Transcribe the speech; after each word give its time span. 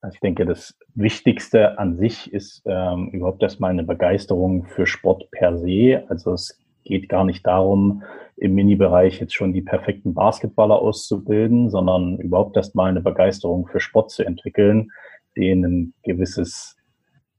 Also 0.00 0.14
ich 0.14 0.20
denke, 0.20 0.44
das 0.44 0.76
Wichtigste 0.94 1.78
an 1.78 1.96
sich 1.96 2.32
ist 2.32 2.62
ähm, 2.66 3.10
überhaupt 3.10 3.42
erstmal 3.42 3.70
eine 3.70 3.84
Begeisterung 3.84 4.64
für 4.64 4.86
Sport 4.86 5.30
per 5.30 5.56
se. 5.58 6.04
Also 6.08 6.32
es 6.32 6.60
geht 6.84 7.08
gar 7.08 7.24
nicht 7.24 7.46
darum, 7.46 8.02
im 8.36 8.54
Mini-Bereich 8.54 9.20
jetzt 9.20 9.34
schon 9.34 9.52
die 9.52 9.62
perfekten 9.62 10.14
Basketballer 10.14 10.78
auszubilden, 10.78 11.70
sondern 11.70 12.18
überhaupt 12.18 12.56
erstmal 12.56 12.90
eine 12.90 13.00
Begeisterung 13.00 13.66
für 13.66 13.80
Sport 13.80 14.10
zu 14.10 14.24
entwickeln, 14.24 14.90
denen 15.36 15.64
ein 15.64 15.94
gewisses 16.02 16.76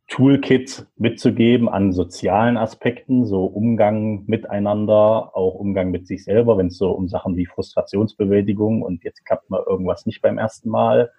Toolkit 0.08 0.88
mitzugeben 0.96 1.68
an 1.68 1.92
sozialen 1.92 2.58
Aspekten, 2.58 3.26
so 3.26 3.46
Umgang 3.46 4.24
miteinander, 4.26 5.36
auch 5.36 5.56
Umgang 5.56 5.92
mit 5.92 6.08
sich 6.08 6.24
selber, 6.24 6.58
wenn 6.58 6.68
es 6.68 6.78
so 6.78 6.92
um 6.92 7.10
Sachen 7.10 7.36
wie 7.36 7.46
Frustrationsbewältigung 7.46 8.82
und 8.82 9.04
jetzt 9.04 9.26
klappt 9.26 9.50
mal 9.50 9.64
irgendwas 9.68 10.06
nicht 10.06 10.22
beim 10.22 10.38
ersten 10.38 10.70
Mal 10.70 11.12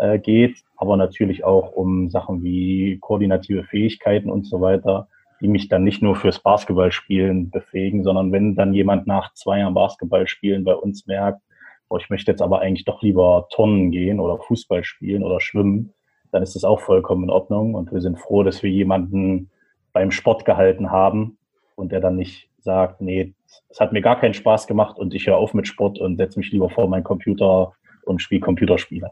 äh, 0.00 0.18
geht, 0.18 0.62
aber 0.76 0.96
natürlich 0.96 1.44
auch 1.44 1.72
um 1.72 2.08
Sachen 2.10 2.42
wie 2.42 2.98
koordinative 3.00 3.64
Fähigkeiten 3.64 4.30
und 4.30 4.46
so 4.46 4.60
weiter, 4.60 5.08
die 5.40 5.48
mich 5.48 5.68
dann 5.68 5.84
nicht 5.84 6.02
nur 6.02 6.16
fürs 6.16 6.38
Basketballspielen 6.40 7.50
befähigen, 7.50 8.02
sondern 8.02 8.32
wenn 8.32 8.54
dann 8.56 8.74
jemand 8.74 9.06
nach 9.06 9.32
zwei 9.34 9.60
Jahren 9.60 9.74
Basketballspielen 9.74 10.64
bei 10.64 10.74
uns 10.74 11.06
merkt, 11.06 11.42
oh, 11.88 11.98
ich 11.98 12.08
möchte 12.08 12.30
jetzt 12.30 12.42
aber 12.42 12.60
eigentlich 12.60 12.84
doch 12.84 13.02
lieber 13.02 13.46
Tonnen 13.50 13.90
gehen 13.90 14.20
oder 14.20 14.38
Fußball 14.38 14.84
spielen 14.84 15.22
oder 15.22 15.40
schwimmen, 15.40 15.92
dann 16.32 16.42
ist 16.42 16.54
das 16.54 16.64
auch 16.64 16.80
vollkommen 16.80 17.24
in 17.24 17.30
Ordnung 17.30 17.74
und 17.74 17.92
wir 17.92 18.00
sind 18.00 18.18
froh, 18.18 18.42
dass 18.42 18.62
wir 18.62 18.70
jemanden 18.70 19.50
beim 19.92 20.10
Sport 20.10 20.44
gehalten 20.44 20.90
haben 20.90 21.36
und 21.74 21.92
der 21.92 22.00
dann 22.00 22.16
nicht 22.16 22.48
sagt, 22.58 23.00
nee, 23.00 23.34
es 23.68 23.80
hat 23.80 23.92
mir 23.92 24.02
gar 24.02 24.20
keinen 24.20 24.34
Spaß 24.34 24.66
gemacht 24.66 24.98
und 24.98 25.14
ich 25.14 25.26
höre 25.26 25.36
auf 25.36 25.54
mit 25.54 25.66
Sport 25.66 25.98
und 25.98 26.16
setze 26.16 26.38
mich 26.38 26.52
lieber 26.52 26.70
vor 26.70 26.88
meinen 26.88 27.04
Computer 27.04 27.72
und 28.04 28.22
spiele 28.22 28.40
Computerspiele. 28.40 29.10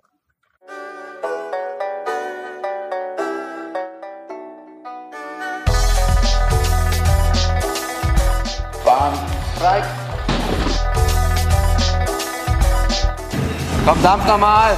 Komm, 13.89 14.03
dampf 14.03 14.27
nochmal. 14.27 14.77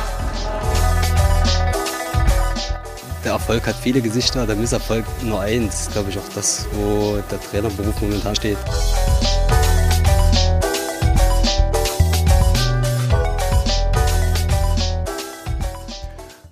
Der 3.25 3.33
Erfolg 3.33 3.67
hat 3.67 3.75
viele 3.75 4.01
Gesichter, 4.01 4.47
der 4.47 4.55
Misserfolg 4.55 5.05
nur 5.25 5.41
eins. 5.41 5.91
Glaube 5.91 6.11
ich 6.11 6.19
auch 6.21 6.29
das, 6.37 6.69
wo 6.75 7.19
der 7.29 7.41
Trainerberuf 7.41 8.01
momentan 8.01 8.37
steht. 8.37 8.57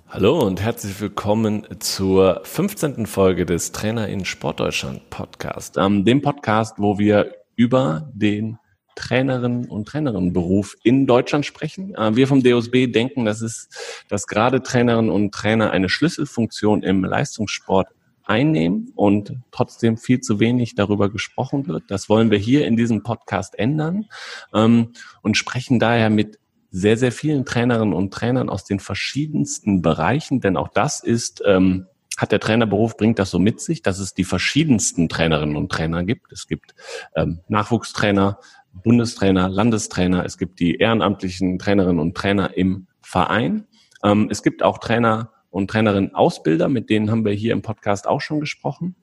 Hallo 0.09 0.41
und 0.41 0.61
herzlich 0.61 0.99
willkommen 0.99 1.65
zur 1.79 2.41
15. 2.43 3.05
Folge 3.05 3.45
des 3.45 3.71
Trainer 3.71 4.09
in 4.09 4.25
Sportdeutschland 4.25 5.09
Podcast. 5.09 5.77
Ähm, 5.77 6.03
dem 6.03 6.21
Podcast, 6.21 6.73
wo 6.77 6.99
wir 6.99 7.35
über 7.55 8.11
den 8.13 8.59
Trainerinnen 8.99 9.65
und 9.65 9.87
Trainerinnenberuf 9.87 10.75
in 10.83 11.07
Deutschland 11.07 11.45
sprechen. 11.45 11.95
Äh, 11.95 12.15
wir 12.15 12.27
vom 12.27 12.43
DOSB 12.43 12.87
denken, 12.87 13.25
dass 13.25 13.41
es, 13.41 13.69
dass 14.09 14.27
gerade 14.27 14.61
Trainerinnen 14.61 15.09
und 15.09 15.33
Trainer 15.33 15.71
eine 15.71 15.89
Schlüsselfunktion 15.89 16.83
im 16.83 17.03
Leistungssport 17.03 17.87
einnehmen 18.25 18.91
und 18.95 19.33
trotzdem 19.51 19.97
viel 19.97 20.19
zu 20.19 20.39
wenig 20.39 20.75
darüber 20.75 21.09
gesprochen 21.09 21.67
wird. 21.67 21.83
Das 21.87 22.09
wollen 22.09 22.29
wir 22.29 22.37
hier 22.37 22.67
in 22.67 22.77
diesem 22.77 23.01
Podcast 23.01 23.57
ändern 23.57 24.05
ähm, 24.53 24.93
und 25.23 25.37
sprechen 25.37 25.79
daher 25.79 26.09
mit 26.09 26.37
sehr, 26.69 26.97
sehr 26.97 27.11
vielen 27.11 27.45
Trainerinnen 27.45 27.95
und 27.95 28.13
Trainern 28.13 28.49
aus 28.49 28.65
den 28.65 28.79
verschiedensten 28.79 29.81
Bereichen, 29.81 30.41
denn 30.41 30.57
auch 30.57 30.67
das 30.67 30.99
ist 30.99 31.41
ähm, 31.45 31.87
hat 32.19 32.31
der 32.33 32.39
Trainerberuf, 32.39 32.97
bringt 32.97 33.17
das 33.17 33.31
so 33.31 33.39
mit 33.39 33.61
sich, 33.61 33.81
dass 33.81 33.99
es 33.99 34.13
die 34.13 34.25
verschiedensten 34.25 35.07
Trainerinnen 35.07 35.55
und 35.55 35.71
Trainer 35.71 36.03
gibt. 36.03 36.31
Es 36.33 36.47
gibt 36.47 36.75
ähm, 37.15 37.39
Nachwuchstrainer, 37.47 38.39
Bundestrainer, 38.73 39.49
Landestrainer, 39.49 40.25
es 40.25 40.37
gibt 40.37 40.59
die 40.59 40.75
ehrenamtlichen 40.75 41.59
Trainerinnen 41.59 41.99
und 41.99 42.15
Trainer 42.15 42.55
im 42.57 42.87
Verein. 43.01 43.67
Ähm, 44.03 44.27
es 44.29 44.43
gibt 44.43 44.63
auch 44.63 44.77
Trainer 44.77 45.31
und 45.49 45.69
Trainerinnen 45.69 46.15
Ausbilder, 46.15 46.69
mit 46.69 46.89
denen 46.89 47.11
haben 47.11 47.25
wir 47.25 47.33
hier 47.33 47.53
im 47.53 47.61
Podcast 47.61 48.07
auch 48.07 48.21
schon 48.21 48.39
gesprochen. 48.39 48.95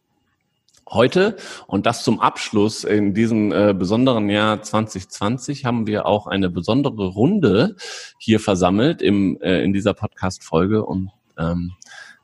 Heute, 0.89 1.37
und 1.67 1.85
das 1.85 2.05
zum 2.05 2.21
Abschluss 2.21 2.85
in 2.85 3.13
diesem 3.13 3.51
äh, 3.51 3.75
besonderen 3.75 4.31
Jahr 4.31 4.63
2020, 4.63 5.65
haben 5.65 5.89
wir 5.89 6.07
auch 6.07 6.29
eine 6.29 6.49
besondere 6.49 7.09
Runde 7.09 7.75
hier 8.19 8.39
versammelt 8.39 9.03
im, 9.03 9.37
äh, 9.41 9.65
in 9.65 9.73
dieser 9.73 9.95
Podcast-Folge. 9.95 10.85
Und 10.85 11.11
ähm, 11.37 11.73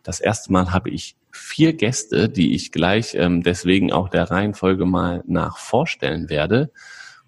das 0.04 0.20
erste 0.20 0.52
Mal 0.52 0.72
habe 0.72 0.90
ich 0.90 1.16
vier 1.32 1.72
Gäste, 1.72 2.28
die 2.28 2.54
ich 2.54 2.70
gleich 2.70 3.16
ähm, 3.16 3.42
deswegen 3.42 3.92
auch 3.92 4.08
der 4.08 4.30
Reihenfolge 4.30 4.86
mal 4.86 5.24
nach 5.26 5.58
vorstellen 5.58 6.30
werde. 6.30 6.70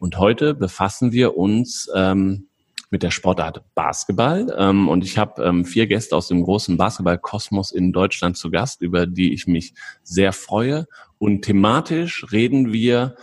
Und 0.04 0.18
heute 0.18 0.52
befassen 0.52 1.12
wir 1.12 1.34
uns 1.34 1.88
ähm, 1.94 2.48
mit 2.90 3.02
der 3.02 3.10
Sportart 3.10 3.62
Basketball. 3.74 4.54
Ähm, 4.58 4.86
und 4.90 5.02
ich 5.02 5.16
habe 5.16 5.42
ähm, 5.42 5.64
vier 5.64 5.86
Gäste 5.86 6.14
aus 6.14 6.28
dem 6.28 6.42
großen 6.42 6.76
Basketballkosmos 6.76 7.72
in 7.72 7.90
Deutschland 7.90 8.36
zu 8.36 8.50
Gast, 8.50 8.82
über 8.82 9.06
die 9.06 9.32
ich 9.32 9.46
mich 9.46 9.72
sehr 10.02 10.34
freue. 10.34 10.86
Und 11.16 11.46
thematisch 11.46 12.26
reden 12.32 12.70
wir 12.70 13.16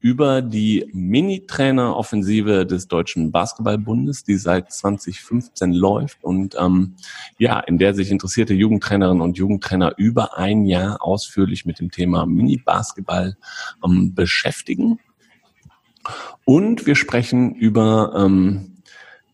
über 0.00 0.40
die 0.40 0.88
Mini-Trainer-Offensive 0.94 2.64
des 2.64 2.88
Deutschen 2.88 3.30
Basketballbundes, 3.30 4.24
die 4.24 4.36
seit 4.36 4.72
2015 4.72 5.74
läuft 5.74 6.24
und 6.24 6.56
ähm, 6.58 6.94
ja, 7.36 7.60
in 7.60 7.76
der 7.76 7.92
sich 7.92 8.10
interessierte 8.10 8.54
Jugendtrainerinnen 8.54 9.20
und 9.20 9.36
Jugendtrainer 9.36 9.92
über 9.98 10.38
ein 10.38 10.64
Jahr 10.64 11.02
ausführlich 11.02 11.66
mit 11.66 11.80
dem 11.80 11.90
Thema 11.90 12.24
Mini-Basketball 12.24 13.36
ähm, 13.84 14.14
beschäftigen. 14.14 15.00
Und 16.44 16.86
wir 16.86 16.96
sprechen 16.96 17.54
über 17.54 18.12
ähm, 18.16 18.82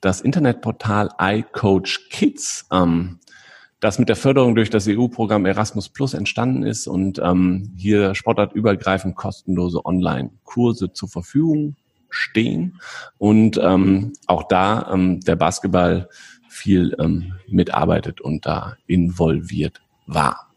das 0.01 0.21
Internetportal 0.21 1.11
iCoach 1.19 2.09
Kids. 2.11 2.67
Ähm, 2.73 3.19
das 3.81 3.99
mit 3.99 4.11
der 4.11 4.17
Förderung 4.17 4.55
durch 4.55 4.69
das 4.69 4.87
EU-Programm 4.87 5.47
Erasmus 5.47 5.89
Plus 5.89 6.13
entstanden 6.13 6.63
ist 6.63 6.87
und 6.87 7.19
ähm, 7.19 7.73
hier 7.77 8.15
sportartübergreifend 8.15 9.17
kostenlose 9.17 9.85
Online-Kurse 9.85 10.93
zur 10.93 11.09
Verfügung 11.09 11.77
stehen 12.11 12.81
und 13.17 13.59
ähm, 13.63 14.13
auch 14.27 14.45
da 14.49 14.91
ähm, 14.93 15.21
der 15.21 15.37
Basketball 15.37 16.09
viel 16.49 16.95
ähm, 17.01 17.35
mitarbeitet 17.49 18.21
und 18.21 18.45
da 18.45 18.77
involviert 18.87 19.81
war. 20.07 20.50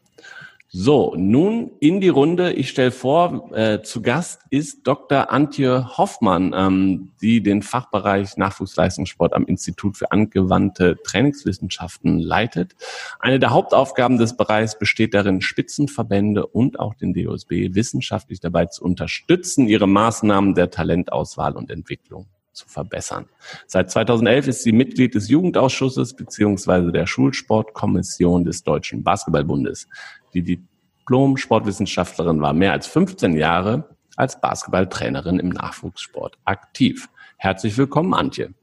So, 0.75 1.13
nun 1.15 1.69
in 1.81 2.01
die 2.01 2.09
Runde. 2.09 2.53
Ich 2.53 2.69
stelle 2.69 2.89
vor, 2.89 3.51
äh, 3.53 3.83
zu 3.83 4.01
Gast 4.01 4.41
ist 4.49 4.87
Dr. 4.87 5.31
Antje 5.31 5.99
Hoffmann, 5.99 6.51
ähm, 6.57 7.11
die 7.21 7.43
den 7.43 7.61
Fachbereich 7.61 8.37
Nachwuchsleistungssport 8.37 9.33
am 9.33 9.45
Institut 9.45 9.97
für 9.97 10.11
angewandte 10.11 10.97
Trainingswissenschaften 11.03 12.17
leitet. 12.17 12.73
Eine 13.19 13.37
der 13.37 13.51
Hauptaufgaben 13.51 14.17
des 14.17 14.35
Bereichs 14.35 14.79
besteht 14.79 15.13
darin, 15.13 15.41
Spitzenverbände 15.41 16.47
und 16.47 16.79
auch 16.79 16.95
den 16.95 17.13
DOSB 17.13 17.75
wissenschaftlich 17.75 18.39
dabei 18.39 18.65
zu 18.65 18.83
unterstützen, 18.83 19.67
ihre 19.67 19.87
Maßnahmen 19.87 20.55
der 20.55 20.71
Talentauswahl 20.71 21.55
und 21.55 21.69
Entwicklung 21.69 22.25
zu 22.51 22.67
verbessern. 22.67 23.25
Seit 23.67 23.91
2011 23.91 24.47
ist 24.47 24.63
sie 24.63 24.71
Mitglied 24.71 25.13
des 25.13 25.29
Jugendausschusses 25.29 26.15
beziehungsweise 26.15 26.91
der 26.91 27.05
Schulsportkommission 27.05 28.43
des 28.43 28.63
Deutschen 28.63 29.03
Basketballbundes. 29.03 29.87
Die 30.33 30.41
Diplom-Sportwissenschaftlerin 30.43 32.41
war 32.41 32.53
mehr 32.53 32.71
als 32.71 32.87
15 32.87 33.35
Jahre 33.35 33.95
als 34.15 34.39
Basketballtrainerin 34.39 35.39
im 35.39 35.49
Nachwuchssport 35.49 36.37
aktiv. 36.45 37.09
Herzlich 37.37 37.77
willkommen, 37.77 38.13
Antje. 38.13 38.53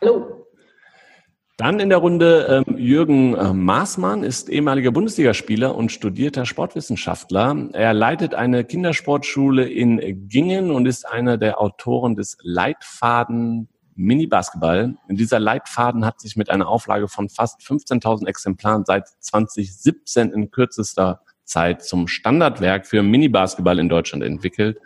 Hallo. 0.00 0.46
Dann 1.58 1.78
in 1.78 1.90
der 1.90 1.98
Runde 1.98 2.64
ähm, 2.66 2.76
Jürgen 2.76 3.34
äh, 3.36 3.52
Maßmann 3.52 4.24
ist 4.24 4.48
ehemaliger 4.48 4.90
Bundesligaspieler 4.90 5.76
und 5.76 5.92
studierter 5.92 6.44
Sportwissenschaftler. 6.44 7.68
Er 7.72 7.94
leitet 7.94 8.34
eine 8.34 8.64
Kindersportschule 8.64 9.68
in 9.68 10.28
Gingen 10.28 10.70
und 10.70 10.86
ist 10.86 11.06
einer 11.06 11.38
der 11.38 11.60
Autoren 11.60 12.16
des 12.16 12.36
Leitfaden 12.42 13.68
Mini-Basketball. 14.02 14.96
Dieser 15.08 15.40
Leitfaden 15.40 16.04
hat 16.04 16.20
sich 16.20 16.36
mit 16.36 16.50
einer 16.50 16.68
Auflage 16.68 17.08
von 17.08 17.28
fast 17.28 17.60
15.000 17.60 18.26
Exemplaren 18.26 18.84
seit 18.84 19.08
2017 19.20 20.32
in 20.32 20.50
kürzester 20.50 21.22
Zeit 21.44 21.84
zum 21.84 22.08
Standardwerk 22.08 22.86
für 22.86 23.02
Mini-Basketball 23.02 23.78
in 23.78 23.88
Deutschland 23.88 24.22
entwickelt, 24.24 24.78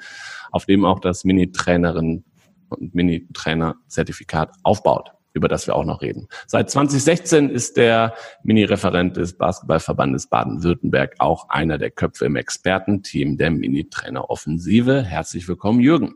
auf 0.50 0.66
dem 0.66 0.84
auch 0.84 1.00
das 1.00 1.24
Mini-Trainerin 1.24 2.24
und 2.68 2.94
Mini-Trainer-Zertifikat 2.94 4.52
aufbaut 4.62 5.12
über 5.36 5.48
das 5.48 5.66
wir 5.66 5.76
auch 5.76 5.84
noch 5.84 6.00
reden. 6.00 6.28
Seit 6.46 6.70
2016 6.70 7.50
ist 7.50 7.76
der 7.76 8.14
Mini-Referent 8.42 9.18
des 9.18 9.36
Basketballverbandes 9.36 10.28
Baden-Württemberg 10.28 11.16
auch 11.18 11.50
einer 11.50 11.76
der 11.76 11.90
Köpfe 11.90 12.24
im 12.24 12.36
Expertenteam 12.36 13.36
der 13.36 13.50
Mini-Trainer-Offensive. 13.50 15.02
Herzlich 15.02 15.46
willkommen, 15.46 15.80
Jürgen. 15.80 16.14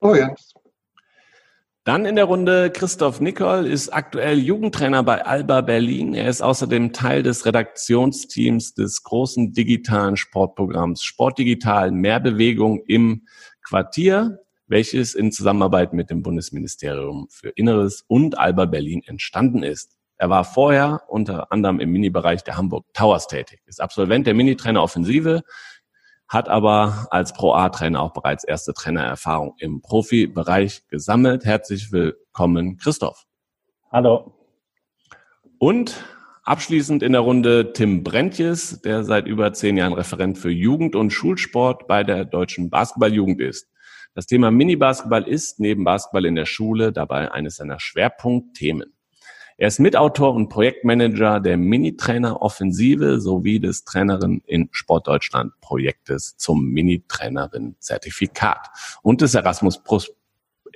Oh 0.00 0.14
ja. 0.14 0.32
Dann 1.86 2.04
in 2.04 2.16
der 2.16 2.24
Runde 2.24 2.72
Christoph 2.72 3.20
Nicol 3.20 3.64
ist 3.64 3.90
aktuell 3.90 4.40
Jugendtrainer 4.40 5.04
bei 5.04 5.24
Alba 5.24 5.60
Berlin. 5.60 6.14
Er 6.14 6.28
ist 6.28 6.42
außerdem 6.42 6.92
Teil 6.92 7.22
des 7.22 7.46
Redaktionsteams 7.46 8.74
des 8.74 9.04
großen 9.04 9.52
digitalen 9.52 10.16
Sportprogramms 10.16 11.04
Sportdigital 11.04 11.92
Mehr 11.92 12.18
Bewegung 12.18 12.82
im 12.88 13.28
Quartier, 13.62 14.40
welches 14.66 15.14
in 15.14 15.30
Zusammenarbeit 15.30 15.92
mit 15.92 16.10
dem 16.10 16.22
Bundesministerium 16.24 17.28
für 17.30 17.50
Inneres 17.50 18.02
und 18.08 18.36
Alba 18.36 18.64
Berlin 18.64 19.04
entstanden 19.06 19.62
ist. 19.62 19.96
Er 20.18 20.28
war 20.28 20.42
vorher 20.42 21.02
unter 21.06 21.52
anderem 21.52 21.78
im 21.78 21.92
Minibereich 21.92 22.42
der 22.42 22.56
Hamburg 22.56 22.84
Towers 22.94 23.28
tätig, 23.28 23.60
ist 23.66 23.80
Absolvent 23.80 24.26
der 24.26 24.34
Minitrainer 24.34 24.82
Offensive, 24.82 25.42
hat 26.28 26.48
aber 26.48 27.06
als 27.10 27.32
Pro-A-Trainer 27.32 28.00
auch 28.00 28.12
bereits 28.12 28.44
erste 28.44 28.74
Trainererfahrung 28.74 29.54
im 29.58 29.80
Profibereich 29.80 30.86
gesammelt. 30.88 31.44
Herzlich 31.44 31.92
willkommen, 31.92 32.76
Christoph. 32.78 33.24
Hallo. 33.92 34.34
Und 35.58 36.04
abschließend 36.42 37.02
in 37.02 37.12
der 37.12 37.20
Runde 37.20 37.72
Tim 37.72 38.02
Brentjes, 38.02 38.80
der 38.82 39.04
seit 39.04 39.26
über 39.26 39.52
zehn 39.52 39.76
Jahren 39.76 39.92
Referent 39.92 40.38
für 40.38 40.50
Jugend- 40.50 40.96
und 40.96 41.10
Schulsport 41.10 41.86
bei 41.86 42.02
der 42.02 42.24
Deutschen 42.24 42.70
Basketballjugend 42.70 43.40
ist. 43.40 43.68
Das 44.14 44.26
Thema 44.26 44.50
Mini-Basketball 44.50 45.28
ist 45.28 45.60
neben 45.60 45.84
Basketball 45.84 46.24
in 46.24 46.34
der 46.34 46.46
Schule 46.46 46.92
dabei 46.92 47.30
eines 47.32 47.56
seiner 47.56 47.78
Schwerpunktthemen. 47.78 48.95
Er 49.58 49.68
ist 49.68 49.78
Mitautor 49.78 50.34
und 50.34 50.50
Projektmanager 50.50 51.40
der 51.40 51.56
Mini-Trainer 51.56 52.42
Offensive 52.42 53.20
sowie 53.20 53.58
des 53.58 53.84
Trainerin 53.84 54.42
in 54.44 54.68
Sportdeutschland 54.70 55.52
Projektes 55.62 56.36
zum 56.36 56.66
Mini-Trainerin 56.66 57.74
Zertifikat 57.78 58.68
und 59.02 59.22
des 59.22 59.34
Erasmus 59.34 59.82
Plus, 59.82 60.12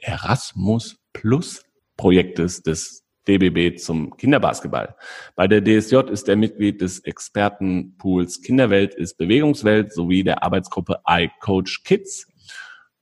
Erasmus 0.00 0.99
Plus 1.12 1.62
Projektes 1.99 2.62
des 2.62 3.05
DBB 3.29 3.79
zum 3.79 4.17
Kinderbasketball. 4.17 4.97
Bei 5.37 5.47
der 5.47 5.61
DSJ 5.61 6.11
ist 6.11 6.31
er 6.31 6.37
Mitglied 6.37 6.81
des 6.81 7.00
Expertenpools 7.00 8.41
Kinderwelt 8.41 8.94
ist 8.94 9.19
Bewegungswelt 9.19 9.93
sowie 9.93 10.25
der 10.25 10.43
Arbeitsgruppe 10.43 11.00
iCoach 11.06 11.83
Kids. 11.85 12.26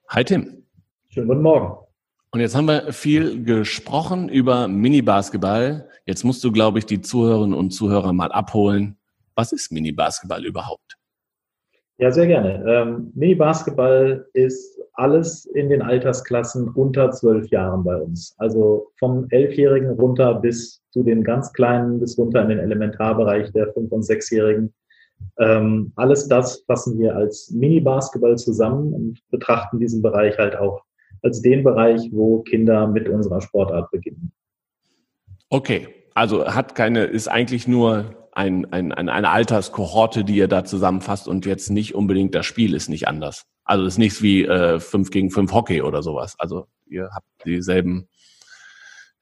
Hi 0.08 0.24
Tim. 0.24 0.66
Schönen 1.08 1.28
guten 1.28 1.42
Morgen. 1.42 1.87
Und 2.30 2.40
jetzt 2.40 2.54
haben 2.54 2.66
wir 2.66 2.92
viel 2.92 3.42
gesprochen 3.42 4.28
über 4.28 4.68
Mini-Basketball. 4.68 5.88
Jetzt 6.04 6.24
musst 6.24 6.44
du, 6.44 6.52
glaube 6.52 6.78
ich, 6.78 6.86
die 6.86 7.00
Zuhörerinnen 7.00 7.56
und 7.56 7.70
Zuhörer 7.70 8.12
mal 8.12 8.32
abholen. 8.32 8.98
Was 9.34 9.52
ist 9.52 9.72
Mini-Basketball 9.72 10.44
überhaupt? 10.44 10.98
Ja, 11.96 12.12
sehr 12.12 12.26
gerne. 12.26 12.62
Ähm, 12.66 13.12
Mini-Basketball 13.14 14.26
ist 14.34 14.78
alles 14.92 15.46
in 15.46 15.70
den 15.70 15.80
Altersklassen 15.80 16.68
unter 16.68 17.10
zwölf 17.12 17.48
Jahren 17.48 17.82
bei 17.82 17.96
uns. 17.96 18.34
Also 18.38 18.92
vom 18.98 19.26
Elfjährigen 19.30 19.90
runter 19.92 20.34
bis 20.34 20.82
zu 20.90 21.02
den 21.02 21.24
ganz 21.24 21.52
Kleinen, 21.52 21.98
bis 21.98 22.18
runter 22.18 22.42
in 22.42 22.50
den 22.50 22.58
Elementarbereich 22.58 23.52
der 23.52 23.72
Fünf- 23.72 23.90
und 23.90 24.02
Sechsjährigen. 24.02 24.74
Ähm, 25.38 25.92
alles 25.96 26.28
das 26.28 26.62
fassen 26.66 26.98
wir 26.98 27.16
als 27.16 27.50
Mini-Basketball 27.50 28.36
zusammen 28.36 28.92
und 28.92 29.20
betrachten 29.30 29.80
diesen 29.80 30.02
Bereich 30.02 30.36
halt 30.38 30.56
auch 30.56 30.82
als 31.22 31.42
den 31.42 31.64
Bereich, 31.64 32.08
wo 32.12 32.40
Kinder 32.42 32.86
mit 32.86 33.08
unserer 33.08 33.40
Sportart 33.40 33.90
beginnen. 33.90 34.32
Okay, 35.50 35.88
also 36.14 36.46
hat 36.46 36.74
keine, 36.74 37.04
ist 37.04 37.28
eigentlich 37.28 37.66
nur 37.66 38.28
ein, 38.32 38.72
ein, 38.72 38.92
ein, 38.92 39.08
eine 39.08 39.30
Alterskohorte, 39.30 40.24
die 40.24 40.36
ihr 40.36 40.48
da 40.48 40.64
zusammenfasst 40.64 41.26
und 41.26 41.46
jetzt 41.46 41.70
nicht 41.70 41.94
unbedingt 41.94 42.34
das 42.34 42.46
Spiel 42.46 42.74
ist 42.74 42.88
nicht 42.88 43.08
anders. 43.08 43.46
Also 43.64 43.84
ist 43.84 43.98
nichts 43.98 44.22
wie 44.22 44.44
äh, 44.44 44.78
5 44.78 45.10
gegen 45.10 45.30
5 45.30 45.52
Hockey 45.52 45.82
oder 45.82 46.02
sowas. 46.02 46.36
Also 46.38 46.66
ihr 46.86 47.10
habt 47.12 47.26
dieselben. 47.44 48.08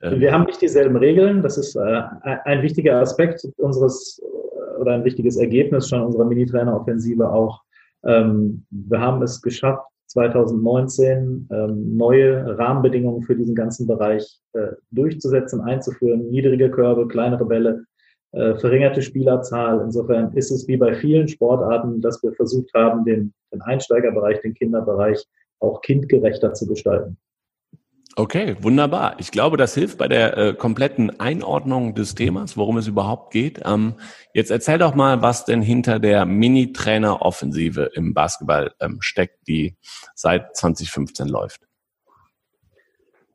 Äh 0.00 0.20
Wir 0.20 0.32
haben 0.32 0.44
nicht 0.44 0.60
dieselben 0.60 0.96
Regeln. 0.96 1.42
Das 1.42 1.56
ist 1.56 1.76
äh, 1.76 2.02
ein 2.44 2.62
wichtiger 2.62 3.00
Aspekt 3.00 3.46
unseres 3.56 4.20
äh, 4.22 4.81
oder 4.81 4.92
ein 4.92 5.04
wichtiges 5.04 5.37
Ergebnis 5.37 5.88
schon 5.88 6.02
unserer 6.02 6.26
Mini-Trainer-Offensive 6.26 7.28
auch. 7.31 7.62
Ähm, 8.04 8.66
wir 8.70 9.00
haben 9.00 9.22
es 9.22 9.40
geschafft, 9.40 9.84
2019 10.06 11.49
ähm, 11.50 11.97
neue 11.97 12.58
Rahmenbedingungen 12.58 13.23
für 13.23 13.37
diesen 13.37 13.55
ganzen 13.55 13.87
Bereich 13.87 14.41
äh, 14.53 14.69
durchzusetzen, 14.91 15.61
einzuführen. 15.61 16.31
Niedrige 16.31 16.70
Körbe, 16.70 17.08
kleinere 17.08 17.44
Bälle, 17.44 17.85
äh, 18.32 18.55
verringerte 18.56 19.03
Spielerzahl. 19.03 19.81
Insofern 19.81 20.32
ist 20.35 20.50
es 20.50 20.67
wie 20.69 20.76
bei 20.76 20.94
vielen 20.94 21.29
Sportarten, 21.29 22.00
dass 22.00 22.23
wir 22.23 22.32
versucht 22.32 22.73
haben, 22.75 23.05
den, 23.05 23.32
den 23.53 23.62
Einsteigerbereich, 23.62 24.41
den 24.43 24.55
Kinderbereich 24.55 25.25
auch 25.61 25.81
kindgerechter 25.81 26.52
zu 26.55 26.67
gestalten. 26.67 27.17
Okay, 28.18 28.56
wunderbar. 28.62 29.16
Ich 29.18 29.30
glaube, 29.30 29.58
das 29.58 29.74
hilft 29.74 29.98
bei 29.98 30.08
der 30.08 30.38
äh, 30.38 30.54
kompletten 30.54 31.20
Einordnung 31.20 31.94
des 31.94 32.14
Themas, 32.14 32.56
worum 32.56 32.78
es 32.78 32.86
überhaupt 32.86 33.30
geht. 33.30 33.60
Ähm, 33.66 33.96
jetzt 34.32 34.50
erzähl 34.50 34.78
doch 34.78 34.94
mal, 34.94 35.20
was 35.20 35.44
denn 35.44 35.60
hinter 35.60 35.98
der 35.98 36.24
Mini-Trainer-Offensive 36.24 37.90
im 37.94 38.14
Basketball 38.14 38.72
ähm, 38.80 38.96
steckt, 39.00 39.46
die 39.46 39.76
seit 40.14 40.56
2015 40.56 41.28
läuft. 41.28 41.60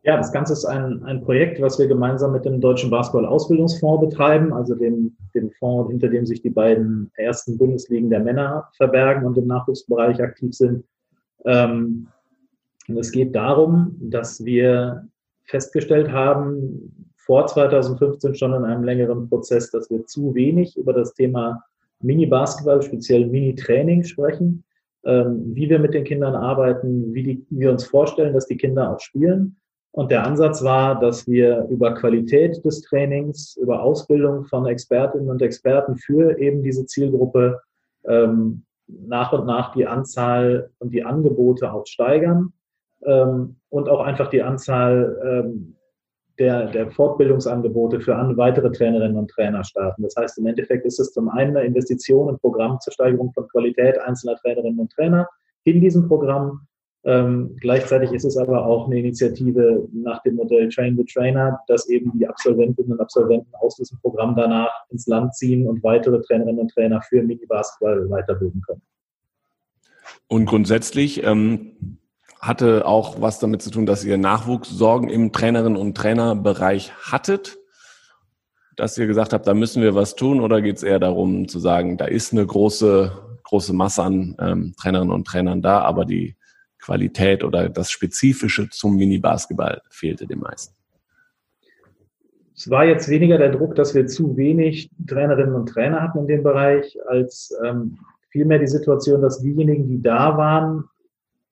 Ja, 0.02 0.18
das 0.18 0.34
Ganze 0.34 0.54
ist 0.54 0.66
ein, 0.66 1.04
ein 1.04 1.22
Projekt, 1.22 1.62
was 1.62 1.78
wir 1.78 1.88
gemeinsam 1.88 2.32
mit 2.32 2.46
dem 2.46 2.60
Deutschen 2.60 2.90
Basketball-Ausbildungsfonds 2.90 4.10
betreiben, 4.10 4.52
also 4.52 4.74
dem, 4.74 5.16
dem 5.36 5.52
Fonds, 5.60 5.92
hinter 5.92 6.10
dem 6.10 6.26
sich 6.26 6.42
die 6.42 6.50
beiden 6.50 7.12
ersten 7.18 7.56
Bundesligen 7.60 8.10
der 8.10 8.22
Männer 8.22 8.68
verbergen 8.78 9.28
und 9.28 9.38
im 9.38 9.46
Nachwuchsbereich 9.46 10.20
aktiv 10.24 10.56
sind. 10.56 10.86
Ähm, 11.46 12.08
und 12.88 12.98
es 12.98 13.12
geht 13.12 13.36
darum, 13.36 13.96
dass 14.00 14.44
wir 14.44 15.08
festgestellt 15.46 16.12
haben, 16.12 17.06
vor 17.18 17.46
2015 17.46 18.36
schon 18.36 18.54
in 18.54 18.64
einem 18.64 18.84
längeren 18.84 19.30
Prozess, 19.30 19.70
dass 19.72 19.90
wir 19.90 20.06
zu 20.06 20.34
wenig 20.34 20.76
über 20.78 20.94
das 20.94 21.14
Thema 21.14 21.64
Mini-Basketball, 22.02 22.82
speziell 22.82 23.28
Mini-Training 23.28 24.04
sprechen, 24.04 24.64
ähm, 25.06 25.56
wie 25.56 25.70
wir 25.70 25.80
mit 25.80 25.94
den 25.94 26.04
Kindern 26.04 26.36
arbeiten, 26.36 27.14
wie, 27.14 27.24
die, 27.24 27.46
wie 27.50 27.60
wir 27.60 27.72
uns 27.72 27.86
vorstellen, 27.86 28.34
dass 28.34 28.48
die 28.48 28.58
Kinder 28.58 28.92
auch 28.92 29.00
spielen. 29.00 29.56
Und 29.92 30.10
der 30.10 30.26
Ansatz 30.26 30.64
war, 30.64 31.00
dass 31.00 31.28
wir 31.28 31.68
über 31.70 31.94
Qualität 31.94 32.64
des 32.66 32.82
Trainings, 32.82 33.58
über 33.58 33.84
Ausbildung 33.84 34.46
von 34.46 34.66
Expertinnen 34.66 35.30
und 35.30 35.42
Experten 35.42 35.98
für 35.98 36.40
eben 36.40 36.64
diese 36.64 36.86
Zielgruppe 36.86 37.60
ähm, 38.06 38.64
nach 38.88 39.32
und 39.34 39.46
nach 39.46 39.74
die 39.74 39.86
Anzahl 39.86 40.72
und 40.80 40.94
die 40.94 41.04
Angebote 41.04 41.72
auch 41.72 41.86
steigern 41.86 42.54
ähm, 43.06 43.56
und 43.70 43.90
auch 43.90 44.02
einfach 44.02 44.30
die 44.30 44.42
Anzahl 44.42 45.20
ähm, 45.24 45.76
der, 46.40 46.68
der 46.68 46.90
Fortbildungsangebote 46.92 48.02
für 48.02 48.14
weitere 48.36 48.72
Trainerinnen 48.72 49.18
und 49.18 49.30
Trainer 49.30 49.64
starten. 49.64 50.02
Das 50.04 50.16
heißt, 50.16 50.38
im 50.40 50.48
Endeffekt 50.48 50.86
ist 50.86 51.00
es 51.00 51.14
zum 51.14 51.30
einen 51.30 51.56
eine 51.56 51.68
Investition 51.68 52.30
im 52.30 52.40
Programm 52.40 52.80
zur 52.80 52.94
Steigerung 52.94 53.32
von 53.34 53.48
Qualität 53.50 54.00
einzelner 54.00 54.38
Trainerinnen 54.38 54.80
und 54.80 54.92
Trainer 54.92 55.28
in 55.66 55.82
diesem 55.82 56.08
Programm. 56.08 56.62
Ähm, 57.04 57.56
gleichzeitig 57.60 58.12
ist 58.12 58.26
es 58.26 58.38
aber 58.38 58.66
auch 58.66 58.86
eine 58.86 59.00
Initiative 59.00 59.88
nach 59.92 60.22
dem 60.24 60.36
Modell 60.36 60.70
Train 60.70 60.96
the 60.98 61.06
Trainer, 61.06 61.60
dass 61.68 61.90
eben 61.90 62.12
die 62.18 62.28
Absolventinnen 62.28 62.92
und 62.92 63.00
Absolventen 63.00 63.54
aus 63.56 63.76
diesem 63.76 64.00
Programm 64.00 64.36
danach 64.36 64.72
ins 64.90 65.08
Land 65.08 65.36
ziehen 65.36 65.68
und 65.68 65.84
weitere 65.84 66.22
Trainerinnen 66.22 66.60
und 66.60 66.72
Trainer 66.72 67.02
für 67.02 67.24
Mini-Basketball 67.24 68.10
weiterbilden 68.10 68.62
können. 68.62 68.82
Und 70.28 70.46
grundsätzlich 70.46 71.24
ähm, 71.24 71.98
hatte 72.42 72.88
auch 72.88 73.22
was 73.22 73.40
damit 73.40 73.62
zu 73.62 73.70
tun, 73.70 73.86
dass 73.86 74.04
ihr 74.04 74.18
Nachwuchssorgen 74.18 75.10
im 75.10 75.32
Trainerinnen- 75.32 75.78
und 75.78 75.96
Trainerbereich 75.96 76.92
hattet, 77.12 77.60
dass 78.76 78.98
ihr 78.98 79.06
gesagt 79.06 79.32
habt, 79.32 79.46
da 79.46 79.54
müssen 79.54 79.84
wir 79.84 79.94
was 79.94 80.16
tun 80.16 80.42
oder 80.42 80.62
geht 80.62 80.78
es 80.78 80.84
eher 80.84 81.00
darum 81.00 81.48
zu 81.48 81.60
sagen, 81.60 81.98
da 81.98 82.06
ist 82.06 82.34
eine 82.34 82.46
große, 82.46 83.12
große 83.44 83.74
Masse 83.74 84.02
an 84.02 84.36
ähm, 84.40 84.74
Trainerinnen 84.76 85.14
und 85.14 85.28
Trainern 85.28 85.62
da, 85.62 85.82
aber 85.82 86.04
die 86.04 86.36
Qualität 86.80 87.44
oder 87.44 87.70
das 87.70 87.92
Spezifische 87.92 88.70
zum 88.70 88.96
Mini-Basketball 88.96 89.82
fehlte 89.92 90.26
den 90.26 90.40
meisten? 90.40 90.74
Es 92.56 92.70
war 92.72 92.86
jetzt 92.86 93.08
weniger 93.08 93.38
der 93.38 93.50
Druck, 93.50 93.76
dass 93.76 93.94
wir 93.94 94.08
zu 94.08 94.36
wenig 94.36 94.90
Trainerinnen 95.08 95.54
und 95.54 95.68
Trainer 95.68 96.02
hatten 96.02 96.20
in 96.20 96.28
dem 96.28 96.44
Bereich, 96.44 96.98
als 97.08 97.56
ähm, 97.64 98.00
vielmehr 98.30 98.60
die 98.60 98.68
Situation, 98.68 99.22
dass 99.22 99.42
diejenigen, 99.42 99.88
die 99.88 100.02
da 100.02 100.38
waren, 100.38 100.86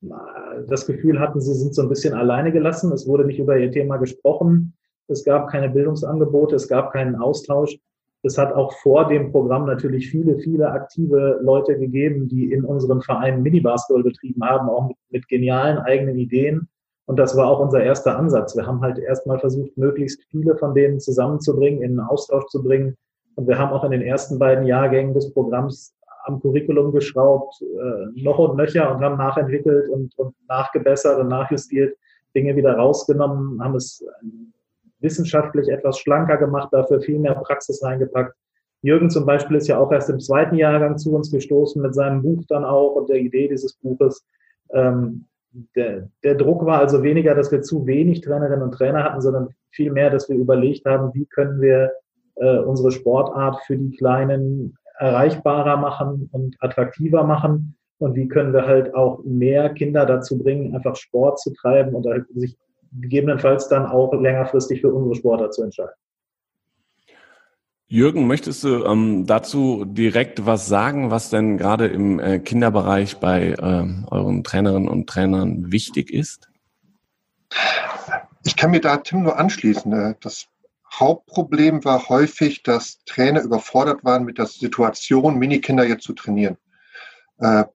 das 0.01 0.86
Gefühl 0.86 1.20
hatten, 1.20 1.41
sie 1.41 1.53
sind 1.53 1.75
so 1.75 1.82
ein 1.82 1.89
bisschen 1.89 2.13
alleine 2.13 2.51
gelassen. 2.51 2.91
Es 2.91 3.08
wurde 3.08 3.25
nicht 3.25 3.39
über 3.39 3.58
ihr 3.58 3.72
Thema 3.72 3.98
gesprochen. 3.98 4.74
Es 5.08 5.24
gab 5.24 5.50
keine 5.50 5.70
Bildungsangebote, 5.70 6.56
es 6.56 6.68
gab 6.68 6.94
keinen 6.94 7.15
Austausch. 7.15 7.77
Es 8.22 8.38
hat 8.38 8.53
auch 8.53 8.74
vor 8.74 9.08
dem 9.08 9.32
Programm 9.32 9.65
natürlich 9.65 10.10
viele, 10.10 10.38
viele 10.39 10.70
aktive 10.72 11.39
Leute 11.41 11.77
gegeben, 11.77 12.27
die 12.27 12.51
in 12.51 12.65
unseren 12.65 13.01
Vereinen 13.01 13.41
Mini-Basketball 13.41 14.03
betrieben 14.03 14.44
haben, 14.44 14.70
auch 14.70 14.89
mit, 14.89 14.98
mit 15.10 15.27
genialen 15.29 15.77
eigenen 15.79 16.18
Ideen. 16.18 16.68
Und 17.06 17.18
das 17.18 17.36
war 17.36 17.48
auch 17.48 17.60
unser 17.60 17.82
erster 17.82 18.18
Ansatz. 18.18 18.56
Wir 18.56 18.68
haben 18.68 18.82
halt 18.82 19.00
erstmal 19.00 19.39
versucht, 19.39 19.75
möglichst 19.77 20.24
viele 20.29 20.58
von 20.58 20.75
denen 20.75 21.00
zusammenzubringen, 21.00 21.82
in 21.82 21.91
einen 21.91 22.08
Austausch 22.08 22.46
zu 22.48 22.62
bringen. 22.62 22.96
Und 23.36 23.48
wir 23.48 23.58
haben 23.58 23.72
auch 23.72 23.86
in 23.86 23.91
den 23.91 24.01
ersten 24.01 24.38
beiden 24.38 24.65
Jahrgängen 24.68 25.13
des 25.13 25.34
Programms 25.34 25.96
am 26.29 26.41
Curriculum 26.41 26.91
geschraubt, 26.91 27.62
äh, 27.62 28.21
noch 28.21 28.39
und 28.39 28.57
nöcher 28.57 28.93
und 28.93 29.01
haben 29.01 29.17
nachentwickelt 29.17 29.89
und, 29.89 30.17
und 30.17 30.36
nachgebessert 30.48 31.19
und 31.19 31.27
nachjustiert, 31.27 31.98
Dinge 32.36 32.55
wieder 32.55 32.75
rausgenommen, 32.75 33.62
haben 33.63 33.75
es 33.75 34.05
wissenschaftlich 35.00 35.69
etwas 35.69 36.00
schlanker 36.00 36.38
gemacht, 36.38 36.69
dafür 36.71 37.01
viel 37.01 37.19
mehr 37.19 37.36
Praxis 37.36 37.83
reingepackt. 37.83 38.36
Jürgen 38.81 39.09
zum 39.09 39.25
Beispiel 39.25 39.57
ist 39.57 39.67
ja 39.67 39.77
auch 39.77 39.91
erst 39.91 40.09
im 40.09 40.19
zweiten 40.19 40.55
Jahrgang 40.55 40.98
zu 40.98 41.13
uns 41.13 41.31
gestoßen 41.31 41.81
mit 41.81 41.93
seinem 41.93 42.21
Buch 42.21 42.43
dann 42.48 42.63
auch 42.63 42.95
und 42.95 43.09
der 43.09 43.17
Idee 43.17 43.48
dieses 43.48 43.74
Buches. 43.74 44.25
Ähm, 44.71 45.25
der, 45.75 46.09
der 46.24 46.36
Druck 46.36 46.65
war 46.65 46.79
also 46.79 47.03
weniger, 47.03 47.33
dass 47.33 47.51
wir 47.51 47.62
zu 47.62 47.86
wenig 47.88 48.21
Trainerinnen 48.21 48.62
und 48.62 48.71
Trainer 48.71 49.03
hatten, 49.03 49.21
sondern 49.21 49.50
vielmehr, 49.71 50.09
dass 50.09 50.29
wir 50.29 50.38
überlegt 50.38 50.86
haben, 50.86 51.13
wie 51.13 51.25
können 51.25 51.59
wir 51.59 51.91
äh, 52.36 52.59
unsere 52.59 52.91
Sportart 52.91 53.59
für 53.65 53.75
die 53.75 53.95
Kleinen 53.98 54.77
erreichbarer 55.00 55.77
machen 55.77 56.29
und 56.32 56.56
attraktiver 56.60 57.24
machen 57.24 57.75
und 58.00 58.15
wie 58.15 58.27
können 58.27 58.53
wir 58.53 58.65
halt 58.65 58.94
auch 58.94 59.22
mehr 59.24 59.70
Kinder 59.74 60.06
dazu 60.06 60.38
bringen, 60.38 60.75
einfach 60.75 60.96
Sport 60.96 61.39
zu 61.39 61.53
treiben 61.53 61.96
und 61.96 62.06
sich 62.36 62.58
gegebenenfalls 63.00 63.68
dann 63.70 63.86
auch 63.86 64.13
längerfristig 64.13 64.82
für 64.82 64.94
unsere 64.94 65.15
Sportler 65.15 65.51
zu 65.51 65.63
entscheiden. 65.63 65.94
Jürgen, 67.91 68.27
möchtest 68.27 68.63
du 68.63 68.86
ähm, 68.86 69.25
dazu 69.25 69.84
direkt 69.84 70.46
was 70.46 70.68
sagen, 70.68 71.10
was 71.10 71.32
denn 71.32 71.58
gerade 71.58 71.88
im 71.88 72.20
äh, 72.20 72.38
Kinderbereich 72.38 73.18
bei 73.18 73.56
ähm, 73.60 74.06
euren 74.12 74.44
Trainerinnen 74.44 74.88
und 74.88 75.08
Trainern 75.10 75.72
wichtig 75.72 76.13
ist? 76.13 76.50
Ich 78.46 78.56
kann 78.56 78.72
mir 78.72 78.79
da 78.79 78.98
Tim 78.98 79.24
nur 79.24 79.39
anschließen. 79.39 79.91
Äh, 79.91 80.15
das 80.22 80.48
Hauptproblem 80.93 81.86
war 81.86 82.10
häufig, 82.10 82.63
dass 82.63 83.03
Trainer 83.05 83.41
überfordert 83.41 84.03
waren 84.03 84.25
mit 84.25 84.38
der 84.38 84.48
Situation, 84.48 85.38
Minikinder 85.38 85.86
jetzt 85.86 86.03
zu 86.03 86.13
trainieren. 86.13 86.58
Äh, 87.38 87.65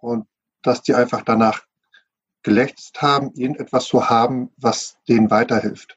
und 0.00 0.26
dass 0.62 0.82
die 0.82 0.94
einfach 0.94 1.22
danach 1.22 1.62
gelächzt 2.42 3.00
haben, 3.02 3.32
irgendetwas 3.34 3.86
zu 3.86 4.08
haben, 4.08 4.50
was 4.56 4.98
denen 5.08 5.30
weiterhilft. 5.30 5.96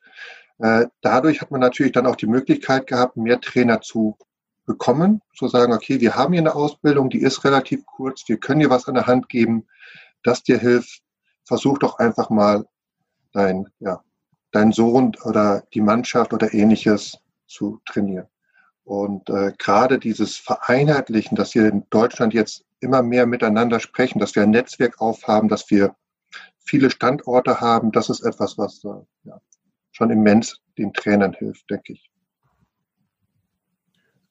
Äh, 0.59 0.87
dadurch 1.01 1.41
hat 1.41 1.51
man 1.51 1.61
natürlich 1.61 1.91
dann 1.91 2.07
auch 2.07 2.15
die 2.15 2.27
Möglichkeit 2.27 2.87
gehabt, 2.87 3.17
mehr 3.17 3.39
Trainer 3.39 3.81
zu 3.81 4.17
bekommen, 4.65 5.21
zu 5.35 5.47
sagen, 5.47 5.73
okay, 5.73 6.01
wir 6.01 6.15
haben 6.15 6.33
hier 6.33 6.41
eine 6.41 6.55
Ausbildung, 6.55 7.09
die 7.09 7.21
ist 7.21 7.43
relativ 7.43 7.85
kurz, 7.85 8.27
wir 8.27 8.37
können 8.37 8.61
dir 8.61 8.69
was 8.69 8.87
an 8.87 8.95
der 8.95 9.07
Hand 9.07 9.29
geben, 9.29 9.67
das 10.23 10.43
dir 10.43 10.57
hilft. 10.57 11.01
Versuch 11.45 11.77
doch 11.77 11.99
einfach 11.99 12.29
mal 12.29 12.65
dein, 13.31 13.67
ja, 13.79 14.03
dein 14.51 14.71
Sohn 14.71 15.15
oder 15.23 15.63
die 15.73 15.81
Mannschaft 15.81 16.33
oder 16.33 16.53
ähnliches 16.53 17.17
zu 17.47 17.79
trainieren. 17.85 18.27
Und 18.83 19.29
äh, 19.29 19.51
gerade 19.57 19.99
dieses 19.99 20.37
Vereinheitlichen, 20.37 21.35
dass 21.35 21.55
wir 21.55 21.67
in 21.67 21.83
Deutschland 21.89 22.33
jetzt 22.33 22.63
immer 22.79 23.01
mehr 23.01 23.25
miteinander 23.25 23.79
sprechen, 23.79 24.19
dass 24.19 24.35
wir 24.35 24.43
ein 24.43 24.51
Netzwerk 24.51 25.01
aufhaben, 25.01 25.49
dass 25.49 25.69
wir 25.69 25.95
viele 26.59 26.89
Standorte 26.89 27.59
haben, 27.59 27.91
das 27.91 28.09
ist 28.09 28.21
etwas, 28.21 28.57
was 28.57 28.83
äh, 28.83 28.89
ja, 29.23 29.39
schon 29.91 30.09
immens 30.09 30.61
den 30.77 30.93
Trainern 30.93 31.33
hilft, 31.33 31.69
denke 31.69 31.93
ich. 31.93 32.09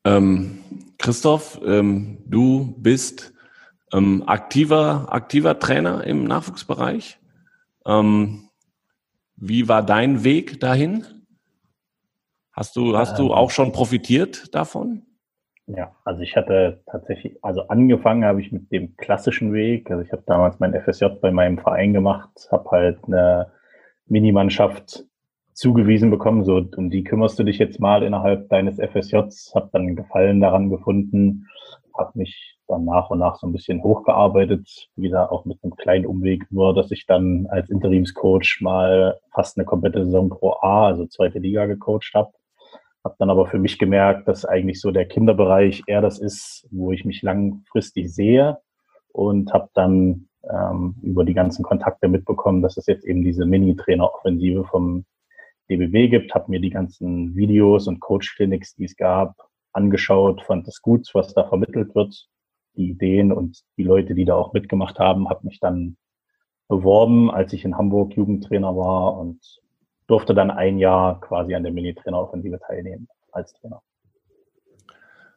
Ähm, 0.04 0.62
Christoph, 0.98 1.60
ähm, 1.64 2.18
du 2.26 2.74
bist 2.78 3.32
ähm, 3.92 4.22
aktiver, 4.26 5.12
aktiver 5.12 5.58
Trainer 5.58 6.04
im 6.04 6.24
Nachwuchsbereich. 6.24 7.18
Ähm, 7.84 8.45
wie 9.36 9.68
war 9.68 9.84
dein 9.84 10.24
Weg 10.24 10.60
dahin? 10.60 11.04
Hast 12.52 12.76
du, 12.76 12.96
hast 12.96 13.18
du 13.18 13.26
ähm. 13.26 13.32
auch 13.32 13.50
schon 13.50 13.72
profitiert 13.72 14.54
davon? 14.54 15.02
Ja, 15.66 15.94
also 16.04 16.22
ich 16.22 16.36
hatte 16.36 16.80
tatsächlich, 16.86 17.42
also 17.42 17.68
angefangen 17.68 18.24
habe 18.24 18.40
ich 18.40 18.52
mit 18.52 18.70
dem 18.70 18.96
klassischen 18.96 19.52
Weg. 19.52 19.90
Also 19.90 20.02
ich 20.02 20.12
habe 20.12 20.22
damals 20.26 20.60
mein 20.60 20.80
FSJ 20.80 21.06
bei 21.20 21.30
meinem 21.32 21.58
Verein 21.58 21.92
gemacht, 21.92 22.48
habe 22.52 22.70
halt 22.70 22.98
eine 23.04 23.50
Minimannschaft 24.06 25.04
zugewiesen 25.52 26.10
bekommen, 26.10 26.44
so 26.44 26.62
um 26.76 26.90
die 26.90 27.02
kümmerst 27.02 27.38
du 27.38 27.42
dich 27.42 27.58
jetzt 27.58 27.80
mal 27.80 28.02
innerhalb 28.02 28.48
deines 28.48 28.78
FSJs, 28.78 29.52
habe 29.54 29.70
dann 29.72 29.96
Gefallen 29.96 30.40
daran 30.40 30.70
gefunden, 30.70 31.48
habe 31.96 32.18
mich 32.18 32.55
dann 32.68 32.84
nach 32.84 33.10
und 33.10 33.18
nach 33.18 33.36
so 33.36 33.46
ein 33.46 33.52
bisschen 33.52 33.82
hochgearbeitet, 33.82 34.88
wieder 34.96 35.32
auch 35.32 35.44
mit 35.44 35.58
einem 35.62 35.76
kleinen 35.76 36.06
Umweg, 36.06 36.50
nur 36.50 36.74
dass 36.74 36.90
ich 36.90 37.06
dann 37.06 37.46
als 37.48 37.70
Interimscoach 37.70 38.60
mal 38.60 39.18
fast 39.32 39.56
eine 39.56 39.64
komplette 39.64 40.04
Saison 40.04 40.28
Pro 40.30 40.56
A, 40.60 40.86
also 40.86 41.06
zweite 41.06 41.38
Liga 41.38 41.66
gecoacht 41.66 42.12
habe 42.14 42.32
habe 43.06 43.16
dann 43.20 43.30
aber 43.30 43.46
für 43.46 43.60
mich 43.60 43.78
gemerkt, 43.78 44.26
dass 44.26 44.44
eigentlich 44.44 44.80
so 44.80 44.90
der 44.90 45.06
Kinderbereich 45.06 45.84
eher 45.86 46.00
das 46.00 46.18
ist, 46.18 46.66
wo 46.72 46.90
ich 46.90 47.04
mich 47.04 47.22
langfristig 47.22 48.12
sehe. 48.12 48.58
Und 49.12 49.52
habe 49.52 49.70
dann 49.74 50.28
ähm, 50.42 50.96
über 51.02 51.24
die 51.24 51.32
ganzen 51.32 51.62
Kontakte 51.62 52.08
mitbekommen, 52.08 52.62
dass 52.62 52.76
es 52.76 52.86
jetzt 52.86 53.04
eben 53.06 53.22
diese 53.22 53.46
Mini-Trainer-Offensive 53.46 54.64
vom 54.64 55.04
DBW 55.70 56.08
gibt, 56.08 56.34
habe 56.34 56.50
mir 56.50 56.60
die 56.60 56.70
ganzen 56.70 57.34
Videos 57.36 57.86
und 57.86 58.00
Coach-Clinics, 58.00 58.74
die 58.74 58.84
es 58.84 58.96
gab, 58.96 59.36
angeschaut, 59.72 60.42
fand 60.42 60.68
es 60.68 60.82
gut, 60.82 61.08
was 61.14 61.32
da 61.32 61.44
vermittelt 61.44 61.94
wird, 61.94 62.28
die 62.76 62.90
Ideen 62.90 63.32
und 63.32 63.62
die 63.76 63.82
Leute, 63.82 64.14
die 64.14 64.24
da 64.24 64.34
auch 64.34 64.52
mitgemacht 64.52 64.98
haben, 64.98 65.28
habe 65.28 65.46
mich 65.46 65.60
dann 65.60 65.96
beworben, 66.68 67.30
als 67.30 67.52
ich 67.52 67.64
in 67.64 67.76
Hamburg 67.76 68.16
Jugendtrainer 68.16 68.76
war 68.76 69.16
und 69.18 69.40
durfte 70.06 70.34
dann 70.34 70.50
ein 70.50 70.78
Jahr 70.78 71.20
quasi 71.20 71.54
an 71.54 71.62
der 71.62 71.72
Mini-Trainer-Offensive 71.72 72.58
teilnehmen 72.66 73.08
als 73.32 73.52
Trainer. 73.54 73.82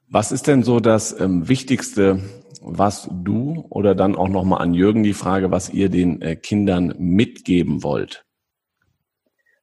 Was 0.08 0.32
ist 0.32 0.48
denn 0.48 0.64
so 0.64 0.80
das 0.80 1.20
ähm, 1.20 1.48
Wichtigste, 1.48 2.20
was 2.62 3.10
du 3.12 3.66
oder 3.70 3.94
dann 3.94 4.16
auch 4.16 4.28
nochmal 4.28 4.62
an 4.62 4.74
Jürgen 4.74 5.04
die 5.04 5.14
Frage, 5.14 5.52
was 5.52 5.70
ihr 5.70 5.90
den 5.90 6.22
äh, 6.22 6.36
Kindern 6.36 6.96
mitgeben 6.98 7.84
wollt? 7.84 8.26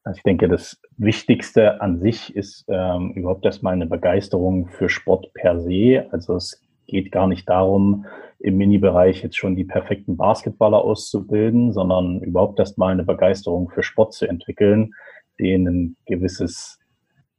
Also 0.05 0.19
ich 0.19 0.23
denke, 0.23 0.49
das 0.49 0.81
Wichtigste 0.97 1.81
an 1.81 1.99
sich 1.99 2.35
ist 2.37 2.65
ähm, 2.69 3.11
überhaupt 3.15 3.45
erstmal 3.45 3.73
eine 3.73 3.87
Begeisterung 3.87 4.69
für 4.69 4.89
Sport 4.89 5.33
per 5.35 5.59
se. 5.59 6.07
Also 6.13 6.37
es 6.37 6.63
geht 6.87 7.13
gar 7.13 7.27
nicht 7.27 7.49
darum, 7.49 8.07
im 8.39 8.57
Mini-Bereich 8.57 9.23
jetzt 9.23 9.37
schon 9.37 9.57
die 9.57 9.65
perfekten 9.65 10.17
Basketballer 10.17 10.79
auszubilden, 10.79 11.73
sondern 11.73 12.21
überhaupt 12.21 12.59
erstmal 12.59 12.93
eine 12.93 13.05
Begeisterung 13.05 13.71
für 13.71 13.83
Sport 13.83 14.13
zu 14.13 14.27
entwickeln, 14.27 14.93
denen 15.39 15.67
ein 15.67 15.97
gewisses 16.07 16.79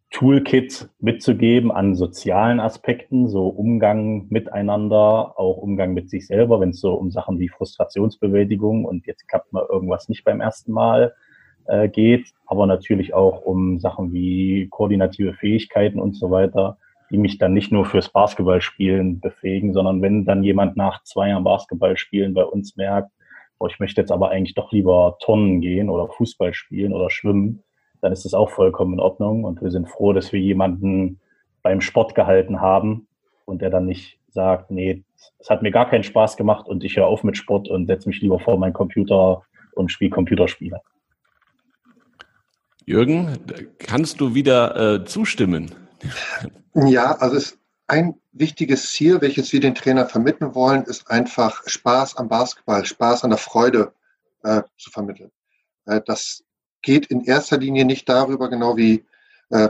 Toolkit 0.10 0.89
mitzugeben 1.00 1.72
an 1.72 1.96
sozialen 1.96 2.60
Aspekten, 2.60 3.27
so 3.27 3.48
Umgang 3.48 4.27
miteinander, 4.30 5.38
auch 5.38 5.58
Umgang 5.58 5.94
mit 5.94 6.10
sich 6.10 6.27
selber, 6.27 6.62
wenn 6.62 6.70
es 6.70 6.80
so 6.80 6.94
um 6.94 7.12
Sachen 7.12 7.39
wie 7.39 7.50
Frustrationsbewältigung 7.50 8.86
und 8.86 9.06
jetzt 9.06 9.27
klappt 9.27 9.51
mal 9.51 9.66
irgendwas 9.70 10.08
nicht 10.08 10.24
beim 10.24 10.39
ersten 10.39 10.72
Mal 10.72 11.13
äh, 11.66 11.89
geht, 11.89 12.32
aber 12.46 12.66
natürlich 12.68 13.13
auch 13.13 13.42
um 13.42 13.80
Sachen 13.80 14.13
wie 14.13 14.68
koordinative 14.70 15.34
Fähigkeiten 15.34 16.00
und 16.00 16.16
so 16.16 16.32
weiter 16.32 16.77
die 17.10 17.18
mich 17.18 17.38
dann 17.38 17.54
nicht 17.54 17.72
nur 17.72 17.86
fürs 17.86 18.10
Basketballspielen 18.10 19.20
befähigen, 19.20 19.74
sondern 19.74 20.02
wenn 20.02 20.26
dann 20.26 20.44
jemand 20.44 20.76
nach 20.78 21.04
zwei 21.04 21.30
Jahren 21.30 21.44
Basketballspielen 21.44 22.34
bei 22.34 22.44
uns 22.44 22.76
merkt, 22.76 23.12
oh, 23.60 23.68
ich 23.68 23.80
möchte 23.80 24.02
jetzt 24.02 24.12
aber 24.12 24.30
eigentlich 24.30 24.56
doch 24.56 24.72
lieber 24.72 25.18
Tonnen 25.20 25.62
gehen 25.62 25.90
oder 25.90 26.08
Fußball 26.08 26.54
spielen 26.54 26.94
oder 26.94 27.10
schwimmen, 27.10 27.64
dann 28.02 28.12
ist 28.12 28.26
das 28.26 28.34
auch 28.34 28.50
vollkommen 28.50 28.94
in 28.94 29.00
Ordnung. 29.00 29.44
Und 29.44 29.62
wir 29.62 29.72
sind 29.72 29.90
froh, 29.90 30.14
dass 30.14 30.32
wir 30.32 30.40
jemanden 30.40 31.20
beim 31.64 31.82
Sport 31.82 32.16
gehalten 32.16 32.62
haben 32.62 33.08
und 33.46 33.62
der 33.62 33.70
dann 33.70 33.86
nicht 33.86 34.20
sagt, 34.30 34.70
nee, 34.70 35.04
es 35.40 35.50
hat 35.50 35.64
mir 35.64 35.72
gar 35.72 35.90
keinen 35.90 36.04
Spaß 36.04 36.38
gemacht 36.38 36.68
und 36.68 36.84
ich 36.84 36.98
höre 36.98 37.08
auf 37.08 37.24
mit 37.24 37.38
Sport 37.38 37.70
und 37.70 37.88
setze 37.88 38.08
mich 38.08 38.22
lieber 38.22 38.40
vor 38.40 38.58
meinen 38.60 38.74
Computer 38.74 39.44
und 39.74 39.92
spiele 39.92 40.12
Computerspiele. 40.12 40.82
Jürgen, 42.86 43.38
kannst 43.80 44.22
du 44.22 44.34
wieder 44.34 44.96
äh, 44.96 45.06
zustimmen? 45.06 45.72
Ja, 46.86 47.13
also 47.13 47.38
es 47.38 47.57
ein 47.88 48.22
wichtiges 48.34 48.91
Ziel, 48.91 49.19
welches 49.22 49.51
wir 49.51 49.60
den 49.60 49.74
Trainer 49.74 50.05
vermitteln 50.05 50.53
wollen, 50.53 50.84
ist 50.84 51.10
einfach 51.10 51.67
Spaß 51.67 52.17
am 52.17 52.27
Basketball, 52.27 52.86
Spaß 52.86 53.24
an 53.24 53.31
der 53.31 53.39
Freude 53.39 53.93
äh, 54.43 54.62
zu 54.77 54.91
vermitteln. 54.91 55.31
Äh, 55.86 56.01
das 56.05 56.43
geht 56.84 57.07
in 57.07 57.24
erster 57.24 57.57
Linie 57.57 57.86
nicht 57.86 58.07
darüber, 58.07 58.48
genau 58.48 58.77
wie 58.77 59.03
äh, 59.50 59.69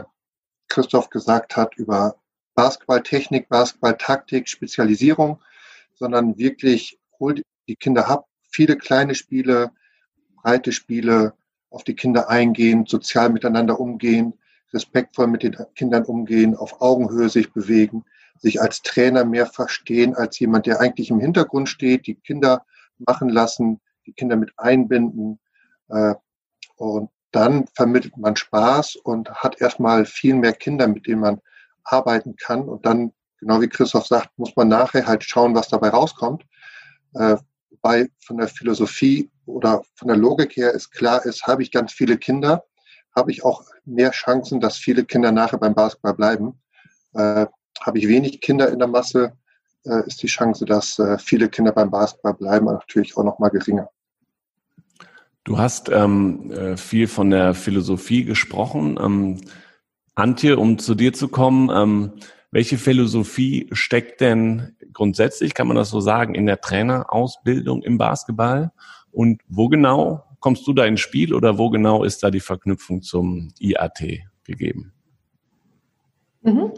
Christoph 0.68 1.08
gesagt 1.08 1.56
hat, 1.56 1.76
über 1.76 2.16
Basketballtechnik, 2.54 3.48
Basketballtaktik, 3.48 4.46
Spezialisierung, 4.46 5.40
sondern 5.94 6.36
wirklich 6.36 6.98
holt 7.18 7.42
die 7.68 7.76
Kinder 7.76 8.08
ab, 8.08 8.26
viele 8.50 8.76
kleine 8.76 9.14
Spiele, 9.14 9.70
breite 10.42 10.72
Spiele, 10.72 11.32
auf 11.70 11.84
die 11.84 11.94
Kinder 11.94 12.28
eingehen, 12.28 12.84
sozial 12.84 13.30
miteinander 13.30 13.80
umgehen, 13.80 14.34
respektvoll 14.72 15.26
mit 15.26 15.42
den 15.42 15.56
Kindern 15.74 16.04
umgehen, 16.04 16.56
auf 16.56 16.80
Augenhöhe 16.80 17.28
sich 17.28 17.52
bewegen, 17.52 18.04
sich 18.38 18.60
als 18.60 18.82
Trainer 18.82 19.24
mehr 19.24 19.46
verstehen 19.46 20.14
als 20.14 20.38
jemand, 20.38 20.66
der 20.66 20.80
eigentlich 20.80 21.10
im 21.10 21.20
Hintergrund 21.20 21.68
steht, 21.68 22.06
die 22.06 22.14
Kinder 22.14 22.64
machen 22.98 23.28
lassen, 23.28 23.80
die 24.06 24.12
Kinder 24.12 24.36
mit 24.36 24.52
einbinden. 24.56 25.38
Äh, 25.88 26.14
und 26.76 27.10
dann 27.32 27.66
vermittelt 27.74 28.16
man 28.16 28.36
Spaß 28.36 28.96
und 28.96 29.30
hat 29.30 29.60
erstmal 29.60 30.06
viel 30.06 30.34
mehr 30.34 30.52
Kinder, 30.52 30.88
mit 30.88 31.06
denen 31.06 31.20
man 31.20 31.40
arbeiten 31.84 32.36
kann. 32.36 32.68
Und 32.68 32.86
dann, 32.86 33.12
genau 33.38 33.60
wie 33.60 33.68
Christoph 33.68 34.06
sagt, 34.06 34.30
muss 34.38 34.56
man 34.56 34.68
nachher 34.68 35.06
halt 35.06 35.24
schauen, 35.24 35.54
was 35.54 35.68
dabei 35.68 35.88
rauskommt. 35.88 36.44
Äh, 37.14 37.36
wobei 37.70 38.08
von 38.24 38.38
der 38.38 38.48
Philosophie 38.48 39.30
oder 39.46 39.82
von 39.94 40.08
der 40.08 40.16
Logik 40.16 40.56
her 40.56 40.72
ist 40.72 40.90
klar 40.90 41.24
ist, 41.24 41.46
habe 41.46 41.62
ich 41.62 41.72
ganz 41.72 41.92
viele 41.92 42.18
Kinder, 42.18 42.64
habe 43.18 43.30
ich 43.30 43.44
auch 43.44 43.64
mehr 43.84 44.12
Chancen, 44.12 44.60
dass 44.60 44.78
viele 44.78 45.04
Kinder 45.04 45.32
nachher 45.32 45.58
beim 45.58 45.74
Basketball 45.74 46.14
bleiben. 46.14 46.54
Äh, 47.14 47.46
habe 47.80 47.98
ich 47.98 48.08
wenig 48.08 48.40
Kinder 48.40 48.70
in 48.70 48.78
der 48.78 48.88
Masse, 48.88 49.32
äh, 49.84 50.06
ist 50.06 50.22
die 50.22 50.28
Chance, 50.28 50.64
dass 50.64 50.98
äh, 50.98 51.18
viele 51.18 51.48
Kinder 51.48 51.72
beim 51.72 51.90
Basketball 51.90 52.34
bleiben, 52.34 52.66
natürlich 52.66 53.16
auch 53.16 53.24
noch 53.24 53.38
mal 53.38 53.50
geringer. 53.50 53.90
Du 55.44 55.58
hast 55.58 55.88
ähm, 55.88 56.50
äh, 56.50 56.76
viel 56.76 57.08
von 57.08 57.30
der 57.30 57.54
Philosophie 57.54 58.24
gesprochen. 58.24 58.98
Ähm, 59.00 59.40
Antje, 60.14 60.58
um 60.58 60.78
zu 60.78 60.94
dir 60.94 61.12
zu 61.12 61.28
kommen, 61.28 61.70
ähm, 61.70 62.12
welche 62.50 62.76
Philosophie 62.78 63.68
steckt 63.72 64.20
denn 64.20 64.76
grundsätzlich, 64.92 65.54
kann 65.54 65.68
man 65.68 65.76
das 65.76 65.90
so 65.90 66.00
sagen, 66.00 66.34
in 66.34 66.46
der 66.46 66.60
Trainerausbildung 66.60 67.82
im 67.82 67.98
Basketball? 67.98 68.72
Und 69.10 69.40
wo 69.48 69.68
genau 69.68 70.24
kommst 70.40 70.66
du 70.66 70.72
da 70.72 70.84
ins 70.84 71.00
Spiel 71.00 71.34
oder 71.34 71.58
wo 71.58 71.70
genau 71.70 72.04
ist 72.04 72.22
da 72.22 72.30
die 72.30 72.40
Verknüpfung 72.40 73.02
zum 73.02 73.52
IAT 73.58 74.02
gegeben? 74.44 74.92
Mhm. 76.42 76.72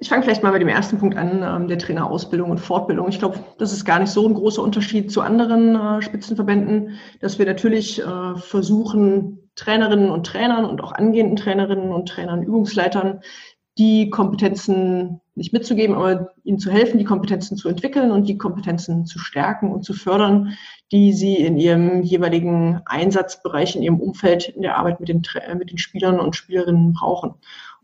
Ich 0.00 0.08
fange 0.08 0.24
vielleicht 0.24 0.42
mal 0.42 0.52
mit 0.52 0.60
dem 0.60 0.68
ersten 0.68 0.98
Punkt 0.98 1.16
an, 1.16 1.42
ähm, 1.42 1.68
der 1.68 1.78
Trainerausbildung 1.78 2.50
und 2.50 2.58
Fortbildung. 2.58 3.08
Ich 3.08 3.20
glaube, 3.20 3.38
das 3.58 3.72
ist 3.72 3.84
gar 3.84 4.00
nicht 4.00 4.10
so 4.10 4.26
ein 4.28 4.34
großer 4.34 4.60
Unterschied 4.60 5.10
zu 5.10 5.20
anderen 5.20 5.76
äh, 5.76 6.02
Spitzenverbänden, 6.02 6.98
dass 7.20 7.38
wir 7.38 7.46
natürlich 7.46 8.02
äh, 8.02 8.36
versuchen, 8.36 9.50
Trainerinnen 9.54 10.10
und 10.10 10.26
Trainern 10.26 10.64
und 10.64 10.82
auch 10.82 10.92
angehenden 10.92 11.36
Trainerinnen 11.36 11.92
und 11.92 12.08
Trainern, 12.08 12.42
Übungsleitern, 12.42 13.20
die 13.78 14.10
Kompetenzen 14.10 15.20
nicht 15.34 15.52
mitzugeben, 15.52 15.96
aber 15.96 16.30
ihnen 16.44 16.60
zu 16.60 16.70
helfen, 16.70 16.98
die 16.98 17.04
Kompetenzen 17.04 17.56
zu 17.56 17.68
entwickeln 17.68 18.12
und 18.12 18.28
die 18.28 18.38
Kompetenzen 18.38 19.04
zu 19.04 19.18
stärken 19.18 19.72
und 19.72 19.84
zu 19.84 19.92
fördern, 19.92 20.56
die 20.92 21.12
sie 21.12 21.36
in 21.36 21.56
ihrem 21.56 22.02
jeweiligen 22.02 22.82
Einsatzbereich, 22.86 23.74
in 23.74 23.82
ihrem 23.82 24.00
Umfeld, 24.00 24.48
in 24.48 24.62
der 24.62 24.76
Arbeit 24.76 25.00
mit 25.00 25.08
den, 25.08 25.22
mit 25.58 25.70
den 25.70 25.78
Spielern 25.78 26.20
und 26.20 26.36
Spielerinnen 26.36 26.92
brauchen. 26.92 27.34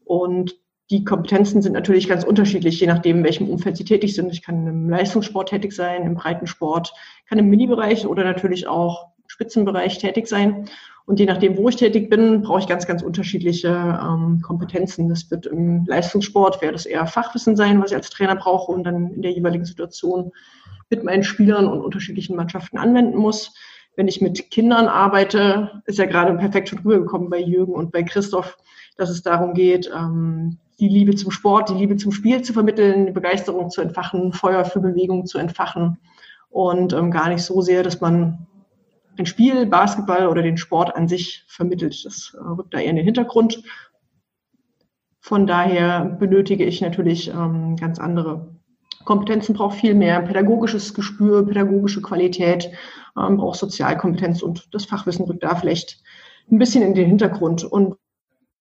Und 0.04 0.54
die 0.90 1.04
Kompetenzen 1.04 1.62
sind 1.62 1.72
natürlich 1.72 2.08
ganz 2.08 2.24
unterschiedlich, 2.24 2.80
je 2.80 2.86
nachdem, 2.86 3.18
in 3.18 3.24
welchem 3.24 3.48
Umfeld 3.48 3.76
sie 3.76 3.84
tätig 3.84 4.14
sind. 4.14 4.32
Ich 4.32 4.42
kann 4.42 4.66
im 4.66 4.88
Leistungssport 4.88 5.48
tätig 5.48 5.72
sein, 5.72 6.04
im 6.04 6.14
Breitensport, 6.14 6.92
kann 7.28 7.38
im 7.38 7.48
Mini-Bereich 7.48 8.06
oder 8.06 8.24
natürlich 8.24 8.66
auch 8.66 9.09
Spitzenbereich 9.40 9.96
tätig 9.96 10.28
sein. 10.28 10.66
Und 11.06 11.18
je 11.18 11.26
nachdem, 11.26 11.56
wo 11.56 11.68
ich 11.68 11.76
tätig 11.76 12.10
bin, 12.10 12.42
brauche 12.42 12.60
ich 12.60 12.66
ganz, 12.66 12.86
ganz 12.86 13.02
unterschiedliche 13.02 13.68
ähm, 13.68 14.42
Kompetenzen. 14.42 15.08
Das 15.08 15.30
wird 15.30 15.46
im 15.46 15.86
Leistungssport, 15.86 16.60
wäre 16.60 16.72
das 16.72 16.84
eher 16.84 17.06
Fachwissen 17.06 17.56
sein, 17.56 17.80
was 17.82 17.90
ich 17.90 17.96
als 17.96 18.10
Trainer 18.10 18.36
brauche 18.36 18.70
und 18.70 18.84
dann 18.84 19.10
in 19.10 19.22
der 19.22 19.32
jeweiligen 19.32 19.64
Situation 19.64 20.30
mit 20.90 21.02
meinen 21.02 21.24
Spielern 21.24 21.66
und 21.66 21.80
unterschiedlichen 21.80 22.36
Mannschaften 22.36 22.76
anwenden 22.76 23.16
muss. 23.16 23.54
Wenn 23.96 24.08
ich 24.08 24.20
mit 24.20 24.50
Kindern 24.50 24.86
arbeite, 24.86 25.82
ist 25.86 25.98
ja 25.98 26.06
gerade 26.06 26.34
perfekt 26.34 26.68
schon 26.68 26.80
rübergekommen 26.80 27.30
bei 27.30 27.40
Jürgen 27.40 27.72
und 27.72 27.92
bei 27.92 28.02
Christoph, 28.02 28.56
dass 28.96 29.08
es 29.08 29.22
darum 29.22 29.54
geht, 29.54 29.90
ähm, 29.92 30.58
die 30.78 30.88
Liebe 30.88 31.14
zum 31.14 31.30
Sport, 31.30 31.70
die 31.70 31.74
Liebe 31.74 31.96
zum 31.96 32.12
Spiel 32.12 32.42
zu 32.42 32.52
vermitteln, 32.52 33.06
die 33.06 33.12
Begeisterung 33.12 33.70
zu 33.70 33.80
entfachen, 33.80 34.32
Feuer 34.32 34.64
für 34.64 34.80
Bewegung 34.80 35.26
zu 35.26 35.38
entfachen 35.38 35.98
und 36.50 36.92
ähm, 36.92 37.10
gar 37.10 37.28
nicht 37.28 37.42
so 37.42 37.62
sehr, 37.62 37.82
dass 37.82 38.00
man 38.00 38.46
ein 39.20 39.26
Spiel, 39.26 39.66
Basketball 39.66 40.26
oder 40.26 40.42
den 40.42 40.56
Sport 40.56 40.96
an 40.96 41.06
sich 41.06 41.44
vermittelt. 41.46 42.04
Das 42.04 42.34
äh, 42.34 42.42
rückt 42.42 42.74
da 42.74 42.78
eher 42.78 42.90
in 42.90 42.96
den 42.96 43.04
Hintergrund. 43.04 43.62
Von 45.20 45.46
daher 45.46 46.04
benötige 46.04 46.64
ich 46.64 46.80
natürlich 46.80 47.28
ähm, 47.28 47.76
ganz 47.76 47.98
andere 47.98 48.56
Kompetenzen, 49.04 49.54
brauche 49.54 49.76
viel 49.76 49.94
mehr 49.94 50.20
pädagogisches 50.22 50.94
Gespür, 50.94 51.46
pädagogische 51.46 52.02
Qualität, 52.02 52.70
ähm, 53.16 53.36
braucht 53.36 53.58
Sozialkompetenz 53.58 54.42
und 54.42 54.74
das 54.74 54.86
Fachwissen 54.86 55.26
rückt 55.26 55.42
da 55.42 55.54
vielleicht 55.54 56.02
ein 56.50 56.58
bisschen 56.58 56.82
in 56.82 56.94
den 56.94 57.06
Hintergrund. 57.06 57.64
Und 57.64 57.96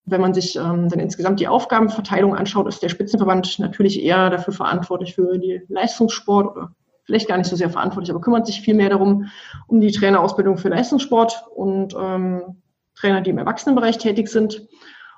wenn 0.05 0.21
man 0.21 0.33
sich 0.33 0.55
ähm, 0.55 0.89
dann 0.89 0.99
insgesamt 0.99 1.39
die 1.39 1.47
Aufgabenverteilung 1.47 2.35
anschaut, 2.35 2.67
ist 2.67 2.83
der 2.83 2.89
Spitzenverband 2.89 3.59
natürlich 3.59 4.03
eher 4.03 4.29
dafür 4.29 4.53
verantwortlich 4.53 5.15
für 5.15 5.37
die 5.37 5.61
Leistungssport 5.69 6.55
oder 6.55 6.75
vielleicht 7.09 7.27
gar 7.27 7.37
nicht 7.37 7.49
so 7.49 7.55
sehr 7.55 7.71
verantwortlich, 7.71 8.11
aber 8.11 8.21
kümmert 8.21 8.45
sich 8.45 8.61
viel 8.61 8.75
mehr 8.75 8.91
darum, 8.91 9.31
um 9.65 9.81
die 9.81 9.91
Trainerausbildung 9.91 10.59
für 10.59 10.69
Leistungssport 10.69 11.43
und 11.55 11.95
ähm, 11.99 12.61
Trainer, 12.93 13.21
die 13.21 13.31
im 13.31 13.39
Erwachsenenbereich 13.39 13.97
tätig 13.97 14.27
sind. 14.27 14.67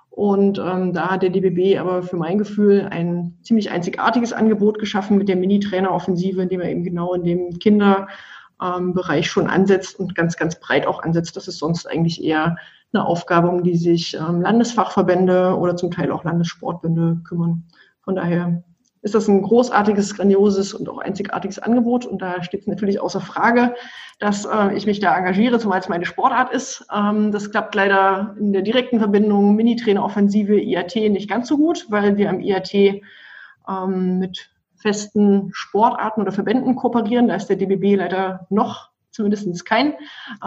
Und 0.10 0.58
ähm, 0.58 0.94
da 0.94 1.10
hat 1.10 1.22
der 1.22 1.32
DBB 1.32 1.78
aber 1.78 2.02
für 2.02 2.16
mein 2.16 2.38
Gefühl 2.38 2.88
ein 2.90 3.38
ziemlich 3.42 3.72
einzigartiges 3.72 4.32
Angebot 4.32 4.80
geschaffen 4.80 5.18
mit 5.18 5.28
der 5.28 5.36
Mini-Trainer-Offensive, 5.36 6.42
indem 6.42 6.62
er 6.62 6.70
eben 6.70 6.86
genau 6.86 7.14
in 7.14 7.26
dem 7.26 7.60
Kinderbereich 7.60 9.30
schon 9.30 9.48
ansetzt 9.48 10.00
und 10.00 10.16
ganz, 10.16 10.38
ganz 10.38 10.62
breit 10.62 10.88
auch 10.88 11.04
ansetzt. 11.04 11.36
Das 11.36 11.50
ist 11.50 11.58
sonst 11.58 11.88
eigentlich 11.88 12.24
eher 12.24 12.56
eine 12.94 13.06
Aufgabe, 13.06 13.50
um 13.50 13.64
die 13.64 13.76
sich 13.76 14.14
ähm, 14.14 14.42
Landesfachverbände 14.42 15.58
oder 15.58 15.76
zum 15.76 15.92
Teil 15.92 16.10
auch 16.14 16.24
Landessportbünde 16.24 17.20
kümmern. 17.26 17.66
Von 18.00 18.16
daher 18.16 18.64
ist 19.02 19.16
das 19.16 19.28
ein 19.28 19.42
großartiges, 19.42 20.16
grandioses 20.16 20.74
und 20.74 20.88
auch 20.88 21.00
einzigartiges 21.00 21.60
Angebot. 21.60 22.06
Und 22.06 22.22
da 22.22 22.44
steht 22.44 22.62
es 22.62 22.68
natürlich 22.68 23.02
außer 23.02 23.20
Frage, 23.20 23.74
dass 24.20 24.46
äh, 24.46 24.76
ich 24.76 24.86
mich 24.86 25.00
da 25.00 25.18
engagiere, 25.18 25.60
zumal 25.60 25.80
es 25.80 25.90
meine 25.90 26.06
Sportart 26.06 26.54
ist. 26.54 26.86
Ähm, 26.94 27.32
das 27.32 27.50
klappt 27.50 27.74
leider 27.74 28.36
in 28.40 28.54
der 28.54 28.62
direkten 28.62 29.00
Verbindung 29.00 29.56
Mini-Trainer-Offensive 29.56 30.60
IAT 30.60 30.96
nicht 30.96 31.30
ganz 31.30 31.48
so 31.48 31.58
gut, 31.58 31.88
weil 31.90 32.18
wir 32.18 32.30
am 32.30 32.40
IAT 32.40 32.74
ähm, 32.74 34.20
mit 34.20 34.52
festen 34.76 35.50
Sportarten 35.54 36.22
oder 36.22 36.32
Verbänden 36.32 36.76
kooperieren. 36.76 37.28
Da 37.28 37.36
ist 37.36 37.48
der 37.48 37.56
DBB 37.56 37.98
leider 37.98 38.46
noch 38.50 38.90
zumindest 39.12 39.66
kein 39.66 39.94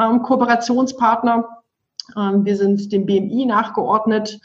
ähm, 0.01 0.23
Kooperationspartner. 0.23 1.62
Ähm, 2.17 2.45
wir 2.45 2.57
sind 2.57 2.93
dem 2.93 3.07
BMI 3.07 3.47
nachgeordnet, 3.47 4.40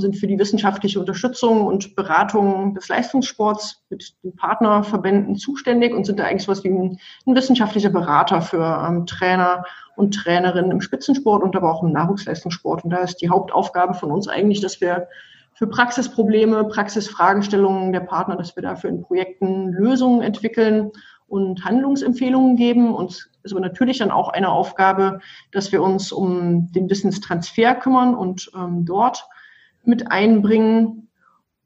sind 0.00 0.16
für 0.16 0.26
die 0.26 0.38
wissenschaftliche 0.38 1.00
Unterstützung 1.00 1.66
und 1.66 1.96
Beratung 1.96 2.74
des 2.74 2.88
Leistungssports 2.88 3.82
mit 3.90 4.14
den 4.22 4.34
Partnerverbänden 4.36 5.36
zuständig 5.36 5.94
und 5.94 6.04
sind 6.04 6.18
da 6.18 6.24
eigentlich 6.24 6.48
was 6.48 6.64
wie 6.64 6.70
ein, 6.70 6.98
ein 7.26 7.34
wissenschaftlicher 7.34 7.90
Berater 7.90 8.40
für 8.40 8.86
ähm, 8.86 9.06
Trainer 9.06 9.64
und 9.96 10.14
Trainerinnen 10.14 10.70
im 10.70 10.80
Spitzensport 10.80 11.42
und 11.42 11.54
aber 11.56 11.72
auch 11.72 11.82
im 11.82 11.92
Nachwuchsleistungssport. 11.92 12.84
Und 12.84 12.90
da 12.90 12.98
ist 12.98 13.16
die 13.16 13.28
Hauptaufgabe 13.28 13.94
von 13.94 14.10
uns 14.10 14.28
eigentlich, 14.28 14.60
dass 14.60 14.80
wir 14.80 15.08
für 15.54 15.66
Praxisprobleme, 15.66 16.64
Praxisfragestellungen 16.64 17.92
der 17.92 18.00
Partner, 18.00 18.36
dass 18.36 18.56
wir 18.56 18.62
dafür 18.62 18.90
in 18.90 19.02
Projekten 19.02 19.72
Lösungen 19.72 20.22
entwickeln 20.22 20.90
und 21.28 21.64
Handlungsempfehlungen 21.64 22.56
geben. 22.56 22.94
Und 22.94 23.30
ist 23.42 23.52
aber 23.52 23.60
natürlich 23.60 23.98
dann 23.98 24.10
auch 24.10 24.28
eine 24.28 24.50
Aufgabe, 24.50 25.20
dass 25.50 25.72
wir 25.72 25.82
uns 25.82 26.12
um 26.12 26.72
den 26.72 26.88
Wissenstransfer 26.88 27.74
kümmern 27.74 28.14
und 28.14 28.50
ähm, 28.54 28.84
dort 28.84 29.26
mit 29.84 30.10
einbringen. 30.10 31.08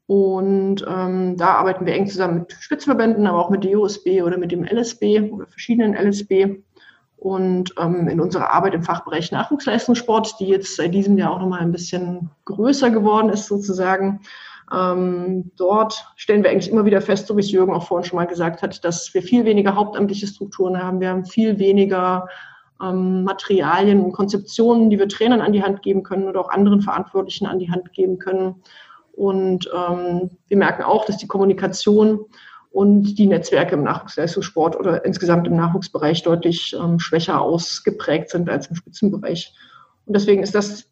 Und 0.07 0.85
ähm, 0.87 1.35
da 1.37 1.55
arbeiten 1.55 1.85
wir 1.85 1.93
eng 1.93 2.07
zusammen 2.07 2.39
mit 2.39 2.53
Spitzverbänden, 2.53 3.27
aber 3.27 3.39
auch 3.39 3.49
mit 3.49 3.63
der 3.63 3.77
USB 3.77 4.21
oder 4.23 4.37
mit 4.37 4.51
dem 4.51 4.63
LSB 4.63 5.31
oder 5.31 5.47
verschiedenen 5.47 5.95
LSB. 5.95 6.61
Und 7.17 7.73
ähm, 7.79 8.07
in 8.07 8.21
unserer 8.21 8.53
Arbeit 8.53 8.75
im 8.75 8.83
Fachbereich 8.83 9.31
Nachwuchsleistungssport, 9.31 10.39
die 10.39 10.47
jetzt 10.47 10.75
seit 10.75 10.93
diesem 10.93 11.17
Jahr 11.17 11.31
auch 11.31 11.39
nochmal 11.39 11.61
ein 11.61 11.71
bisschen 11.71 12.29
größer 12.45 12.91
geworden 12.91 13.29
ist 13.29 13.47
sozusagen, 13.47 14.21
ähm, 14.73 15.51
dort 15.55 16.05
stellen 16.15 16.43
wir 16.43 16.51
eigentlich 16.51 16.71
immer 16.71 16.85
wieder 16.85 17.01
fest, 17.01 17.27
so 17.27 17.35
wie 17.37 17.41
es 17.41 17.51
Jürgen 17.51 17.73
auch 17.73 17.87
vorhin 17.87 18.07
schon 18.07 18.17
mal 18.17 18.27
gesagt 18.27 18.61
hat, 18.61 18.83
dass 18.83 19.13
wir 19.13 19.21
viel 19.21 19.45
weniger 19.45 19.75
hauptamtliche 19.75 20.27
Strukturen 20.27 20.81
haben. 20.81 20.99
Wir 20.99 21.09
haben 21.09 21.25
viel 21.25 21.57
weniger 21.57 22.27
ähm, 22.81 23.23
Materialien 23.23 24.01
und 24.03 24.11
Konzeptionen, 24.11 24.89
die 24.89 24.99
wir 24.99 25.07
Trainern 25.07 25.41
an 25.41 25.53
die 25.53 25.63
Hand 25.63 25.81
geben 25.81 26.03
können 26.03 26.27
oder 26.27 26.41
auch 26.41 26.49
anderen 26.49 26.81
Verantwortlichen 26.81 27.47
an 27.47 27.59
die 27.59 27.71
Hand 27.71 27.93
geben 27.93 28.19
können. 28.19 28.63
Und 29.13 29.69
ähm, 29.75 30.29
wir 30.47 30.57
merken 30.57 30.83
auch, 30.83 31.05
dass 31.05 31.17
die 31.17 31.27
Kommunikation 31.27 32.25
und 32.71 33.15
die 33.15 33.25
Netzwerke 33.25 33.75
im 33.75 33.83
Nachwuchsleistungssport 33.83 34.75
oder 34.75 35.03
insgesamt 35.03 35.47
im 35.47 35.55
Nachwuchsbereich 35.55 36.21
deutlich 36.21 36.75
ähm, 36.79 36.99
schwächer 36.99 37.41
ausgeprägt 37.41 38.29
sind 38.29 38.49
als 38.49 38.67
im 38.67 38.75
Spitzenbereich. 38.75 39.53
Und 40.05 40.15
deswegen 40.15 40.43
ist 40.43 40.53
das 40.53 40.87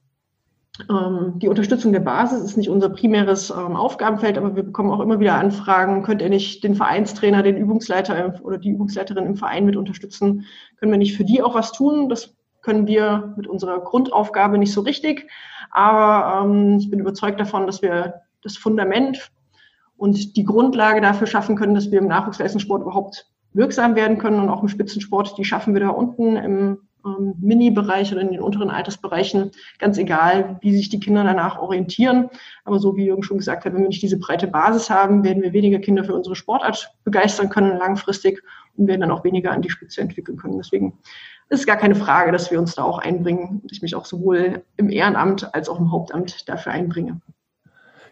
die 0.77 1.47
Unterstützung 1.47 1.93
der 1.93 2.01
Basis 2.01 2.43
ist 2.43 2.57
nicht 2.57 2.69
unser 2.69 2.89
primäres 2.89 3.49
ähm, 3.49 3.77
Aufgabenfeld, 3.77 4.37
aber 4.37 4.57
wir 4.57 4.63
bekommen 4.63 4.91
auch 4.91 4.99
immer 4.99 5.21
wieder 5.21 5.35
Anfragen, 5.35 6.03
könnt 6.03 6.21
ihr 6.21 6.29
nicht 6.29 6.65
den 6.65 6.75
Vereinstrainer, 6.75 7.43
den 7.43 7.55
Übungsleiter 7.55 8.41
oder 8.43 8.57
die 8.57 8.71
Übungsleiterin 8.71 9.25
im 9.25 9.37
Verein 9.37 9.65
mit 9.65 9.77
unterstützen? 9.77 10.45
Können 10.77 10.91
wir 10.91 10.97
nicht 10.97 11.15
für 11.15 11.23
die 11.23 11.41
auch 11.41 11.55
was 11.55 11.71
tun? 11.71 12.09
Das 12.09 12.35
können 12.61 12.87
wir 12.87 13.33
mit 13.37 13.47
unserer 13.47 13.79
Grundaufgabe 13.79 14.57
nicht 14.57 14.73
so 14.73 14.81
richtig. 14.81 15.29
Aber 15.71 16.43
ähm, 16.43 16.77
ich 16.77 16.89
bin 16.89 16.99
überzeugt 16.99 17.39
davon, 17.39 17.67
dass 17.67 17.81
wir 17.81 18.21
das 18.41 18.57
Fundament 18.57 19.31
und 19.95 20.35
die 20.35 20.43
Grundlage 20.43 20.99
dafür 20.99 21.27
schaffen 21.27 21.55
können, 21.55 21.75
dass 21.75 21.89
wir 21.89 21.99
im 21.99 22.07
Nachwuchsleistungssport 22.07 22.81
überhaupt 22.81 23.29
wirksam 23.53 23.95
werden 23.95 24.17
können 24.17 24.41
und 24.41 24.49
auch 24.49 24.61
im 24.61 24.67
Spitzensport, 24.67 25.37
die 25.37 25.45
schaffen 25.45 25.73
wir 25.73 25.81
da 25.81 25.89
unten 25.89 26.35
im 26.35 26.84
ähm, 27.05 27.35
Mini-Bereich 27.39 28.11
oder 28.11 28.21
in 28.21 28.31
den 28.31 28.41
unteren 28.41 28.69
Altersbereichen, 28.69 29.51
ganz 29.79 29.97
egal, 29.97 30.57
wie 30.61 30.75
sich 30.75 30.89
die 30.89 30.99
Kinder 30.99 31.23
danach 31.23 31.59
orientieren. 31.59 32.29
Aber 32.63 32.79
so 32.79 32.95
wie 32.95 33.05
Jürgen 33.05 33.23
schon 33.23 33.37
gesagt 33.37 33.65
hat, 33.65 33.73
wenn 33.73 33.81
wir 33.81 33.89
nicht 33.89 34.01
diese 34.01 34.17
breite 34.17 34.47
Basis 34.47 34.89
haben, 34.89 35.23
werden 35.23 35.43
wir 35.43 35.53
weniger 35.53 35.79
Kinder 35.79 36.03
für 36.03 36.15
unsere 36.15 36.35
Sportart 36.35 36.91
begeistern 37.03 37.49
können 37.49 37.77
langfristig 37.77 38.41
und 38.77 38.87
werden 38.87 39.01
dann 39.01 39.11
auch 39.11 39.23
weniger 39.23 39.51
an 39.51 39.61
die 39.61 39.69
Spitze 39.69 40.01
entwickeln 40.01 40.37
können. 40.37 40.57
Deswegen 40.57 40.93
es 41.49 41.59
ist 41.59 41.67
gar 41.67 41.77
keine 41.77 41.95
Frage, 41.95 42.31
dass 42.31 42.49
wir 42.49 42.59
uns 42.59 42.75
da 42.75 42.83
auch 42.83 42.97
einbringen 42.97 43.59
und 43.61 43.71
ich 43.71 43.81
mich 43.81 43.95
auch 43.95 44.05
sowohl 44.05 44.63
im 44.77 44.89
Ehrenamt 44.89 45.53
als 45.53 45.69
auch 45.69 45.79
im 45.79 45.91
Hauptamt 45.91 46.49
dafür 46.49 46.71
einbringe. 46.71 47.21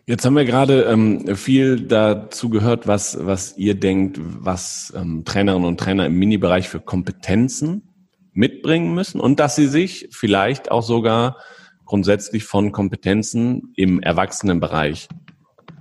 Jetzt 0.06 0.25
haben 0.25 0.36
wir 0.36 0.45
gerade 0.45 0.84
ähm, 0.84 1.36
viel 1.36 1.79
dazu 1.79 2.49
gehört, 2.49 2.88
was, 2.88 3.17
was 3.25 3.58
ihr 3.58 3.73
denkt, 3.73 4.19
was 4.21 4.93
ähm, 4.95 5.23
Trainerinnen 5.23 5.65
und 5.65 5.79
Trainer 5.79 6.06
im 6.08 6.19
Mini-Bereich 6.19 6.67
für 6.67 6.82
Kompetenzen 6.82 7.92
mitbringen 8.34 8.93
müssen 8.93 9.19
und 9.19 9.39
dass 9.39 9.56
sie 9.56 9.67
sich 9.67 10.10
vielleicht 10.12 10.72
auch 10.72 10.84
sogar 10.84 11.38
grundsätzlich 11.86 12.43
von 12.43 12.72
Kompetenzen 12.72 13.74
im 13.76 14.02
Erwachsenenbereich 14.02 15.08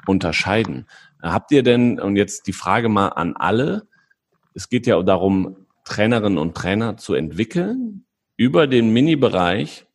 unterscheiden. 0.07 0.87
Habt 1.23 1.53
ihr 1.53 1.63
denn, 1.63 2.01
und 2.01 2.17
jetzt 2.17 2.47
die 2.47 2.53
Frage 2.53 2.89
mal 2.89 3.09
an 3.09 3.37
alle, 3.37 3.87
es 4.55 4.69
geht 4.69 4.87
ja 4.87 5.01
darum, 5.03 5.57
Trainerinnen 5.85 6.39
und 6.39 6.57
Trainer 6.57 6.97
zu 6.97 7.15
entwickeln. 7.15 8.05
Über 8.37 8.67
den 8.67 8.93
Mini-Bereich 8.93 9.87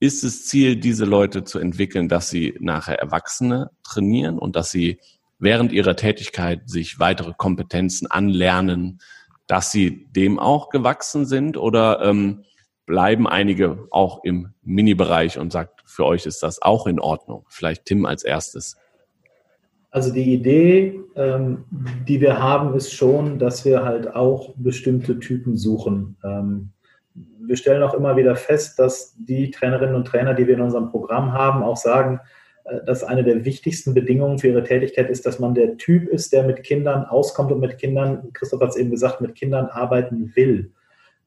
ist 0.00 0.24
das 0.24 0.46
Ziel, 0.46 0.76
diese 0.76 1.04
Leute 1.04 1.44
zu 1.44 1.58
entwickeln, 1.58 2.08
dass 2.08 2.28
sie 2.28 2.54
nachher 2.60 2.98
Erwachsene 2.98 3.70
trainieren 3.82 4.38
und 4.38 4.56
dass 4.56 4.70
sie 4.70 4.98
während 5.38 5.72
ihrer 5.72 5.96
Tätigkeit 5.96 6.68
sich 6.68 6.98
weitere 6.98 7.32
Kompetenzen 7.36 8.06
anlernen, 8.10 9.00
dass 9.46 9.70
sie 9.70 10.06
dem 10.10 10.38
auch 10.38 10.70
gewachsen 10.70 11.26
sind 11.26 11.56
oder 11.56 12.00
ähm, 12.02 12.44
bleiben 12.86 13.26
einige 13.26 13.86
auch 13.90 14.24
im 14.24 14.54
Mini-Bereich 14.62 15.38
und 15.38 15.52
sagt, 15.52 15.82
für 15.84 16.04
euch 16.06 16.26
ist 16.26 16.42
das 16.42 16.60
auch 16.62 16.86
in 16.86 17.00
Ordnung? 17.00 17.44
Vielleicht 17.48 17.84
Tim 17.86 18.06
als 18.06 18.24
erstes. 18.24 18.76
Also 19.90 20.12
die 20.12 20.34
Idee, 20.34 21.00
ähm, 21.14 21.64
die 22.08 22.20
wir 22.20 22.42
haben, 22.42 22.74
ist 22.74 22.92
schon, 22.92 23.38
dass 23.38 23.64
wir 23.64 23.84
halt 23.84 24.14
auch 24.14 24.54
bestimmte 24.56 25.20
Typen 25.20 25.56
suchen. 25.56 26.16
Ähm, 26.24 26.70
wir 27.46 27.56
stellen 27.56 27.82
auch 27.82 27.94
immer 27.94 28.16
wieder 28.16 28.34
fest, 28.34 28.78
dass 28.78 29.14
die 29.16 29.50
Trainerinnen 29.50 29.94
und 29.94 30.06
Trainer, 30.06 30.34
die 30.34 30.46
wir 30.46 30.54
in 30.54 30.62
unserem 30.62 30.90
Programm 30.90 31.32
haben, 31.32 31.62
auch 31.62 31.76
sagen, 31.76 32.18
dass 32.86 33.04
eine 33.04 33.24
der 33.24 33.44
wichtigsten 33.44 33.92
Bedingungen 33.92 34.38
für 34.38 34.48
ihre 34.48 34.64
Tätigkeit 34.64 35.10
ist, 35.10 35.26
dass 35.26 35.38
man 35.38 35.54
der 35.54 35.76
Typ 35.76 36.08
ist, 36.08 36.32
der 36.32 36.44
mit 36.44 36.62
Kindern 36.62 37.04
auskommt 37.04 37.52
und 37.52 37.60
mit 37.60 37.76
Kindern, 37.78 38.32
Christoph 38.32 38.62
hat 38.62 38.70
es 38.70 38.76
eben 38.76 38.90
gesagt, 38.90 39.20
mit 39.20 39.34
Kindern 39.34 39.66
arbeiten 39.66 40.32
will. 40.34 40.72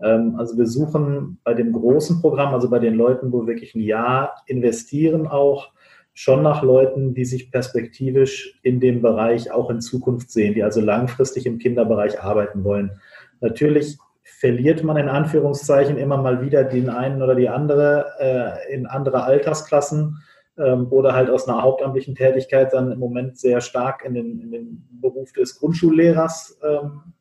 Ähm, 0.02 0.36
also 0.38 0.58
wir 0.58 0.65
suchen 0.65 1.38
bei 1.43 1.54
dem 1.54 1.73
großen 1.73 2.21
Programm, 2.21 2.54
also 2.54 2.69
bei 2.69 2.80
den 2.80 2.95
Leuten, 2.95 3.32
wo 3.32 3.41
wir 3.41 3.47
wirklich 3.47 3.76
ein 3.76 3.82
Jahr 3.82 4.41
investieren, 4.47 5.28
auch 5.28 5.71
schon 6.13 6.41
nach 6.41 6.63
Leuten, 6.63 7.13
die 7.13 7.26
sich 7.26 7.52
perspektivisch 7.52 8.60
in 8.63 8.80
dem 8.80 9.04
Bereich 9.04 9.52
auch 9.52 9.69
in 9.69 9.82
Zukunft 9.82 10.32
sehen, 10.32 10.56
die 10.56 10.63
also 10.63 10.82
langfristig 10.82 11.45
im 11.45 11.60
Kinderbereich 11.60 12.19
arbeiten 12.19 12.63
wollen. 12.63 13.00
Natürlich 13.39 14.00
verliert 14.23 14.84
man 14.84 14.97
in 14.97 15.10
Anführungszeichen 15.10 15.97
immer 15.97 16.17
mal 16.17 16.41
wieder 16.41 16.63
den 16.63 16.89
einen 16.89 17.21
oder 17.21 17.36
die 17.36 17.50
andere 17.50 18.08
äh, 18.19 18.73
in 18.73 18.88
andere 18.88 19.23
Altersklassen 19.23 20.17
ähm, 20.58 20.88
oder 20.89 21.13
halt 21.13 21.30
aus 21.30 21.48
einer 21.48 21.62
hauptamtlichen 21.62 22.15
Tätigkeit 22.15 22.74
dann 22.74 22.91
im 22.91 23.00
Moment 23.00 23.38
sehr 23.38 23.62
stark 23.62 24.04
in 24.06 24.13
den, 24.13 24.39
in 24.41 24.52
den 24.52 24.88
Beruf 25.02 25.34
des 25.34 25.60
Grundschullehrers 25.60 26.60
ähm, 26.63 27.13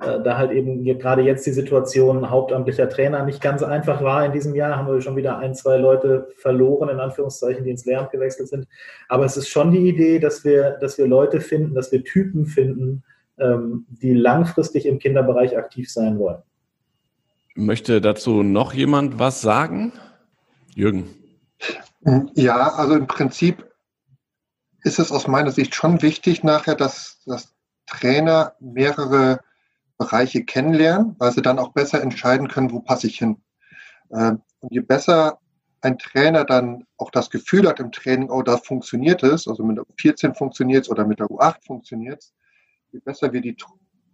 äh, 0.00 0.22
da 0.22 0.38
halt 0.38 0.50
eben 0.52 0.82
gerade 0.82 1.20
jetzt 1.20 1.46
die 1.46 1.52
Situation 1.52 2.30
hauptamtlicher 2.30 2.88
Trainer 2.88 3.22
nicht 3.24 3.42
ganz 3.42 3.62
einfach 3.62 4.02
war 4.02 4.24
in 4.24 4.32
diesem 4.32 4.54
Jahr, 4.54 4.76
haben 4.76 4.88
wir 4.88 5.00
schon 5.02 5.16
wieder 5.16 5.38
ein, 5.38 5.54
zwei 5.54 5.76
Leute 5.76 6.28
verloren, 6.36 6.88
in 6.88 7.00
Anführungszeichen, 7.00 7.64
die 7.64 7.70
ins 7.70 7.84
Lehramt 7.84 8.10
gewechselt 8.10 8.48
sind. 8.48 8.66
Aber 9.08 9.26
es 9.26 9.36
ist 9.36 9.48
schon 9.48 9.72
die 9.72 9.88
Idee, 9.90 10.18
dass 10.18 10.42
wir, 10.42 10.78
dass 10.80 10.96
wir 10.96 11.06
Leute 11.06 11.40
finden, 11.42 11.74
dass 11.74 11.92
wir 11.92 12.02
Typen 12.02 12.46
finden, 12.46 13.02
ähm, 13.38 13.84
die 13.90 14.14
langfristig 14.14 14.86
im 14.86 14.98
Kinderbereich 14.98 15.58
aktiv 15.58 15.92
sein 15.92 16.18
wollen. 16.18 16.42
Möchte 17.54 18.00
dazu 18.00 18.42
noch 18.42 18.72
jemand 18.72 19.18
was 19.18 19.42
sagen? 19.42 19.92
Jürgen. 20.74 21.10
Ja, 22.02 22.74
also 22.74 22.94
im 22.94 23.06
Prinzip 23.06 23.70
ist 24.82 24.98
es 24.98 25.12
aus 25.12 25.26
meiner 25.26 25.50
Sicht 25.50 25.74
schon 25.74 26.00
wichtig 26.02 26.42
nachher, 26.42 26.74
dass, 26.74 27.22
dass 27.26 27.54
Trainer 27.86 28.54
mehrere 28.60 29.40
Bereiche 29.98 30.44
kennenlernen, 30.44 31.14
weil 31.18 31.32
sie 31.32 31.42
dann 31.42 31.58
auch 31.58 31.72
besser 31.72 32.02
entscheiden 32.02 32.48
können, 32.48 32.72
wo 32.72 32.80
passe 32.80 33.06
ich 33.06 33.18
hin. 33.18 33.42
Ähm, 34.10 34.40
und 34.60 34.72
je 34.72 34.80
besser 34.80 35.38
ein 35.82 35.98
Trainer 35.98 36.44
dann 36.44 36.86
auch 36.96 37.10
das 37.10 37.30
Gefühl 37.30 37.68
hat 37.68 37.80
im 37.80 37.92
Training, 37.92 38.30
oh, 38.30 38.42
da 38.42 38.56
funktioniert 38.56 39.22
es, 39.22 39.46
also 39.46 39.62
mit 39.62 39.76
der 39.76 39.84
U14 39.84 40.34
funktioniert 40.34 40.84
es 40.84 40.90
oder 40.90 41.06
mit 41.06 41.20
der 41.20 41.26
U8 41.26 41.64
funktioniert 41.66 42.22
es, 42.22 42.34
je 42.92 43.00
besser 43.00 43.32
wir 43.32 43.40
die 43.40 43.56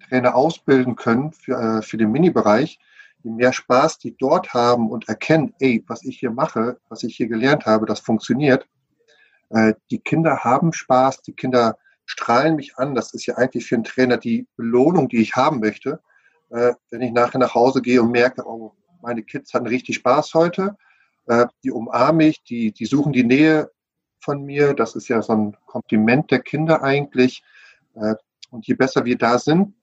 Trainer 0.09 0.35
ausbilden 0.35 0.96
können 0.96 1.33
für, 1.33 1.53
äh, 1.53 1.83
für 1.83 1.96
den 1.96 2.11
Mini-Bereich, 2.11 2.79
je 3.27 3.33
mehr 3.33 3.53
Spaß 3.53 3.99
die 3.99 4.17
dort 4.17 4.55
haben 4.55 4.89
und 4.89 5.09
erkennen, 5.09 5.53
ey, 5.59 5.83
was 5.89 6.05
ich 6.05 6.21
hier 6.21 6.31
mache, 6.31 6.79
was 6.89 7.03
ich 7.03 7.17
hier 7.17 7.27
gelernt 7.27 7.67
habe, 7.67 7.85
das 7.85 7.99
funktioniert. 7.99 8.69
Äh, 9.51 9.75
die 9.91 9.99
Kinder 9.99 10.45
haben 10.45 10.73
Spaß, 10.73 11.23
die 11.23 11.33
Kinder 11.33 11.77
strahlen 12.05 12.55
mich 12.55 12.77
an. 12.77 12.95
Das 12.95 13.15
ist 13.15 13.27
ja 13.27 13.37
eigentlich 13.37 13.67
für 13.67 13.75
einen 13.75 13.85
Trainer 13.85 14.17
die 14.17 14.47
Belohnung, 14.57 15.09
die 15.09 15.17
ich 15.17 15.35
haben 15.35 15.59
möchte. 15.59 16.01
Äh, 16.51 16.75
wenn 16.91 17.03
ich 17.03 17.11
nachher 17.11 17.39
nach 17.39 17.55
Hause 17.55 17.83
gehe 17.83 18.01
und 18.01 18.12
merke, 18.12 18.47
oh, 18.47 18.73
meine 19.03 19.25
Kids 19.25 19.53
hatten 19.53 19.67
richtig 19.67 19.97
Spaß 19.97 20.33
heute, 20.35 20.77
äh, 21.27 21.47
die 21.65 21.73
umarme 21.73 22.29
ich, 22.29 22.45
die, 22.45 22.71
die 22.71 22.87
suchen 22.87 23.12
die 23.12 23.25
Nähe 23.25 23.73
von 24.21 24.45
mir. 24.45 24.73
Das 24.73 24.95
ist 24.95 25.09
ja 25.09 25.21
so 25.21 25.33
ein 25.33 25.57
Kompliment 25.67 26.31
der 26.31 26.41
Kinder 26.41 26.83
eigentlich. 26.83 27.43
Und 28.51 28.67
je 28.67 28.75
besser 28.75 29.05
wir 29.07 29.17
da 29.17 29.39
sind, 29.39 29.75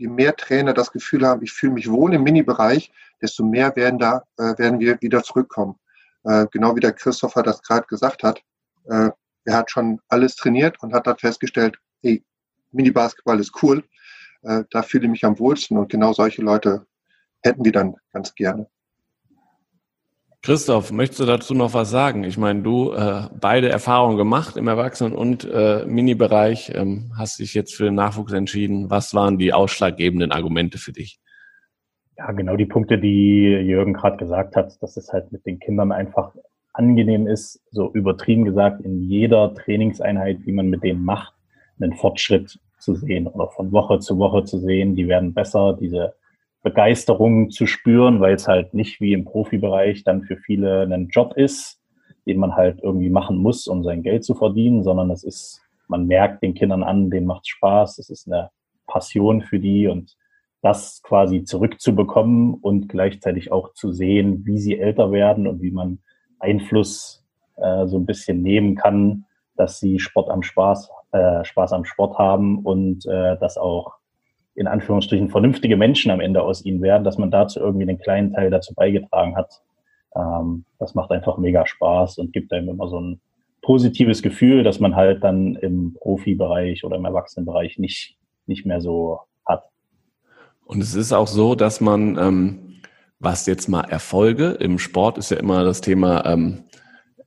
je 0.00 0.08
mehr 0.08 0.34
Trainer 0.34 0.72
das 0.72 0.92
Gefühl 0.92 1.26
haben, 1.26 1.42
ich 1.42 1.52
fühle 1.52 1.74
mich 1.74 1.90
wohl 1.90 2.14
im 2.14 2.22
Mini-Bereich, 2.22 2.90
desto 3.20 3.44
mehr 3.44 3.76
werden, 3.76 3.98
da, 3.98 4.24
äh, 4.38 4.56
werden 4.56 4.80
wir 4.80 5.00
wieder 5.02 5.22
zurückkommen. 5.22 5.78
Äh, 6.24 6.46
genau 6.50 6.74
wie 6.74 6.80
der 6.80 6.92
Christopher 6.92 7.42
das 7.42 7.62
gerade 7.62 7.86
gesagt 7.86 8.22
hat. 8.22 8.42
Äh, 8.84 9.10
er 9.44 9.56
hat 9.56 9.70
schon 9.70 10.00
alles 10.08 10.36
trainiert 10.36 10.82
und 10.82 10.94
hat 10.94 11.06
dann 11.06 11.18
festgestellt, 11.18 11.78
hey, 12.02 12.24
Mini-Basketball 12.72 13.40
ist 13.40 13.62
cool, 13.62 13.84
äh, 14.42 14.64
da 14.70 14.82
fühle 14.82 15.04
ich 15.04 15.10
mich 15.10 15.24
am 15.24 15.38
wohlsten 15.38 15.76
und 15.76 15.90
genau 15.90 16.14
solche 16.14 16.40
Leute 16.40 16.86
hätten 17.42 17.62
wir 17.62 17.72
dann 17.72 17.96
ganz 18.10 18.34
gerne. 18.34 18.68
Christoph, 20.42 20.90
möchtest 20.90 21.20
du 21.20 21.26
dazu 21.26 21.52
noch 21.52 21.74
was 21.74 21.90
sagen? 21.90 22.24
Ich 22.24 22.38
meine, 22.38 22.62
du 22.62 22.92
äh, 22.92 23.24
beide 23.38 23.68
Erfahrungen 23.68 24.16
gemacht 24.16 24.56
im 24.56 24.68
Erwachsenen- 24.68 25.14
und 25.14 25.44
äh, 25.44 25.84
Mini-Bereich, 25.84 26.72
ähm, 26.74 27.12
hast 27.18 27.40
dich 27.40 27.52
jetzt 27.52 27.74
für 27.74 27.84
den 27.84 27.94
Nachwuchs 27.94 28.32
entschieden. 28.32 28.88
Was 28.88 29.12
waren 29.14 29.36
die 29.36 29.52
ausschlaggebenden 29.52 30.32
Argumente 30.32 30.78
für 30.78 30.92
dich? 30.92 31.20
Ja, 32.16 32.32
genau 32.32 32.56
die 32.56 32.64
Punkte, 32.64 32.98
die 32.98 33.42
Jürgen 33.42 33.92
gerade 33.92 34.16
gesagt 34.16 34.56
hat, 34.56 34.82
dass 34.82 34.96
es 34.96 35.12
halt 35.12 35.30
mit 35.30 35.44
den 35.44 35.58
Kindern 35.58 35.92
einfach 35.92 36.34
angenehm 36.72 37.26
ist, 37.26 37.60
so 37.70 37.92
übertrieben 37.92 38.46
gesagt, 38.46 38.80
in 38.80 39.02
jeder 39.02 39.54
Trainingseinheit, 39.54 40.38
die 40.46 40.52
man 40.52 40.68
mit 40.68 40.82
denen 40.82 41.04
macht, 41.04 41.34
einen 41.78 41.92
Fortschritt 41.92 42.58
zu 42.78 42.94
sehen 42.94 43.26
oder 43.26 43.48
von 43.48 43.72
Woche 43.72 43.98
zu 43.98 44.18
Woche 44.18 44.44
zu 44.44 44.58
sehen. 44.58 44.96
Die 44.96 45.06
werden 45.06 45.34
besser, 45.34 45.76
diese 45.78 46.14
Begeisterung 46.62 47.50
zu 47.50 47.66
spüren, 47.66 48.20
weil 48.20 48.34
es 48.34 48.46
halt 48.46 48.74
nicht 48.74 49.00
wie 49.00 49.12
im 49.12 49.24
Profibereich 49.24 50.04
dann 50.04 50.22
für 50.22 50.36
viele 50.36 50.82
ein 50.82 51.08
Job 51.08 51.34
ist, 51.36 51.80
den 52.26 52.38
man 52.38 52.54
halt 52.54 52.80
irgendwie 52.82 53.10
machen 53.10 53.38
muss, 53.38 53.66
um 53.66 53.82
sein 53.82 54.02
Geld 54.02 54.24
zu 54.24 54.34
verdienen, 54.34 54.82
sondern 54.82 55.10
es 55.10 55.24
ist, 55.24 55.62
man 55.88 56.06
merkt 56.06 56.42
den 56.42 56.54
Kindern 56.54 56.82
an, 56.82 57.10
denen 57.10 57.26
macht 57.26 57.48
Spaß, 57.48 57.98
es 57.98 58.10
ist 58.10 58.26
eine 58.26 58.50
Passion 58.86 59.42
für 59.42 59.58
die 59.58 59.86
und 59.86 60.16
das 60.62 61.00
quasi 61.02 61.44
zurückzubekommen 61.44 62.54
und 62.54 62.88
gleichzeitig 62.88 63.50
auch 63.50 63.72
zu 63.72 63.92
sehen, 63.92 64.44
wie 64.44 64.58
sie 64.58 64.78
älter 64.78 65.10
werden 65.10 65.46
und 65.46 65.62
wie 65.62 65.70
man 65.70 66.00
Einfluss 66.38 67.24
äh, 67.56 67.86
so 67.86 67.96
ein 67.96 68.04
bisschen 68.04 68.42
nehmen 68.42 68.74
kann, 68.74 69.24
dass 69.56 69.80
sie 69.80 69.98
Sport 69.98 70.28
am 70.28 70.42
Spaß, 70.42 70.90
äh, 71.12 71.44
Spaß 71.44 71.72
am 71.72 71.84
Sport 71.84 72.18
haben 72.18 72.58
und 72.58 73.06
äh, 73.06 73.38
dass 73.38 73.56
auch 73.56 73.99
in 74.60 74.68
Anführungsstrichen 74.68 75.30
vernünftige 75.30 75.76
Menschen 75.76 76.10
am 76.10 76.20
Ende 76.20 76.42
aus 76.42 76.64
ihnen 76.64 76.82
werden, 76.82 77.02
dass 77.02 77.18
man 77.18 77.30
dazu 77.30 77.58
irgendwie 77.60 77.88
einen 77.88 77.98
kleinen 77.98 78.32
Teil 78.34 78.50
dazu 78.50 78.74
beigetragen 78.74 79.34
hat. 79.34 79.62
Ähm, 80.14 80.64
das 80.78 80.94
macht 80.94 81.10
einfach 81.10 81.38
mega 81.38 81.66
Spaß 81.66 82.18
und 82.18 82.32
gibt 82.32 82.52
einem 82.52 82.68
immer 82.68 82.88
so 82.88 83.00
ein 83.00 83.20
positives 83.62 84.22
Gefühl, 84.22 84.62
dass 84.62 84.78
man 84.78 84.96
halt 84.96 85.24
dann 85.24 85.56
im 85.56 85.94
Profibereich 85.94 86.84
oder 86.84 86.96
im 86.96 87.04
Erwachsenenbereich 87.04 87.78
nicht, 87.78 88.18
nicht 88.46 88.66
mehr 88.66 88.80
so 88.80 89.20
hat. 89.46 89.64
Und 90.64 90.82
es 90.82 90.94
ist 90.94 91.12
auch 91.12 91.26
so, 91.26 91.54
dass 91.54 91.80
man 91.80 92.18
ähm, 92.18 92.70
was 93.18 93.46
jetzt 93.46 93.68
mal 93.68 93.82
Erfolge 93.82 94.50
im 94.52 94.78
Sport 94.78 95.18
ist 95.18 95.30
ja 95.30 95.36
immer 95.36 95.62
das 95.62 95.80
Thema, 95.82 96.24
ähm, 96.26 96.64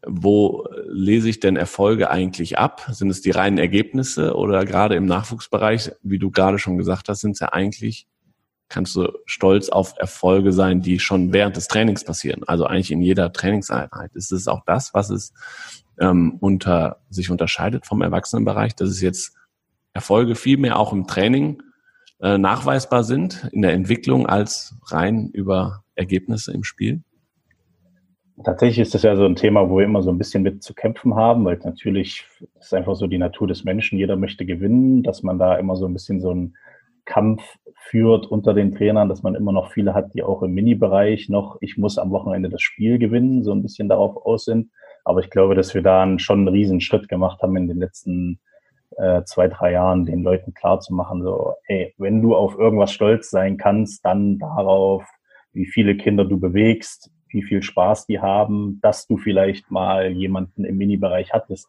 wo 0.05 0.67
lese 0.87 1.29
ich 1.29 1.39
denn 1.39 1.55
Erfolge 1.55 2.09
eigentlich 2.09 2.57
ab? 2.57 2.87
Sind 2.91 3.09
es 3.09 3.21
die 3.21 3.31
reinen 3.31 3.57
Ergebnisse 3.57 4.35
oder 4.35 4.65
gerade 4.65 4.95
im 4.95 5.05
Nachwuchsbereich, 5.05 5.91
wie 6.01 6.19
du 6.19 6.31
gerade 6.31 6.59
schon 6.59 6.77
gesagt 6.77 7.09
hast, 7.09 7.21
sind 7.21 7.31
es 7.31 7.39
ja 7.39 7.53
eigentlich, 7.53 8.07
kannst 8.69 8.95
du 8.95 9.11
stolz 9.25 9.69
auf 9.69 9.93
Erfolge 9.97 10.51
sein, 10.51 10.81
die 10.81 10.99
schon 10.99 11.31
während 11.31 11.55
des 11.55 11.67
Trainings 11.67 12.03
passieren. 12.03 12.43
Also 12.47 12.65
eigentlich 12.65 12.91
in 12.91 13.01
jeder 13.01 13.31
Trainingseinheit. 13.31 14.15
Ist 14.15 14.31
es 14.31 14.47
auch 14.47 14.63
das, 14.65 14.93
was 14.93 15.09
es 15.09 15.33
ähm, 15.99 16.37
unter, 16.39 16.97
sich 17.09 17.29
unterscheidet 17.29 17.85
vom 17.85 18.01
Erwachsenenbereich, 18.01 18.75
dass 18.75 18.89
es 18.89 19.01
jetzt 19.01 19.35
Erfolge 19.93 20.35
viel 20.35 20.57
mehr 20.57 20.79
auch 20.79 20.91
im 20.91 21.07
Training 21.07 21.61
äh, 22.19 22.37
nachweisbar 22.37 23.03
sind 23.03 23.47
in 23.51 23.61
der 23.61 23.73
Entwicklung 23.73 24.27
als 24.27 24.75
rein 24.87 25.29
über 25.29 25.83
Ergebnisse 25.95 26.51
im 26.51 26.63
Spiel? 26.63 27.03
Tatsächlich 28.43 28.79
ist 28.79 28.93
das 28.93 29.03
ja 29.03 29.15
so 29.15 29.25
ein 29.25 29.35
Thema, 29.35 29.69
wo 29.69 29.77
wir 29.77 29.85
immer 29.85 30.01
so 30.01 30.09
ein 30.09 30.17
bisschen 30.17 30.43
mit 30.43 30.63
zu 30.63 30.73
kämpfen 30.73 31.15
haben, 31.15 31.45
weil 31.45 31.59
natürlich 31.63 32.25
ist 32.59 32.73
einfach 32.73 32.95
so 32.95 33.07
die 33.07 33.17
Natur 33.17 33.47
des 33.47 33.63
Menschen. 33.63 33.97
Jeder 33.97 34.15
möchte 34.15 34.45
gewinnen, 34.45 35.03
dass 35.03 35.23
man 35.23 35.39
da 35.39 35.55
immer 35.55 35.75
so 35.75 35.85
ein 35.85 35.93
bisschen 35.93 36.19
so 36.19 36.31
einen 36.31 36.55
Kampf 37.05 37.43
führt 37.75 38.25
unter 38.27 38.53
den 38.53 38.75
Trainern, 38.75 39.09
dass 39.09 39.23
man 39.23 39.35
immer 39.35 39.51
noch 39.51 39.71
viele 39.71 39.93
hat, 39.93 40.13
die 40.13 40.23
auch 40.23 40.41
im 40.41 40.53
Mini-Bereich 40.53 41.29
noch, 41.29 41.57
ich 41.61 41.77
muss 41.77 41.97
am 41.97 42.11
Wochenende 42.11 42.49
das 42.49 42.61
Spiel 42.61 42.97
gewinnen, 42.97 43.43
so 43.43 43.51
ein 43.51 43.61
bisschen 43.61 43.89
darauf 43.89 44.25
aus 44.25 44.45
sind. 44.45 44.71
Aber 45.05 45.19
ich 45.19 45.29
glaube, 45.29 45.55
dass 45.55 45.73
wir 45.73 45.81
da 45.81 46.17
schon 46.17 46.39
einen 46.39 46.47
riesen 46.47 46.81
Schritt 46.81 47.09
gemacht 47.09 47.41
haben 47.41 47.57
in 47.57 47.67
den 47.67 47.77
letzten 47.77 48.39
äh, 48.97 49.23
zwei, 49.23 49.47
drei 49.47 49.73
Jahren, 49.73 50.05
den 50.05 50.23
Leuten 50.23 50.53
klar 50.53 50.79
zu 50.79 50.93
machen, 50.93 51.23
so, 51.23 51.55
hey, 51.65 51.93
wenn 51.97 52.21
du 52.21 52.35
auf 52.35 52.57
irgendwas 52.57 52.91
stolz 52.91 53.29
sein 53.29 53.57
kannst, 53.57 54.05
dann 54.05 54.37
darauf, 54.39 55.03
wie 55.51 55.65
viele 55.65 55.97
Kinder 55.97 56.25
du 56.25 56.39
bewegst, 56.39 57.11
wie 57.33 57.43
viel 57.43 57.61
Spaß 57.61 58.05
die 58.05 58.19
haben, 58.19 58.79
dass 58.81 59.07
du 59.07 59.17
vielleicht 59.17 59.71
mal 59.71 60.11
jemanden 60.11 60.65
im 60.65 60.77
Mini-Bereich 60.77 61.33
hattest, 61.33 61.67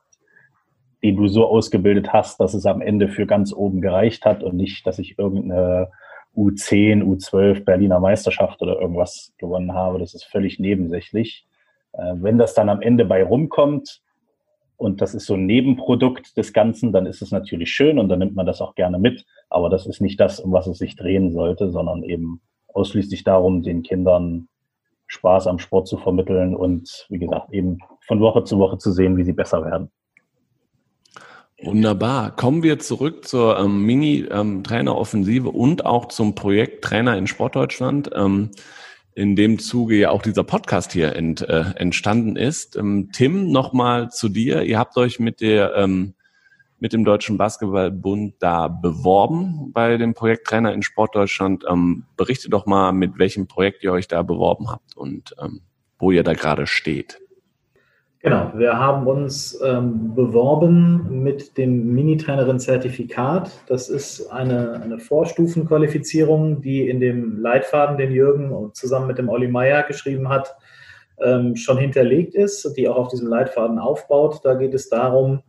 den 1.03 1.17
du 1.17 1.29
so 1.29 1.47
ausgebildet 1.47 2.13
hast, 2.13 2.41
dass 2.41 2.55
es 2.55 2.67
am 2.67 2.81
Ende 2.81 3.09
für 3.09 3.27
ganz 3.27 3.53
oben 3.53 3.81
gereicht 3.81 4.25
hat 4.25 4.43
und 4.43 4.57
nicht, 4.57 4.87
dass 4.87 4.99
ich 4.99 5.19
irgendeine 5.19 5.91
U10, 6.37 7.03
U12 7.03 7.65
Berliner 7.65 8.01
Meisterschaft 8.01 8.61
oder 8.63 8.81
irgendwas 8.81 9.33
gewonnen 9.39 9.73
habe. 9.73 9.99
Das 9.99 10.15
ist 10.15 10.25
völlig 10.25 10.59
nebensächlich. 10.59 11.47
Äh, 11.93 12.15
wenn 12.17 12.39
das 12.39 12.55
dann 12.55 12.69
am 12.69 12.83
Ende 12.83 13.05
bei 13.05 13.23
rumkommt 13.23 14.03
und 14.77 15.01
das 15.01 15.15
ist 15.15 15.27
so 15.27 15.35
ein 15.35 15.47
Nebenprodukt 15.47 16.37
des 16.37 16.53
Ganzen, 16.53 16.93
dann 16.93 17.07
ist 17.07 17.23
es 17.23 17.31
natürlich 17.31 17.71
schön 17.71 17.99
und 17.99 18.09
dann 18.09 18.19
nimmt 18.19 18.35
man 18.35 18.47
das 18.47 18.61
auch 18.61 18.75
gerne 18.75 18.99
mit. 18.99 19.25
Aber 19.49 19.71
das 19.71 19.87
ist 19.87 20.01
nicht 20.01 20.19
das, 20.21 20.41
um 20.41 20.53
was 20.53 20.67
es 20.67 20.79
sich 20.79 20.97
drehen 20.97 21.33
sollte, 21.33 21.71
sondern 21.71 22.03
eben 22.03 22.41
ausschließlich 22.73 23.23
darum, 23.23 23.63
den 23.63 23.83
Kindern 23.83 24.49
Spaß 25.15 25.47
am 25.47 25.59
Sport 25.59 25.89
zu 25.89 25.97
vermitteln 25.97 26.55
und 26.55 27.07
wie 27.09 27.19
gesagt, 27.19 27.53
eben 27.53 27.79
von 28.07 28.21
Woche 28.21 28.45
zu 28.45 28.59
Woche 28.59 28.79
zu 28.79 28.93
sehen, 28.93 29.17
wie 29.17 29.25
sie 29.25 29.33
besser 29.33 29.65
werden. 29.65 29.91
Wunderbar. 31.63 32.35
Kommen 32.35 32.63
wir 32.63 32.79
zurück 32.79 33.27
zur 33.27 33.59
ähm, 33.59 33.87
Mini-Trainer-Offensive 33.87 35.49
ähm, 35.49 35.55
und 35.55 35.87
auch 35.87 36.09
zum 36.09 36.35
Projekt 36.35 36.85
Trainer 36.85 37.17
in 37.17 37.27
Sportdeutschland, 37.27 38.11
ähm, 38.15 38.51
in 39.15 39.37
dem 39.37 39.59
Zuge 39.59 39.97
ja 39.97 40.11
auch 40.11 40.21
dieser 40.21 40.43
Podcast 40.43 40.93
hier 40.93 41.15
ent, 41.15 41.43
äh, 41.49 41.65
entstanden 41.77 42.37
ist. 42.37 42.77
Ähm, 42.77 43.11
Tim, 43.13 43.51
nochmal 43.51 44.11
zu 44.11 44.29
dir. 44.29 44.65
Ihr 44.65 44.79
habt 44.79 44.97
euch 44.97 45.21
mit 45.21 45.41
der 45.41 45.75
ähm, 45.77 46.15
mit 46.85 46.93
dem 46.93 47.03
Deutschen 47.03 47.39
Basketballbund 47.39 48.35
da 48.41 48.69
beworben 48.69 49.71
bei 49.73 49.97
dem 49.97 50.13
Projekt 50.13 50.47
Trainer 50.47 50.75
in 50.75 50.83
Sportdeutschland. 50.83 51.65
Ähm, 51.67 52.05
berichtet 52.19 52.53
doch 52.53 52.67
mal, 52.67 52.93
mit 52.93 53.19
welchem 53.19 53.47
Projekt 53.47 53.83
ihr 53.83 53.91
euch 53.91 54.07
da 54.07 54.21
beworben 54.21 54.71
habt 54.71 54.95
und 54.95 55.35
ähm, 55.43 55.63
wo 55.99 56.11
ihr 56.11 56.23
da 56.23 56.35
gerade 56.35 56.67
steht. 56.67 57.23
Genau, 58.19 58.53
wir 58.55 58.79
haben 58.79 59.07
uns 59.07 59.59
ähm, 59.65 60.15
beworben 60.15 61.23
mit 61.23 61.57
dem 61.57 61.95
Mini-Trainerin-Zertifikat. 61.95 63.51
Das 63.67 63.89
ist 63.89 64.31
eine, 64.31 64.83
eine 64.83 64.99
Vorstufenqualifizierung, 64.99 66.61
die 66.61 66.87
in 66.87 67.01
dem 67.01 67.41
Leitfaden, 67.41 67.97
den 67.97 68.13
Jürgen 68.13 68.75
zusammen 68.75 69.07
mit 69.07 69.17
dem 69.17 69.31
Olli 69.31 69.49
Meier 69.49 69.85
geschrieben 69.85 70.29
hat, 70.29 70.55
ähm, 71.19 71.57
schon 71.57 71.79
hinterlegt 71.79 72.35
ist, 72.35 72.75
die 72.77 72.91
auch 72.91 72.97
auf 72.97 73.09
diesem 73.09 73.29
Leitfaden 73.29 73.79
aufbaut. 73.79 74.41
Da 74.45 74.53
geht 74.53 74.75
es 74.75 74.91
darum, 74.91 75.43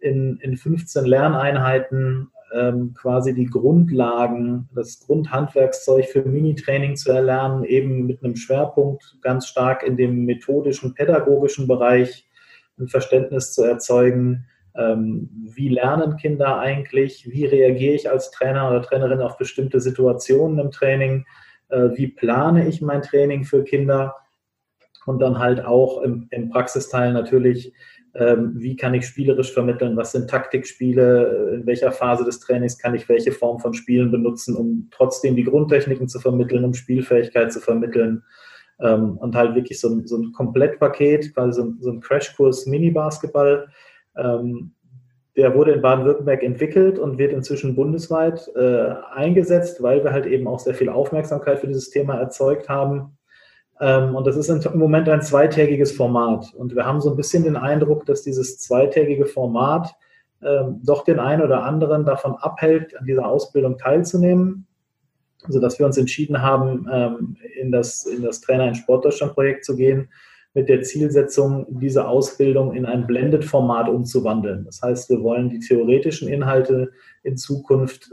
in, 0.00 0.38
in 0.38 0.56
15 0.56 1.04
Lerneinheiten 1.04 2.30
ähm, 2.52 2.94
quasi 2.94 3.34
die 3.34 3.46
Grundlagen, 3.46 4.68
das 4.74 5.00
Grundhandwerkszeug 5.00 6.06
für 6.06 6.22
Mini-Training 6.22 6.96
zu 6.96 7.12
erlernen, 7.12 7.64
eben 7.64 8.06
mit 8.06 8.22
einem 8.22 8.36
Schwerpunkt 8.36 9.18
ganz 9.20 9.46
stark 9.46 9.82
in 9.82 9.96
dem 9.96 10.24
methodischen, 10.24 10.94
pädagogischen 10.94 11.66
Bereich, 11.66 12.26
ein 12.78 12.88
Verständnis 12.88 13.52
zu 13.52 13.64
erzeugen, 13.64 14.46
ähm, 14.76 15.28
wie 15.54 15.68
lernen 15.68 16.16
Kinder 16.16 16.58
eigentlich, 16.58 17.28
wie 17.28 17.44
reagiere 17.44 17.94
ich 17.94 18.10
als 18.10 18.30
Trainer 18.30 18.70
oder 18.70 18.82
Trainerin 18.82 19.20
auf 19.20 19.36
bestimmte 19.36 19.80
Situationen 19.80 20.58
im 20.58 20.70
Training, 20.70 21.26
äh, 21.68 21.90
wie 21.94 22.08
plane 22.08 22.68
ich 22.68 22.80
mein 22.80 23.02
Training 23.02 23.44
für 23.44 23.64
Kinder? 23.64 24.14
Und 25.06 25.20
dann 25.20 25.38
halt 25.38 25.64
auch 25.64 26.02
im, 26.02 26.28
im 26.30 26.50
Praxisteil 26.50 27.12
natürlich, 27.12 27.72
wie 28.54 28.76
kann 28.76 28.94
ich 28.94 29.06
spielerisch 29.06 29.52
vermitteln, 29.52 29.96
was 29.96 30.12
sind 30.12 30.28
Taktikspiele, 30.28 31.54
in 31.54 31.66
welcher 31.66 31.92
Phase 31.92 32.24
des 32.24 32.40
Trainings 32.40 32.78
kann 32.78 32.94
ich 32.94 33.08
welche 33.08 33.32
Form 33.32 33.58
von 33.58 33.74
Spielen 33.74 34.10
benutzen, 34.10 34.56
um 34.56 34.88
trotzdem 34.90 35.36
die 35.36 35.44
Grundtechniken 35.44 36.08
zu 36.08 36.18
vermitteln, 36.18 36.64
um 36.64 36.74
Spielfähigkeit 36.74 37.52
zu 37.52 37.60
vermitteln? 37.60 38.22
Ähm, 38.80 39.18
und 39.18 39.34
halt 39.34 39.54
wirklich 39.54 39.80
so 39.80 39.88
ein, 39.88 40.06
so 40.06 40.16
ein 40.16 40.32
Komplettpaket, 40.32 41.34
quasi 41.34 41.60
so 41.60 41.66
ein, 41.66 41.78
so 41.80 41.90
ein 41.90 42.00
Crashkurs 42.00 42.66
Mini-Basketball. 42.66 43.68
Ähm, 44.16 44.72
der 45.36 45.54
wurde 45.54 45.72
in 45.72 45.82
Baden-Württemberg 45.82 46.42
entwickelt 46.42 46.98
und 46.98 47.18
wird 47.18 47.32
inzwischen 47.32 47.76
bundesweit 47.76 48.50
äh, 48.56 48.94
eingesetzt, 49.14 49.82
weil 49.82 50.02
wir 50.02 50.12
halt 50.12 50.26
eben 50.26 50.48
auch 50.48 50.58
sehr 50.58 50.74
viel 50.74 50.88
Aufmerksamkeit 50.88 51.60
für 51.60 51.68
dieses 51.68 51.90
Thema 51.90 52.18
erzeugt 52.18 52.68
haben. 52.68 53.00
ähm, 53.00 53.17
und 53.80 54.26
das 54.26 54.36
ist 54.36 54.48
im 54.48 54.78
Moment 54.78 55.08
ein 55.08 55.22
zweitägiges 55.22 55.92
Format. 55.92 56.52
Und 56.54 56.74
wir 56.74 56.84
haben 56.84 57.00
so 57.00 57.10
ein 57.10 57.16
bisschen 57.16 57.44
den 57.44 57.56
Eindruck, 57.56 58.06
dass 58.06 58.22
dieses 58.22 58.58
zweitägige 58.58 59.26
Format 59.26 59.94
ähm, 60.42 60.80
doch 60.84 61.04
den 61.04 61.18
einen 61.18 61.42
oder 61.42 61.62
anderen 61.64 62.04
davon 62.04 62.34
abhält, 62.36 62.96
an 62.98 63.06
dieser 63.06 63.26
Ausbildung 63.26 63.78
teilzunehmen, 63.78 64.66
sodass 65.48 65.78
wir 65.78 65.86
uns 65.86 65.98
entschieden 65.98 66.42
haben, 66.42 66.86
ähm, 66.92 67.36
in 67.60 67.72
das, 67.72 68.06
in 68.06 68.22
das 68.22 68.40
Trainer 68.40 68.68
in 68.68 68.74
Sportdeutschland 68.74 69.34
Projekt 69.34 69.64
zu 69.64 69.76
gehen, 69.76 70.08
mit 70.54 70.68
der 70.68 70.82
Zielsetzung, 70.82 71.66
diese 71.68 72.08
Ausbildung 72.08 72.74
in 72.74 72.86
ein 72.86 73.06
Blended-Format 73.06 73.88
umzuwandeln. 73.88 74.64
Das 74.64 74.80
heißt, 74.82 75.10
wir 75.10 75.22
wollen 75.22 75.50
die 75.50 75.60
theoretischen 75.60 76.26
Inhalte 76.26 76.90
in 77.22 77.36
Zukunft 77.36 78.10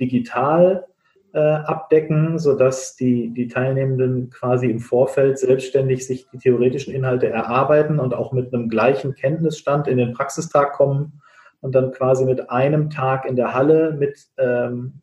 digital 0.00 0.86
äh, 1.34 1.38
abdecken, 1.38 2.38
sodass 2.38 2.94
die, 2.94 3.34
die 3.34 3.48
Teilnehmenden 3.48 4.30
quasi 4.30 4.70
im 4.70 4.78
Vorfeld 4.78 5.38
selbstständig 5.38 6.06
sich 6.06 6.28
die 6.32 6.38
theoretischen 6.38 6.94
Inhalte 6.94 7.28
erarbeiten 7.28 7.98
und 7.98 8.14
auch 8.14 8.32
mit 8.32 8.54
einem 8.54 8.68
gleichen 8.68 9.14
Kenntnisstand 9.14 9.88
in 9.88 9.98
den 9.98 10.12
Praxistag 10.12 10.74
kommen 10.74 11.20
und 11.60 11.74
dann 11.74 11.90
quasi 11.90 12.24
mit 12.24 12.50
einem 12.50 12.88
Tag 12.88 13.26
in 13.26 13.34
der 13.34 13.52
Halle 13.52 13.96
mit 13.98 14.28
ähm, 14.38 15.00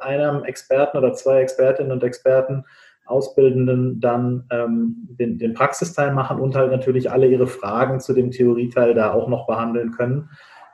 einem 0.00 0.42
Experten 0.42 0.98
oder 0.98 1.12
zwei 1.12 1.40
Expertinnen 1.40 1.92
und 1.92 2.02
Experten 2.02 2.64
Ausbildenden 3.06 4.00
dann 4.00 4.46
ähm, 4.50 5.06
den, 5.08 5.38
den 5.38 5.54
Praxisteil 5.54 6.12
machen 6.12 6.40
und 6.40 6.56
halt 6.56 6.72
natürlich 6.72 7.10
alle 7.12 7.28
ihre 7.28 7.46
Fragen 7.46 8.00
zu 8.00 8.12
dem 8.12 8.30
Theorieteil 8.30 8.94
da 8.94 9.12
auch 9.12 9.28
noch 9.28 9.46
behandeln 9.46 9.92
können, 9.92 10.30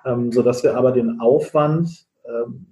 ähm, 0.06 0.30
sodass 0.30 0.62
wir 0.62 0.76
aber 0.76 0.92
den 0.92 1.20
Aufwand 1.20 2.06
ähm, 2.24 2.66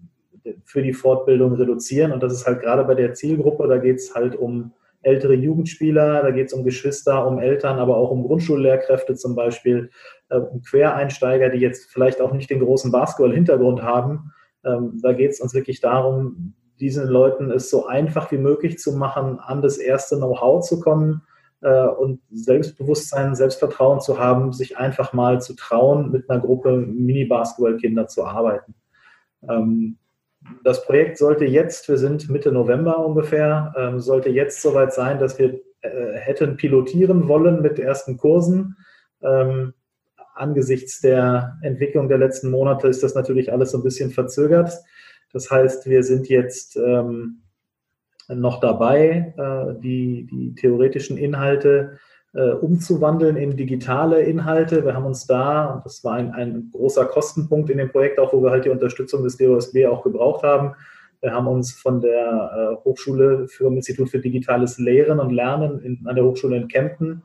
für 0.64 0.82
die 0.82 0.92
Fortbildung 0.92 1.54
reduzieren. 1.54 2.12
Und 2.12 2.22
das 2.22 2.32
ist 2.32 2.46
halt 2.46 2.61
gerade 2.61 2.84
bei 2.84 2.94
der 2.94 3.14
Zielgruppe, 3.14 3.66
da 3.68 3.78
geht 3.78 3.96
es 3.96 4.14
halt 4.14 4.37
um 4.37 4.72
ältere 5.02 5.34
Jugendspieler, 5.34 6.22
da 6.22 6.30
geht 6.30 6.48
es 6.48 6.52
um 6.52 6.64
Geschwister, 6.64 7.26
um 7.26 7.38
Eltern, 7.38 7.78
aber 7.78 7.96
auch 7.96 8.11
um 8.11 8.24
Grundschullehrkräfte 8.24 9.14
zum 9.14 9.34
Beispiel, 9.34 9.90
äh, 10.28 10.38
um 10.38 10.62
Quereinsteiger, 10.62 11.50
die 11.50 11.58
jetzt 11.58 11.90
vielleicht 11.90 12.20
auch 12.20 12.32
nicht 12.32 12.50
den 12.50 12.61
großen 12.61 12.90
Basketball-Hintergrund 12.90 13.82
haben. 13.82 14.32
Ähm, 14.64 14.98
da 15.02 15.12
geht 15.12 15.30
es 15.30 15.40
uns 15.40 15.54
wirklich 15.54 15.80
darum, 15.80 16.54
diesen 16.80 17.06
Leuten 17.08 17.50
es 17.50 17.70
so 17.70 17.87
einfach 17.87 18.30
wie 18.30 18.38
möglich 18.38 18.78
zu 18.78 18.92
machen, 18.92 19.38
an 19.40 19.62
das 19.62 19.78
erste 19.78 20.16
Know-how 20.16 20.64
zu 20.64 20.80
kommen 20.80 21.22
äh, 21.61 21.87
und 21.87 22.20
Selbstbewusstsein, 22.30 23.34
Selbstvertrauen 23.34 24.00
zu 24.00 24.18
haben, 24.18 24.52
sich 24.52 24.78
einfach 24.78 25.12
mal 25.12 25.40
zu 25.40 25.54
trauen, 25.54 26.11
mit 26.11 26.28
einer 26.28 26.40
Gruppe 26.40 26.76
Mini-Basketball-Kinder 26.76 28.06
zu 28.06 28.24
arbeiten. 28.24 28.74
Ähm, 29.48 29.98
das 30.64 30.84
Projekt 30.84 31.18
sollte 31.18 31.44
jetzt, 31.44 31.88
wir 31.88 31.98
sind 31.98 32.28
Mitte 32.30 32.52
November 32.52 33.04
ungefähr, 33.04 33.74
ähm, 33.76 34.00
sollte 34.00 34.30
jetzt 34.30 34.62
soweit 34.62 34.92
sein, 34.92 35.18
dass 35.18 35.38
wir 35.38 35.61
äh, 35.80 36.12
hätten 36.14 36.56
pilotieren 36.56 37.28
wollen 37.28 37.62
mit 37.62 37.78
ersten 37.78 38.16
Kursen. 38.16 38.76
Ähm, 39.22 39.74
angesichts 40.34 41.00
der 41.00 41.56
Entwicklung 41.62 42.08
der 42.08 42.18
letzten 42.18 42.50
Monate 42.50 42.88
ist 42.88 43.02
das 43.02 43.14
natürlich 43.14 43.52
alles 43.52 43.72
so 43.72 43.78
ein 43.78 43.84
bisschen 43.84 44.11
verzögert. 44.11 44.72
Das 45.32 45.50
heißt, 45.50 45.87
wir 45.87 46.02
sind 46.02 46.28
jetzt 46.28 46.76
ähm, 46.76 47.42
noch 48.28 48.61
dabei, 48.61 49.34
äh, 49.37 49.80
die, 49.80 50.26
die 50.30 50.54
theoretischen 50.54 51.16
Inhalte 51.16 51.98
äh, 52.38 52.53
umzuwandeln 52.53 53.37
in 53.37 53.57
digitale 53.57 54.22
Inhalte. 54.22 54.85
Wir 54.85 54.94
haben 54.94 55.07
uns 55.07 55.27
da, 55.27 55.81
das 55.83 56.05
war 56.05 56.14
ein, 56.14 56.33
ein 56.33 56.70
großer 56.72 57.05
Kostenpunkt 57.07 57.68
in 57.68 57.79
dem 57.79 57.90
Projekt, 57.90 58.20
auch 58.20 58.33
wo 58.33 58.42
wir 58.42 58.51
halt 58.51 58.64
die 58.64 58.70
Unterstützung 58.70 59.24
des 59.24 59.37
DOSB 59.37 59.87
auch 59.87 60.05
gebraucht 60.05 60.44
haben. 60.44 60.74
Wir 61.20 61.33
haben 61.33 61.48
uns 61.48 61.72
von 61.72 62.01
der 62.01 62.79
äh, 62.79 62.85
Hochschule 62.85 63.48
für 63.48 63.66
Institut 63.66 64.11
für 64.11 64.20
digitales 64.20 64.79
Lehren 64.79 65.18
und 65.18 65.31
Lernen 65.31 65.81
in, 65.81 66.07
an 66.07 66.14
der 66.14 66.24
Hochschule 66.24 66.57
in 66.57 66.68
Kempten 66.68 67.22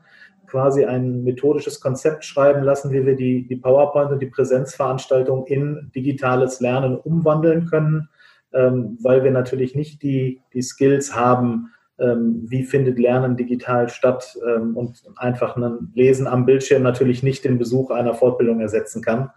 quasi 0.48 0.84
ein 0.84 1.22
methodisches 1.22 1.80
Konzept 1.80 2.24
schreiben 2.24 2.62
lassen, 2.62 2.92
wie 2.92 3.06
wir 3.06 3.16
die, 3.16 3.46
die 3.46 3.56
PowerPoint 3.56 4.10
und 4.10 4.20
die 4.20 4.26
Präsenzveranstaltung 4.26 5.46
in 5.46 5.90
digitales 5.94 6.60
Lernen 6.60 6.96
umwandeln 6.96 7.66
können 7.66 8.08
ähm, 8.54 8.98
weil 9.02 9.24
wir 9.24 9.32
natürlich 9.32 9.74
nicht 9.74 10.02
die, 10.02 10.40
die 10.52 10.62
Skills 10.62 11.14
haben, 11.14 11.73
wie 11.96 12.64
findet 12.64 12.98
Lernen 12.98 13.36
digital 13.36 13.88
statt 13.88 14.36
ähm, 14.44 14.76
und 14.76 15.02
einfach 15.16 15.56
ein 15.56 15.92
Lesen 15.94 16.26
am 16.26 16.44
Bildschirm 16.44 16.82
natürlich 16.82 17.22
nicht 17.22 17.44
den 17.44 17.58
Besuch 17.58 17.90
einer 17.90 18.14
Fortbildung 18.14 18.60
ersetzen 18.60 19.00
kann. 19.00 19.30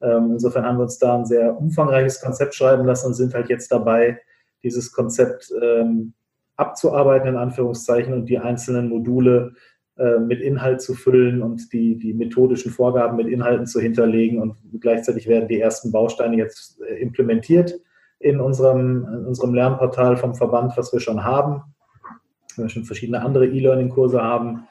Ähm, 0.00 0.32
insofern 0.32 0.64
haben 0.64 0.78
wir 0.78 0.84
uns 0.84 0.98
da 0.98 1.16
ein 1.16 1.26
sehr 1.26 1.56
umfangreiches 1.58 2.20
Konzept 2.20 2.54
schreiben 2.54 2.86
lassen 2.86 3.08
und 3.08 3.14
sind 3.14 3.34
halt 3.34 3.48
jetzt 3.48 3.70
dabei, 3.70 4.20
dieses 4.62 4.92
Konzept 4.92 5.52
ähm, 5.62 6.14
abzuarbeiten, 6.56 7.28
in 7.28 7.36
Anführungszeichen, 7.36 8.12
und 8.12 8.26
die 8.26 8.38
einzelnen 8.38 8.88
Module 8.88 9.54
äh, 9.96 10.18
mit 10.18 10.40
Inhalt 10.40 10.80
zu 10.80 10.94
füllen 10.94 11.42
und 11.42 11.72
die, 11.72 11.98
die 11.98 12.14
methodischen 12.14 12.72
Vorgaben 12.72 13.16
mit 13.16 13.28
Inhalten 13.28 13.66
zu 13.66 13.80
hinterlegen. 13.80 14.40
Und 14.40 14.56
gleichzeitig 14.80 15.26
werden 15.28 15.48
die 15.48 15.60
ersten 15.60 15.92
Bausteine 15.92 16.36
jetzt 16.36 16.80
äh, 16.80 17.00
implementiert 17.00 17.78
in 18.20 18.40
unserem, 18.40 19.04
in 19.04 19.26
unserem 19.26 19.54
Lernportal 19.54 20.16
vom 20.16 20.34
Verband, 20.34 20.76
was 20.76 20.92
wir 20.92 21.00
schon 21.00 21.24
haben. 21.24 21.62
Wir 22.58 22.68
schon 22.68 22.84
verschiedene 22.84 23.22
andere 23.22 23.46
E-Learning-Kurse 23.46 24.22
haben, 24.22 24.66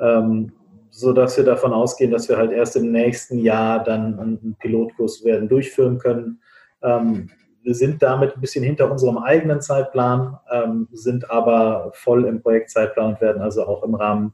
ähm, 0.00 0.52
so 0.90 1.12
dass 1.12 1.36
wir 1.36 1.44
davon 1.44 1.72
ausgehen, 1.72 2.10
dass 2.10 2.28
wir 2.28 2.36
halt 2.36 2.52
erst 2.52 2.76
im 2.76 2.92
nächsten 2.92 3.38
Jahr 3.38 3.82
dann 3.82 4.18
einen 4.18 4.56
Pilotkurs 4.58 5.24
werden 5.24 5.48
durchführen 5.48 5.98
können. 5.98 6.40
Ähm, 6.82 7.30
wir 7.62 7.74
sind 7.74 8.02
damit 8.02 8.34
ein 8.34 8.40
bisschen 8.40 8.64
hinter 8.64 8.90
unserem 8.90 9.18
eigenen 9.18 9.60
Zeitplan, 9.60 10.38
ähm, 10.52 10.88
sind 10.92 11.30
aber 11.30 11.92
voll 11.94 12.24
im 12.24 12.42
Projektzeitplan 12.42 13.14
und 13.14 13.20
werden 13.20 13.40
also 13.40 13.64
auch 13.66 13.84
im 13.84 13.94
Rahmen 13.94 14.32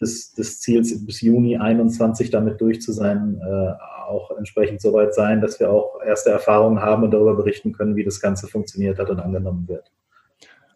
des, 0.00 0.34
des 0.34 0.60
Ziels 0.60 1.06
bis 1.06 1.20
Juni 1.20 1.56
21 1.56 2.30
damit 2.30 2.60
durch 2.60 2.82
zu 2.82 2.92
sein, 2.92 3.40
äh, 3.40 3.72
auch 4.08 4.30
entsprechend 4.36 4.80
soweit 4.80 5.14
sein, 5.14 5.40
dass 5.40 5.60
wir 5.60 5.70
auch 5.70 6.00
erste 6.04 6.30
Erfahrungen 6.30 6.80
haben 6.80 7.04
und 7.04 7.12
darüber 7.12 7.34
berichten 7.34 7.72
können, 7.72 7.96
wie 7.96 8.04
das 8.04 8.20
Ganze 8.20 8.48
funktioniert 8.48 8.98
hat 8.98 9.10
und 9.10 9.20
angenommen 9.20 9.66
wird. 9.68 9.90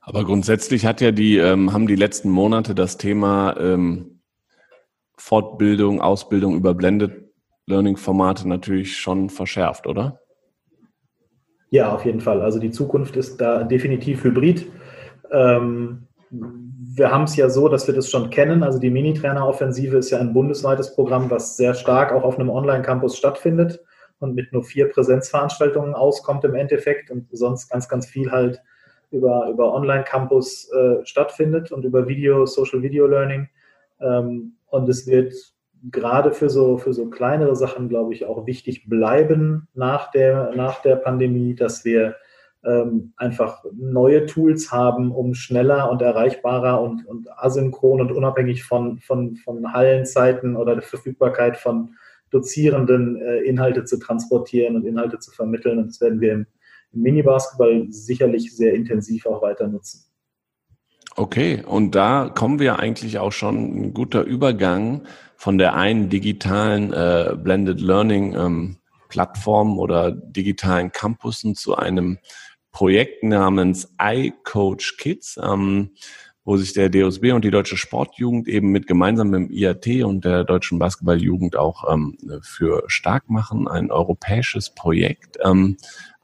Aber 0.09 0.25
grundsätzlich 0.25 0.87
hat 0.87 1.03
ja 1.03 1.11
die, 1.11 1.37
ähm, 1.37 1.75
haben 1.75 1.87
die 1.87 1.95
letzten 1.95 2.31
Monate 2.31 2.75
das 2.75 2.97
Thema 2.97 3.55
ähm, 3.61 4.23
Fortbildung, 5.19 6.01
Ausbildung 6.01 6.57
über 6.57 6.73
Blended 6.73 7.31
Learning-Formate 7.67 8.49
natürlich 8.49 8.97
schon 8.97 9.29
verschärft, 9.29 9.87
oder? 9.87 10.23
Ja, 11.69 11.93
auf 11.93 12.07
jeden 12.07 12.23
Fall. 12.23 12.41
Also 12.41 12.59
die 12.59 12.71
Zukunft 12.71 13.17
ist 13.17 13.37
da 13.37 13.65
definitiv 13.65 14.25
hybrid. 14.25 14.73
Ähm, 15.31 16.07
wir 16.31 17.11
haben 17.11 17.25
es 17.25 17.37
ja 17.37 17.51
so, 17.51 17.69
dass 17.69 17.87
wir 17.87 17.95
das 17.95 18.11
schon 18.11 18.31
kennen. 18.31 18.63
Also 18.63 18.79
die 18.79 18.89
Mini-Trainer-Offensive 18.89 19.99
ist 19.99 20.09
ja 20.09 20.21
ein 20.21 20.33
bundesweites 20.33 20.95
Programm, 20.95 21.31
was 21.31 21.59
sehr 21.59 21.75
stark 21.75 22.13
auch 22.13 22.23
auf 22.23 22.39
einem 22.39 22.49
Online-Campus 22.49 23.19
stattfindet 23.19 23.85
und 24.21 24.35
mit 24.35 24.55
nur 24.55 24.65
vier 24.65 24.89
Präsenzveranstaltungen 24.89 25.95
auskommt 25.95 26.45
im 26.45 26.55
Endeffekt 26.55 27.11
und 27.11 27.29
sonst 27.31 27.69
ganz, 27.69 27.91
ganz 27.91 28.07
viel 28.07 28.31
halt 28.31 28.63
über, 29.11 29.49
über 29.51 29.75
Online-Campus 29.75 30.71
äh, 30.71 31.05
stattfindet 31.05 31.73
und 31.73 31.85
über 31.85 32.09
Video, 32.09 32.47
Social 32.47 32.83
Video 32.83 33.07
Learning. 33.07 33.49
Ähm, 34.01 34.55
und 34.67 34.89
es 34.89 35.07
wird 35.07 35.35
gerade 35.91 36.33
für 36.33 36.51
so, 36.51 36.77
für 36.79 36.93
so 36.93 37.09
kleinere 37.09 37.57
Sachen, 37.57 37.89
glaube 37.89 38.13
ich, 38.13 38.27
auch 38.27 38.47
wichtig 38.47 38.89
bleiben 38.89 39.69
nach 39.75 40.11
der, 40.11 40.53
nach 40.55 40.83
der 40.83 40.97
Pandemie, 40.97 41.55
dass 41.55 41.85
wir 41.85 42.17
ähm, 42.65 43.13
einfach 43.17 43.65
neue 43.73 44.27
Tools 44.27 44.73
haben, 44.73 45.13
um 45.13 45.35
schneller 45.35 45.91
und 45.91 46.03
erreichbarer 46.03 46.81
und, 46.81 47.07
und 47.07 47.29
asynchron 47.39 48.01
und 48.01 48.13
unabhängig 48.13 48.65
von, 48.65 48.99
von, 48.99 49.37
von 49.37 49.73
Hallenzeiten 49.73 50.57
oder 50.57 50.75
der 50.75 50.83
Verfügbarkeit 50.83 51.57
von 51.57 51.95
Dozierenden 52.31 53.17
äh, 53.17 53.39
Inhalte 53.41 53.85
zu 53.85 53.99
transportieren 53.99 54.77
und 54.77 54.85
Inhalte 54.85 55.19
zu 55.19 55.31
vermitteln. 55.31 55.79
Und 55.79 55.89
das 55.89 56.01
werden 56.01 56.21
wir 56.21 56.33
im, 56.33 56.47
im 56.93 57.03
Mini-Basketball 57.03 57.87
sicherlich 57.91 58.55
sehr 58.55 58.75
intensiv 58.75 59.27
auch 59.27 59.43
weiter 59.43 59.67
nutzen. 59.67 60.05
Okay, 61.17 61.65
und 61.67 61.95
da 61.95 62.29
kommen 62.29 62.61
wir 62.61 62.79
eigentlich 62.79 63.19
auch 63.19 63.33
schon 63.33 63.57
ein 63.57 63.95
guter 63.95 64.23
Übergang 64.23 65.03
von 65.37 65.59
der 65.59 65.75
einen 65.75 66.09
digitalen 66.09 66.93
äh, 66.93 67.37
Blended 67.37 67.81
Learning 67.81 68.35
ähm, 68.35 68.77
Plattform 69.09 69.79
oder 69.79 70.13
digitalen 70.13 70.93
Campussen 70.93 71.55
zu 71.55 71.77
einem 71.77 72.19
Projekt 72.71 73.25
namens 73.25 73.93
iCoach 74.01 74.97
Kids, 74.99 75.39
ähm, 75.43 75.91
wo 76.45 76.57
sich 76.57 76.73
der 76.73 76.89
DOSB 76.89 77.33
und 77.33 77.45
die 77.45 77.51
Deutsche 77.51 77.77
Sportjugend 77.77 78.49
eben 78.49 78.71
mit 78.71 78.87
gemeinsam 78.87 79.31
mit 79.31 79.41
dem 79.41 79.51
IAT 79.51 80.05
und 80.05 80.25
der 80.25 80.45
Deutschen 80.45 80.79
Basketballjugend 80.79 81.57
auch 81.57 81.93
ähm, 81.93 82.17
für 82.43 82.85
stark 82.87 83.29
machen, 83.29 83.67
ein 83.69 83.91
europäisches 83.91 84.75
Projekt. 84.75 85.39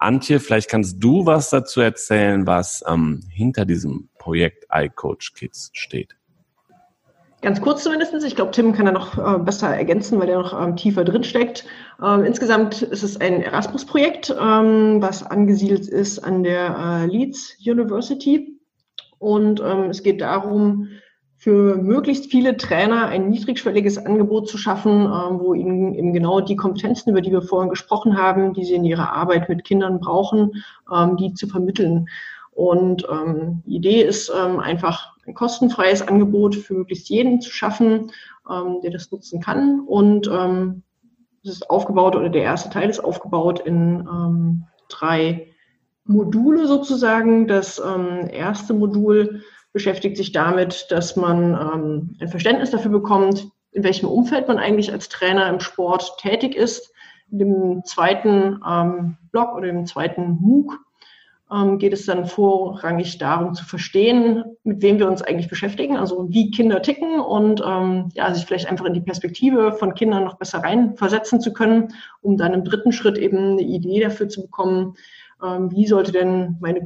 Antje, 0.04 0.38
vielleicht 0.38 0.70
kannst 0.70 1.02
du 1.02 1.26
was 1.26 1.50
dazu 1.50 1.80
erzählen, 1.80 2.46
was 2.46 2.84
ähm, 2.86 3.22
hinter 3.30 3.64
diesem 3.64 4.08
Projekt 4.18 4.66
iCoach 4.70 5.32
Kids 5.34 5.70
steht. 5.72 6.16
Ganz 7.40 7.60
kurz 7.60 7.82
zumindest. 7.82 8.14
Ich 8.24 8.36
glaube, 8.36 8.52
Tim 8.52 8.72
kann 8.72 8.86
da 8.86 8.92
noch 8.92 9.18
äh, 9.18 9.38
besser 9.38 9.68
ergänzen, 9.68 10.18
weil 10.18 10.28
der 10.28 10.38
noch 10.38 10.58
ähm, 10.58 10.76
tiefer 10.76 11.04
drin 11.04 11.24
steckt. 11.24 11.66
Ähm, 12.02 12.24
insgesamt 12.24 12.80
ist 12.80 13.02
es 13.02 13.20
ein 13.20 13.42
Erasmus-Projekt, 13.42 14.30
ähm, 14.30 15.02
was 15.02 15.22
angesiedelt 15.22 15.86
ist 15.86 16.20
an 16.20 16.42
der 16.42 16.76
äh, 16.78 17.06
Leeds 17.06 17.56
University. 17.66 18.58
Und 19.18 19.60
ähm, 19.60 19.90
es 19.90 20.02
geht 20.02 20.22
darum, 20.22 20.88
für 21.44 21.76
möglichst 21.76 22.30
viele 22.30 22.56
Trainer 22.56 23.08
ein 23.08 23.28
niedrigschwelliges 23.28 23.98
Angebot 23.98 24.48
zu 24.48 24.56
schaffen, 24.56 25.02
ähm, 25.02 25.40
wo 25.40 25.52
ihnen 25.52 25.92
eben 25.92 26.14
genau 26.14 26.40
die 26.40 26.56
Kompetenzen, 26.56 27.10
über 27.10 27.20
die 27.20 27.32
wir 27.32 27.42
vorhin 27.42 27.68
gesprochen 27.68 28.16
haben, 28.16 28.54
die 28.54 28.64
sie 28.64 28.72
in 28.72 28.86
ihrer 28.86 29.12
Arbeit 29.12 29.50
mit 29.50 29.62
Kindern 29.62 30.00
brauchen, 30.00 30.64
ähm, 30.90 31.18
die 31.18 31.34
zu 31.34 31.46
vermitteln. 31.46 32.08
Und 32.50 33.06
ähm, 33.12 33.62
die 33.66 33.76
Idee 33.76 34.00
ist 34.00 34.32
ähm, 34.34 34.58
einfach 34.58 35.18
ein 35.26 35.34
kostenfreies 35.34 36.00
Angebot 36.00 36.54
für 36.54 36.72
möglichst 36.72 37.10
jeden 37.10 37.42
zu 37.42 37.50
schaffen, 37.50 38.10
ähm, 38.50 38.80
der 38.82 38.92
das 38.92 39.12
nutzen 39.12 39.42
kann. 39.42 39.80
Und 39.80 40.26
ähm, 40.32 40.82
es 41.42 41.50
ist 41.50 41.68
aufgebaut 41.68 42.16
oder 42.16 42.30
der 42.30 42.44
erste 42.44 42.70
Teil 42.70 42.88
ist 42.88 43.00
aufgebaut 43.00 43.60
in 43.60 44.08
ähm, 44.10 44.64
drei 44.88 45.48
Module 46.06 46.66
sozusagen. 46.66 47.46
Das 47.48 47.78
erste 47.78 48.72
Modul 48.72 49.42
beschäftigt 49.74 50.16
sich 50.16 50.32
damit, 50.32 50.86
dass 50.90 51.16
man 51.16 51.52
ähm, 51.52 52.16
ein 52.20 52.28
Verständnis 52.28 52.70
dafür 52.70 52.92
bekommt, 52.92 53.48
in 53.72 53.82
welchem 53.82 54.08
Umfeld 54.08 54.48
man 54.48 54.58
eigentlich 54.58 54.90
als 54.92 55.10
Trainer 55.10 55.48
im 55.50 55.60
Sport 55.60 56.16
tätig 56.18 56.54
ist. 56.54 56.92
In 57.30 57.38
dem 57.40 57.84
zweiten 57.84 58.60
ähm, 58.66 59.18
Block 59.32 59.54
oder 59.56 59.68
im 59.68 59.84
zweiten 59.84 60.38
MOOC 60.40 60.78
ähm, 61.52 61.78
geht 61.78 61.92
es 61.92 62.06
dann 62.06 62.26
vorrangig 62.26 63.18
darum 63.18 63.54
zu 63.54 63.64
verstehen, 63.64 64.44
mit 64.62 64.80
wem 64.80 65.00
wir 65.00 65.08
uns 65.08 65.22
eigentlich 65.22 65.48
beschäftigen, 65.48 65.96
also 65.96 66.28
wie 66.30 66.52
Kinder 66.52 66.80
ticken 66.80 67.18
und 67.18 67.60
ähm, 67.66 68.10
ja, 68.14 68.32
sich 68.32 68.46
vielleicht 68.46 68.70
einfach 68.70 68.84
in 68.84 68.94
die 68.94 69.00
Perspektive 69.00 69.72
von 69.72 69.94
Kindern 69.94 70.22
noch 70.22 70.36
besser 70.36 70.60
reinversetzen 70.60 71.40
zu 71.40 71.52
können, 71.52 71.92
um 72.22 72.36
dann 72.36 72.54
im 72.54 72.62
dritten 72.62 72.92
Schritt 72.92 73.18
eben 73.18 73.52
eine 73.52 73.62
Idee 73.62 74.00
dafür 74.00 74.28
zu 74.28 74.42
bekommen, 74.42 74.94
ähm, 75.44 75.72
wie 75.72 75.88
sollte 75.88 76.12
denn 76.12 76.58
meine 76.60 76.80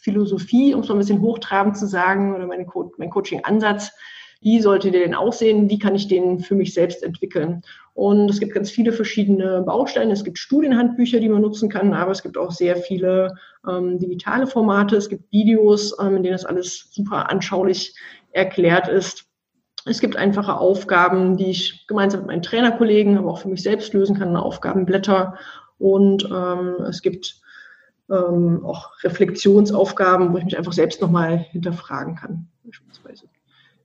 Coaching-Philosophie, 0.00 0.74
um 0.74 0.80
es 0.80 0.88
mal 0.88 0.94
ein 0.94 0.98
bisschen 0.98 1.20
hochtrabend 1.20 1.76
zu 1.76 1.86
sagen, 1.86 2.34
oder 2.34 2.46
meine 2.46 2.66
Co 2.66 2.92
mein 2.96 3.10
Coaching-Ansatz, 3.10 3.92
wie 4.40 4.60
sollte 4.60 4.90
der 4.90 5.02
denn 5.02 5.14
aussehen, 5.14 5.68
wie 5.68 5.78
kann 5.78 5.94
ich 5.94 6.08
den 6.08 6.40
für 6.40 6.54
mich 6.54 6.72
selbst 6.72 7.02
entwickeln. 7.02 7.62
Und 7.92 8.30
es 8.30 8.40
gibt 8.40 8.54
ganz 8.54 8.70
viele 8.70 8.92
verschiedene 8.92 9.62
Bausteine. 9.62 10.12
Es 10.12 10.24
gibt 10.24 10.38
Studienhandbücher, 10.38 11.20
die 11.20 11.28
man 11.28 11.42
nutzen 11.42 11.68
kann, 11.68 11.92
aber 11.92 12.12
es 12.12 12.22
gibt 12.22 12.38
auch 12.38 12.50
sehr 12.50 12.76
viele 12.76 13.34
ähm, 13.68 13.98
digitale 13.98 14.46
Formate. 14.46 14.96
Es 14.96 15.10
gibt 15.10 15.30
Videos, 15.30 15.94
ähm, 16.00 16.16
in 16.16 16.22
denen 16.22 16.32
das 16.34 16.46
alles 16.46 16.88
super 16.90 17.30
anschaulich 17.30 17.94
erklärt 18.32 18.88
ist. 18.88 19.26
Es 19.84 20.00
gibt 20.00 20.16
einfache 20.16 20.56
Aufgaben, 20.56 21.36
die 21.36 21.50
ich 21.50 21.86
gemeinsam 21.86 22.20
mit 22.20 22.28
meinen 22.28 22.42
Trainerkollegen, 22.42 23.18
aber 23.18 23.30
auch 23.30 23.40
für 23.40 23.48
mich 23.48 23.62
selbst 23.62 23.92
lösen 23.92 24.18
kann, 24.18 24.36
Aufgabenblätter. 24.36 25.36
Und 25.78 26.24
ähm, 26.24 26.76
es 26.88 27.02
gibt 27.02 27.40
ähm, 28.10 28.64
auch 28.64 28.90
Reflexionsaufgaben, 29.02 30.32
wo 30.32 30.38
ich 30.38 30.44
mich 30.44 30.58
einfach 30.58 30.72
selbst 30.72 31.00
nochmal 31.00 31.38
hinterfragen 31.38 32.16
kann, 32.16 32.48
beispielsweise. 32.64 33.26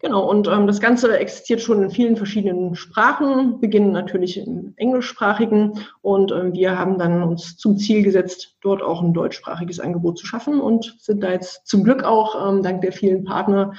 Genau, 0.02 0.30
und 0.30 0.48
ähm, 0.48 0.68
das 0.68 0.82
Ganze 0.82 1.18
existiert 1.18 1.62
schon 1.62 1.82
in 1.82 1.90
vielen 1.90 2.16
verschiedenen 2.16 2.76
Sprachen, 2.76 3.60
beginnen 3.60 3.92
natürlich 3.92 4.38
im 4.38 4.74
englischsprachigen 4.76 5.80
und 6.02 6.32
ähm, 6.32 6.54
wir 6.54 6.78
haben 6.78 7.00
dann 7.00 7.24
uns 7.24 7.58
zum 7.58 7.78
Ziel 7.78 8.04
gesetzt, 8.04 8.58
dort 8.62 8.84
auch 8.84 9.02
ein 9.02 9.14
deutschsprachiges 9.14 9.80
Angebot 9.80 10.20
zu 10.20 10.28
schaffen 10.28 10.60
und 10.60 10.96
sind 11.00 11.24
da 11.24 11.32
jetzt 11.32 11.66
zum 11.66 11.84
Glück 11.84 12.04
auch 12.04 12.50
ähm, 12.50 12.62
dank 12.62 12.82
der 12.82 12.92
vielen 12.92 13.24
Partner 13.24 13.74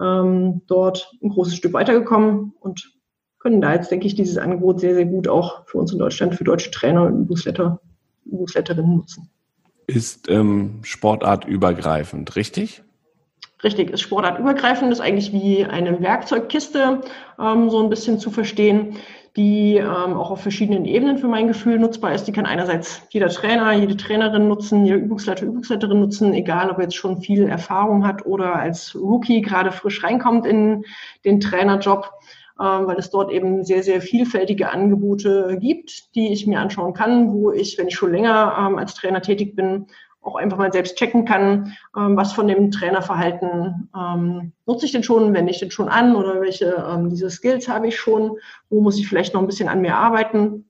ähm, 0.00 0.60
dort 0.66 1.12
ein 1.22 1.30
großes 1.30 1.54
Stück 1.54 1.72
weitergekommen 1.72 2.52
und 2.60 2.92
können 3.38 3.62
da 3.62 3.72
jetzt, 3.72 3.90
denke 3.90 4.06
ich, 4.06 4.14
dieses 4.14 4.36
Angebot 4.36 4.80
sehr, 4.80 4.94
sehr 4.94 5.06
gut 5.06 5.28
auch 5.28 5.66
für 5.66 5.78
uns 5.78 5.92
in 5.92 5.98
Deutschland, 5.98 6.34
für 6.34 6.44
deutsche 6.44 6.70
Trainer 6.70 7.04
und 7.04 7.22
Übungsletter, 7.22 7.80
Übungsletterinnen 8.26 8.96
nutzen. 8.96 9.30
Ist 9.90 10.28
ähm, 10.28 10.78
sportartübergreifend, 10.82 12.36
richtig? 12.36 12.82
Richtig, 13.64 13.90
ist 13.90 14.00
sportartübergreifend, 14.02 14.92
ist 14.92 15.00
eigentlich 15.00 15.32
wie 15.32 15.64
eine 15.64 16.00
Werkzeugkiste 16.00 17.00
ähm, 17.38 17.70
so 17.70 17.82
ein 17.82 17.90
bisschen 17.90 18.18
zu 18.20 18.30
verstehen. 18.30 18.96
die 19.36 19.76
ähm, 19.76 19.86
auch 19.86 20.30
auf 20.30 20.42
verschiedenen 20.42 20.84
Ebenen 20.84 21.18
für 21.18 21.28
mein 21.28 21.46
Gefühl 21.46 21.78
nutzbar 21.78 22.12
ist. 22.14 22.24
Die 22.24 22.32
kann 22.32 22.46
einerseits 22.46 23.02
jeder 23.10 23.28
Trainer, 23.28 23.72
jede 23.72 23.96
Trainerin 23.96 24.48
nutzen, 24.48 24.84
jeder 24.84 24.98
Übungsleiter, 24.98 25.46
Übungsleiterin 25.46 26.00
nutzen, 26.00 26.34
egal 26.34 26.70
ob 26.70 26.78
er 26.78 26.84
jetzt 26.84 26.96
schon 26.96 27.20
viel 27.20 27.48
Erfahrung 27.48 28.04
hat 28.06 28.26
oder 28.26 28.56
als 28.56 28.94
Rookie 28.96 29.40
gerade 29.40 29.70
frisch 29.70 30.02
reinkommt 30.02 30.46
in 30.46 30.84
den 31.24 31.38
Trainerjob 31.38 32.10
weil 32.60 32.98
es 32.98 33.10
dort 33.10 33.30
eben 33.30 33.64
sehr, 33.64 33.82
sehr 33.82 34.00
vielfältige 34.00 34.70
Angebote 34.70 35.56
gibt, 35.60 36.14
die 36.14 36.32
ich 36.32 36.46
mir 36.46 36.60
anschauen 36.60 36.92
kann, 36.92 37.32
wo 37.32 37.50
ich, 37.50 37.78
wenn 37.78 37.88
ich 37.88 37.94
schon 37.94 38.12
länger 38.12 38.56
ähm, 38.58 38.78
als 38.78 38.94
Trainer 38.94 39.22
tätig 39.22 39.56
bin, 39.56 39.86
auch 40.22 40.36
einfach 40.36 40.58
mal 40.58 40.72
selbst 40.72 40.96
checken 40.96 41.24
kann, 41.24 41.74
ähm, 41.96 42.16
was 42.16 42.32
von 42.32 42.46
dem 42.46 42.70
Trainerverhalten 42.70 43.88
ähm, 43.96 44.52
nutze 44.66 44.86
ich 44.86 44.92
denn 44.92 45.02
schon, 45.02 45.32
wende 45.32 45.50
ich 45.50 45.60
denn 45.60 45.70
schon 45.70 45.88
an 45.88 46.14
oder 46.14 46.40
welche 46.40 46.84
ähm, 46.86 47.08
diese 47.08 47.30
Skills 47.30 47.68
habe 47.68 47.88
ich 47.88 47.98
schon, 47.98 48.36
wo 48.68 48.80
muss 48.80 48.98
ich 48.98 49.08
vielleicht 49.08 49.34
noch 49.34 49.40
ein 49.40 49.46
bisschen 49.46 49.68
an 49.68 49.80
mir 49.80 49.96
arbeiten. 49.96 50.66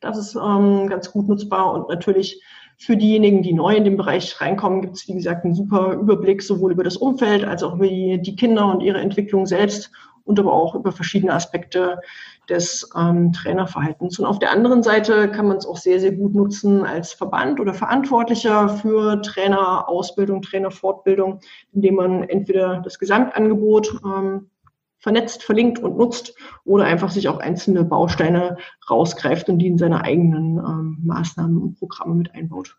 Das 0.00 0.18
ist 0.18 0.34
ähm, 0.34 0.88
ganz 0.88 1.12
gut 1.12 1.28
nutzbar 1.28 1.72
und 1.72 1.88
natürlich 1.88 2.42
für 2.76 2.96
diejenigen, 2.96 3.42
die 3.42 3.52
neu 3.52 3.76
in 3.76 3.84
den 3.84 3.96
Bereich 3.96 4.40
reinkommen, 4.40 4.80
gibt 4.80 4.96
es, 4.96 5.06
wie 5.06 5.14
gesagt, 5.14 5.44
einen 5.44 5.54
super 5.54 5.92
Überblick 5.92 6.42
sowohl 6.42 6.72
über 6.72 6.82
das 6.82 6.96
Umfeld 6.96 7.44
als 7.44 7.62
auch 7.62 7.74
über 7.74 7.86
die, 7.86 8.20
die 8.20 8.34
Kinder 8.34 8.66
und 8.66 8.80
ihre 8.80 8.98
Entwicklung 8.98 9.46
selbst 9.46 9.92
und 10.24 10.38
aber 10.38 10.52
auch 10.52 10.74
über 10.74 10.92
verschiedene 10.92 11.32
Aspekte 11.32 12.00
des 12.48 12.90
ähm, 12.96 13.32
Trainerverhaltens. 13.32 14.18
Und 14.18 14.26
auf 14.26 14.38
der 14.38 14.50
anderen 14.50 14.82
Seite 14.82 15.30
kann 15.30 15.46
man 15.46 15.56
es 15.56 15.66
auch 15.66 15.76
sehr, 15.76 16.00
sehr 16.00 16.12
gut 16.12 16.34
nutzen 16.34 16.84
als 16.84 17.12
Verband 17.12 17.60
oder 17.60 17.74
Verantwortlicher 17.74 18.68
für 18.68 19.22
Trainerausbildung, 19.22 20.42
Trainerfortbildung, 20.42 21.40
indem 21.72 21.94
man 21.94 22.22
entweder 22.24 22.80
das 22.80 22.98
Gesamtangebot 22.98 24.00
ähm, 24.04 24.50
vernetzt, 24.98 25.42
verlinkt 25.42 25.80
und 25.80 25.96
nutzt 25.98 26.34
oder 26.64 26.84
einfach 26.84 27.10
sich 27.10 27.28
auch 27.28 27.38
einzelne 27.38 27.84
Bausteine 27.84 28.56
rausgreift 28.88 29.48
und 29.48 29.58
die 29.58 29.66
in 29.66 29.78
seine 29.78 30.02
eigenen 30.02 30.58
ähm, 30.58 30.98
Maßnahmen 31.04 31.60
und 31.60 31.78
Programme 31.78 32.14
mit 32.14 32.34
einbaut. 32.34 32.76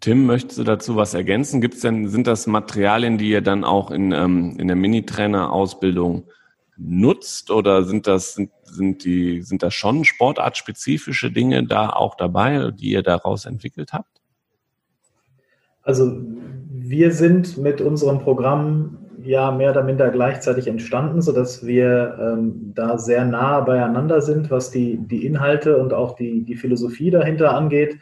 Tim, 0.00 0.24
möchtest 0.24 0.58
du 0.58 0.64
dazu 0.64 0.96
was 0.96 1.12
ergänzen? 1.12 1.60
Gibt's 1.60 1.80
denn, 1.80 2.08
sind 2.08 2.26
das 2.26 2.46
Materialien, 2.46 3.18
die 3.18 3.30
ihr 3.30 3.42
dann 3.42 3.64
auch 3.64 3.90
in, 3.90 4.12
ähm, 4.12 4.56
in 4.58 4.66
der 4.66 4.76
Minitrainer-Ausbildung 4.76 6.24
nutzt 6.78 7.50
oder 7.50 7.84
sind 7.84 8.06
das, 8.06 8.34
sind, 8.34 8.50
sind 8.64 9.04
die, 9.04 9.42
sind 9.42 9.62
das 9.62 9.74
schon 9.74 10.04
sportartspezifische 10.04 11.30
Dinge 11.30 11.66
da 11.66 11.90
auch 11.90 12.14
dabei, 12.14 12.70
die 12.70 12.92
ihr 12.92 13.02
daraus 13.02 13.44
entwickelt 13.44 13.92
habt? 13.92 14.20
Also 15.82 16.18
wir 16.70 17.12
sind 17.12 17.58
mit 17.58 17.82
unserem 17.82 18.20
Programm 18.20 18.98
ja 19.22 19.50
mehr 19.50 19.72
oder 19.72 19.82
minder 19.82 20.08
gleichzeitig 20.08 20.66
entstanden, 20.66 21.20
sodass 21.20 21.66
wir 21.66 22.16
ähm, 22.18 22.72
da 22.74 22.96
sehr 22.96 23.26
nah 23.26 23.60
beieinander 23.60 24.22
sind, 24.22 24.50
was 24.50 24.70
die, 24.70 24.96
die 24.96 25.26
Inhalte 25.26 25.76
und 25.76 25.92
auch 25.92 26.16
die, 26.16 26.44
die 26.44 26.56
Philosophie 26.56 27.10
dahinter 27.10 27.54
angeht. 27.54 27.98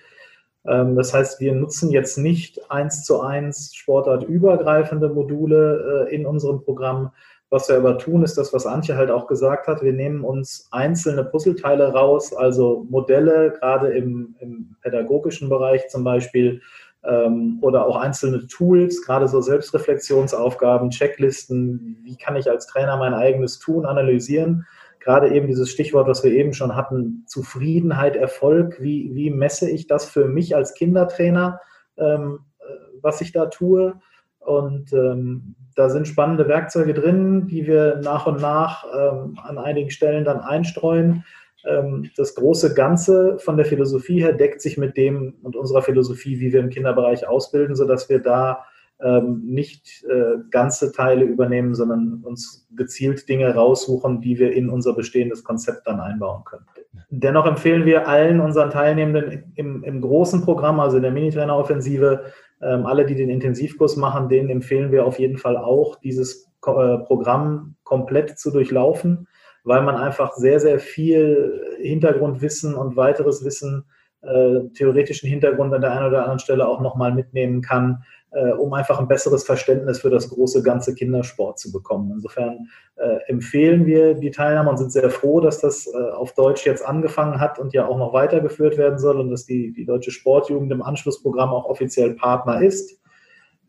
Ähm, 0.68 0.96
das 0.96 1.14
heißt, 1.14 1.40
wir 1.40 1.54
nutzen 1.54 1.90
jetzt 1.90 2.18
nicht 2.18 2.70
eins 2.70 3.04
zu 3.04 3.20
eins 3.20 3.74
sportartübergreifende 3.74 5.08
Module 5.08 6.06
äh, 6.08 6.14
in 6.14 6.26
unserem 6.26 6.62
Programm. 6.62 7.12
Was 7.50 7.68
wir 7.70 7.76
aber 7.76 7.96
tun, 7.96 8.22
ist 8.22 8.36
das, 8.36 8.52
was 8.52 8.66
Antje 8.66 8.96
halt 8.96 9.10
auch 9.10 9.26
gesagt 9.26 9.68
hat. 9.68 9.82
Wir 9.82 9.94
nehmen 9.94 10.22
uns 10.22 10.68
einzelne 10.70 11.24
Puzzleteile 11.24 11.92
raus, 11.94 12.34
also 12.34 12.86
Modelle, 12.90 13.52
gerade 13.58 13.88
im, 13.88 14.34
im 14.40 14.76
pädagogischen 14.82 15.48
Bereich 15.48 15.88
zum 15.88 16.04
Beispiel, 16.04 16.60
ähm, 17.04 17.58
oder 17.62 17.86
auch 17.86 17.96
einzelne 17.96 18.46
Tools, 18.46 19.02
gerade 19.02 19.28
so 19.28 19.40
Selbstreflexionsaufgaben, 19.40 20.90
Checklisten. 20.90 21.98
Wie 22.02 22.16
kann 22.16 22.36
ich 22.36 22.50
als 22.50 22.66
Trainer 22.66 22.96
mein 22.98 23.14
eigenes 23.14 23.58
Tun 23.58 23.86
analysieren? 23.86 24.66
Gerade 25.08 25.34
eben 25.34 25.46
dieses 25.46 25.70
Stichwort, 25.70 26.06
was 26.06 26.22
wir 26.22 26.32
eben 26.32 26.52
schon 26.52 26.76
hatten, 26.76 27.24
Zufriedenheit, 27.26 28.14
Erfolg, 28.14 28.76
wie, 28.78 29.14
wie 29.14 29.30
messe 29.30 29.70
ich 29.70 29.86
das 29.86 30.04
für 30.04 30.28
mich 30.28 30.54
als 30.54 30.74
Kindertrainer, 30.74 31.62
ähm, 31.96 32.40
äh, 32.58 32.64
was 33.00 33.22
ich 33.22 33.32
da 33.32 33.46
tue? 33.46 33.94
Und 34.38 34.92
ähm, 34.92 35.54
da 35.74 35.88
sind 35.88 36.08
spannende 36.08 36.46
Werkzeuge 36.46 36.92
drin, 36.92 37.46
die 37.46 37.66
wir 37.66 38.02
nach 38.04 38.26
und 38.26 38.42
nach 38.42 38.84
ähm, 38.94 39.38
an 39.42 39.56
einigen 39.56 39.88
Stellen 39.88 40.26
dann 40.26 40.40
einstreuen. 40.40 41.24
Ähm, 41.66 42.10
das 42.18 42.34
große 42.34 42.74
Ganze 42.74 43.38
von 43.38 43.56
der 43.56 43.64
Philosophie 43.64 44.20
her 44.20 44.34
deckt 44.34 44.60
sich 44.60 44.76
mit 44.76 44.98
dem 44.98 45.36
und 45.42 45.56
unserer 45.56 45.80
Philosophie, 45.80 46.38
wie 46.38 46.52
wir 46.52 46.60
im 46.60 46.68
Kinderbereich 46.68 47.26
ausbilden, 47.26 47.76
sodass 47.76 48.10
wir 48.10 48.18
da 48.18 48.66
ähm, 49.00 49.42
nicht 49.44 50.04
äh, 50.04 50.38
ganze 50.50 50.92
Teile 50.92 51.24
übernehmen, 51.24 51.74
sondern 51.74 52.20
uns 52.24 52.66
gezielt 52.76 53.28
Dinge 53.28 53.54
raussuchen, 53.54 54.20
die 54.20 54.38
wir 54.38 54.52
in 54.52 54.68
unser 54.68 54.94
bestehendes 54.94 55.44
Konzept 55.44 55.86
dann 55.86 56.00
einbauen 56.00 56.44
können. 56.44 56.66
Dennoch 57.10 57.46
empfehlen 57.46 57.86
wir 57.86 58.08
allen 58.08 58.40
unseren 58.40 58.70
Teilnehmenden 58.70 59.52
im, 59.54 59.84
im 59.84 60.00
großen 60.00 60.42
Programm, 60.42 60.80
also 60.80 60.96
in 60.96 61.04
der 61.04 61.12
Minitrainer-Offensive, 61.12 62.24
ähm, 62.60 62.86
alle, 62.86 63.06
die 63.06 63.14
den 63.14 63.30
Intensivkurs 63.30 63.96
machen, 63.96 64.28
denen 64.28 64.50
empfehlen 64.50 64.90
wir 64.90 65.06
auf 65.06 65.18
jeden 65.18 65.38
Fall 65.38 65.56
auch, 65.56 65.96
dieses 66.00 66.50
äh, 66.66 66.98
Programm 66.98 67.76
komplett 67.84 68.38
zu 68.38 68.50
durchlaufen, 68.50 69.28
weil 69.64 69.82
man 69.82 69.94
einfach 69.94 70.32
sehr, 70.34 70.58
sehr 70.58 70.80
viel 70.80 71.78
Hintergrundwissen 71.80 72.74
und 72.74 72.96
weiteres 72.96 73.44
Wissen, 73.44 73.84
äh, 74.22 74.68
theoretischen 74.74 75.28
Hintergrund 75.28 75.72
an 75.72 75.80
der 75.80 75.92
einen 75.92 76.06
oder 76.06 76.18
anderen 76.18 76.40
Stelle 76.40 76.66
auch 76.66 76.80
nochmal 76.80 77.14
mitnehmen 77.14 77.62
kann, 77.62 78.02
äh, 78.30 78.52
um 78.52 78.72
einfach 78.74 78.98
ein 78.98 79.08
besseres 79.08 79.44
Verständnis 79.44 80.00
für 80.00 80.10
das 80.10 80.28
große 80.28 80.62
ganze 80.62 80.94
Kindersport 80.94 81.58
zu 81.58 81.72
bekommen. 81.72 82.12
Insofern 82.12 82.68
äh, 82.96 83.18
empfehlen 83.26 83.86
wir 83.86 84.14
die 84.14 84.30
Teilnahme 84.30 84.70
und 84.70 84.76
sind 84.76 84.92
sehr 84.92 85.10
froh, 85.10 85.40
dass 85.40 85.60
das 85.60 85.86
äh, 85.86 86.10
auf 86.10 86.34
Deutsch 86.34 86.66
jetzt 86.66 86.84
angefangen 86.84 87.40
hat 87.40 87.58
und 87.58 87.72
ja 87.72 87.86
auch 87.86 87.98
noch 87.98 88.12
weitergeführt 88.12 88.76
werden 88.76 88.98
soll 88.98 89.20
und 89.20 89.30
dass 89.30 89.46
die, 89.46 89.72
die 89.72 89.86
deutsche 89.86 90.10
Sportjugend 90.10 90.70
im 90.72 90.82
Anschlussprogramm 90.82 91.50
auch 91.50 91.64
offiziell 91.66 92.14
Partner 92.14 92.60
ist. 92.60 93.00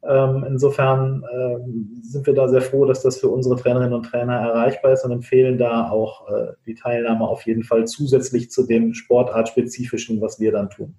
Ähm, 0.01 0.45
insofern 0.47 1.25
ähm, 1.33 1.99
sind 2.01 2.25
wir 2.25 2.33
da 2.33 2.47
sehr 2.47 2.61
froh, 2.61 2.85
dass 2.85 3.01
das 3.01 3.19
für 3.19 3.27
unsere 3.27 3.57
Trainerinnen 3.57 3.93
und 3.93 4.03
Trainer 4.03 4.35
erreichbar 4.35 4.93
ist 4.93 5.03
und 5.03 5.11
empfehlen 5.11 5.57
da 5.57 5.89
auch 5.89 6.29
äh, 6.29 6.53
die 6.65 6.75
Teilnahme 6.75 7.27
auf 7.27 7.45
jeden 7.45 7.63
Fall 7.63 7.85
zusätzlich 7.85 8.49
zu 8.49 8.65
dem 8.65 8.93
Sportartspezifischen, 8.93 10.21
was 10.21 10.39
wir 10.39 10.53
dann 10.53 10.69
tun. 10.69 10.95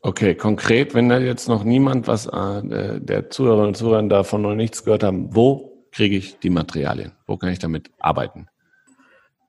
Okay, 0.00 0.34
konkret, 0.36 0.94
wenn 0.94 1.08
da 1.08 1.18
jetzt 1.18 1.48
noch 1.48 1.64
niemand 1.64 2.06
was 2.06 2.26
äh, 2.26 3.00
der 3.00 3.30
Zuhörerinnen 3.30 3.68
und 3.68 3.76
Zuhörer 3.76 4.02
davon 4.04 4.42
noch 4.42 4.54
nichts 4.54 4.84
gehört 4.84 5.02
haben, 5.02 5.34
wo 5.34 5.86
kriege 5.90 6.16
ich 6.16 6.38
die 6.38 6.50
Materialien? 6.50 7.12
Wo 7.26 7.36
kann 7.36 7.50
ich 7.50 7.58
damit 7.58 7.90
arbeiten? 7.98 8.48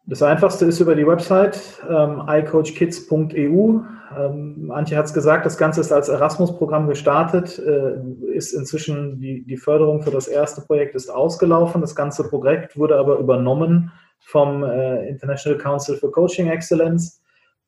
Das 0.08 0.24
einfachste 0.24 0.66
ist 0.66 0.80
über 0.80 0.96
die 0.96 1.06
Website 1.06 1.62
ähm, 1.88 2.24
icoachkids.eu. 2.28 3.82
Ähm, 4.18 4.72
Antje 4.74 4.98
hat 4.98 5.06
es 5.06 5.14
gesagt, 5.14 5.46
das 5.46 5.60
Ganze 5.60 5.82
ist 5.82 5.92
als 5.92 6.10
Erasmus-Programm 6.10 6.88
gestartet, 6.88 7.60
äh, 7.60 8.34
ist 8.34 8.54
inzwischen 8.54 9.20
die, 9.20 9.44
die 9.46 9.58
Förderung 9.58 10.02
für 10.02 10.10
das 10.10 10.28
erste 10.28 10.62
Projekt 10.62 10.96
ist 10.96 11.12
ausgelaufen. 11.12 11.82
Das 11.82 11.96
ganze 11.96 12.28
Projekt 12.28 12.76
wurde 12.76 12.98
aber 12.98 13.20
übernommen 13.20 13.92
vom 14.20 14.64
äh, 14.64 15.08
International 15.08 15.60
Council 15.60 15.96
for 15.96 16.12
Coaching 16.12 16.48
Excellence 16.48 17.22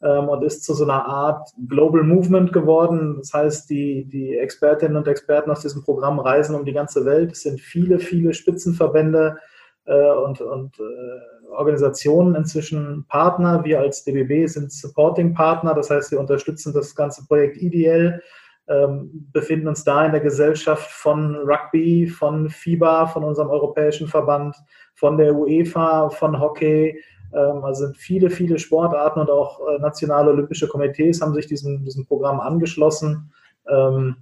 ähm, 0.04 0.30
und 0.30 0.44
ist 0.44 0.64
zu 0.64 0.74
so 0.74 0.84
einer 0.84 1.06
Art 1.06 1.50
Global 1.68 2.04
Movement 2.04 2.54
geworden. 2.54 3.18
Das 3.20 3.34
heißt, 3.34 3.70
die, 3.70 4.06
die 4.06 4.36
Expertinnen 4.38 4.98
und 4.98 5.08
Experten 5.08 5.52
aus 5.52 5.62
diesem 5.62 5.84
Programm 5.84 6.20
reisen 6.20 6.56
um 6.56 6.66
die 6.66 6.74
ganze 6.74 7.06
Welt. 7.06 7.32
Es 7.32 7.44
sind 7.44 7.60
viele, 7.60 8.00
viele 8.00 8.34
Spitzenverbände 8.34 9.38
äh, 9.86 10.14
und, 10.14 10.42
und 10.42 10.80
äh, 10.80 11.52
Organisationen 11.52 12.36
inzwischen 12.36 13.06
Partner. 13.08 13.64
Wir 13.64 13.80
als 13.80 14.04
DBB 14.04 14.48
sind 14.48 14.72
Supporting-Partner, 14.72 15.74
das 15.74 15.90
heißt, 15.90 16.12
wir 16.12 16.20
unterstützen 16.20 16.74
das 16.74 16.96
ganze 16.96 17.26
Projekt 17.26 17.58
ideell. 17.58 18.22
Ähm, 18.68 19.28
befinden 19.34 19.68
uns 19.68 19.84
da 19.84 20.06
in 20.06 20.12
der 20.14 20.22
Gesellschaft 20.22 20.90
von 20.90 21.36
Rugby, 21.36 22.08
von 22.08 22.50
FIBA, 22.50 23.08
von 23.08 23.24
unserem 23.24 23.50
europäischen 23.50 24.08
Verband, 24.08 24.56
von 24.96 25.18
der 25.18 25.36
UEFA, 25.36 26.10
von 26.10 26.40
Hockey, 26.40 26.98
also 27.38 27.86
sind 27.86 27.98
viele, 27.98 28.30
viele 28.30 28.60
Sportarten 28.60 29.20
und 29.20 29.30
auch 29.30 29.60
äh, 29.68 29.80
nationale 29.80 30.32
olympische 30.32 30.68
Komitees 30.68 31.22
haben 31.22 31.34
sich 31.34 31.48
diesem, 31.48 31.84
diesem 31.84 32.06
Programm 32.06 32.40
angeschlossen, 32.40 33.32
ähm, 33.70 34.18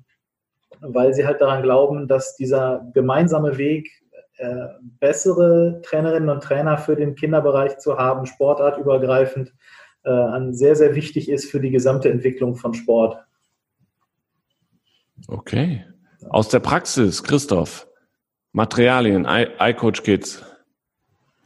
weil 0.81 1.13
sie 1.13 1.25
halt 1.25 1.41
daran 1.41 1.63
glauben, 1.63 2.07
dass 2.07 2.35
dieser 2.35 2.89
gemeinsame 2.93 3.57
Weg, 3.57 3.89
äh, 4.37 4.67
bessere 4.99 5.81
Trainerinnen 5.83 6.29
und 6.29 6.43
Trainer 6.43 6.77
für 6.77 6.95
den 6.95 7.15
Kinderbereich 7.15 7.79
zu 7.79 7.97
haben, 7.97 8.25
sportartübergreifend, 8.25 9.53
äh, 10.03 10.51
sehr, 10.51 10.75
sehr 10.75 10.95
wichtig 10.95 11.29
ist 11.29 11.49
für 11.49 11.59
die 11.59 11.71
gesamte 11.71 12.09
Entwicklung 12.09 12.55
von 12.55 12.73
Sport. 12.73 13.17
Okay. 15.27 15.85
Aus 16.29 16.49
der 16.49 16.59
Praxis, 16.59 17.23
Christoph, 17.23 17.87
Materialien, 18.51 19.25
iCoach 19.27 20.03
Kids, 20.03 20.43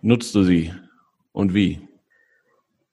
nutzt 0.01 0.36
du 0.36 0.43
sie? 0.43 0.72
Und 1.34 1.53
wie? 1.53 1.88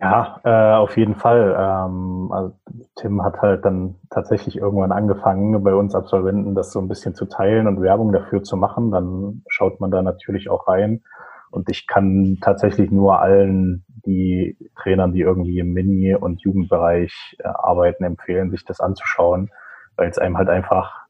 Ja, 0.01 0.41
äh, 0.45 0.77
auf 0.77 0.97
jeden 0.97 1.15
Fall. 1.15 1.55
Ähm, 1.59 2.33
also 2.33 2.55
Tim 2.97 3.23
hat 3.23 3.43
halt 3.43 3.67
dann 3.67 3.97
tatsächlich 4.09 4.57
irgendwann 4.57 4.93
angefangen, 4.93 5.63
bei 5.63 5.75
uns 5.75 5.95
Absolventen 5.95 6.55
das 6.55 6.73
so 6.73 6.81
ein 6.81 6.89
bisschen 6.89 7.15
zu 7.15 7.27
teilen 7.27 7.67
und 7.67 7.83
Werbung 7.83 8.11
dafür 8.11 8.43
zu 8.43 8.57
machen. 8.57 8.91
Dann 8.91 9.43
schaut 9.49 9.79
man 9.79 9.91
da 9.91 10.01
natürlich 10.01 10.49
auch 10.49 10.69
rein. 10.69 11.03
Und 11.51 11.69
ich 11.69 11.87
kann 11.87 12.39
tatsächlich 12.41 12.91
nur 12.91 13.21
allen 13.21 13.85
die 14.07 14.57
Trainern, 14.77 15.13
die 15.13 15.21
irgendwie 15.21 15.59
im 15.59 15.73
Mini- 15.73 16.15
und 16.15 16.41
Jugendbereich 16.41 17.37
äh, 17.41 17.49
arbeiten, 17.49 18.05
empfehlen, 18.05 18.51
sich 18.51 18.65
das 18.65 18.81
anzuschauen, 18.81 19.51
weil 19.97 20.09
es 20.09 20.17
einem 20.17 20.39
halt 20.39 20.49
einfach 20.49 21.07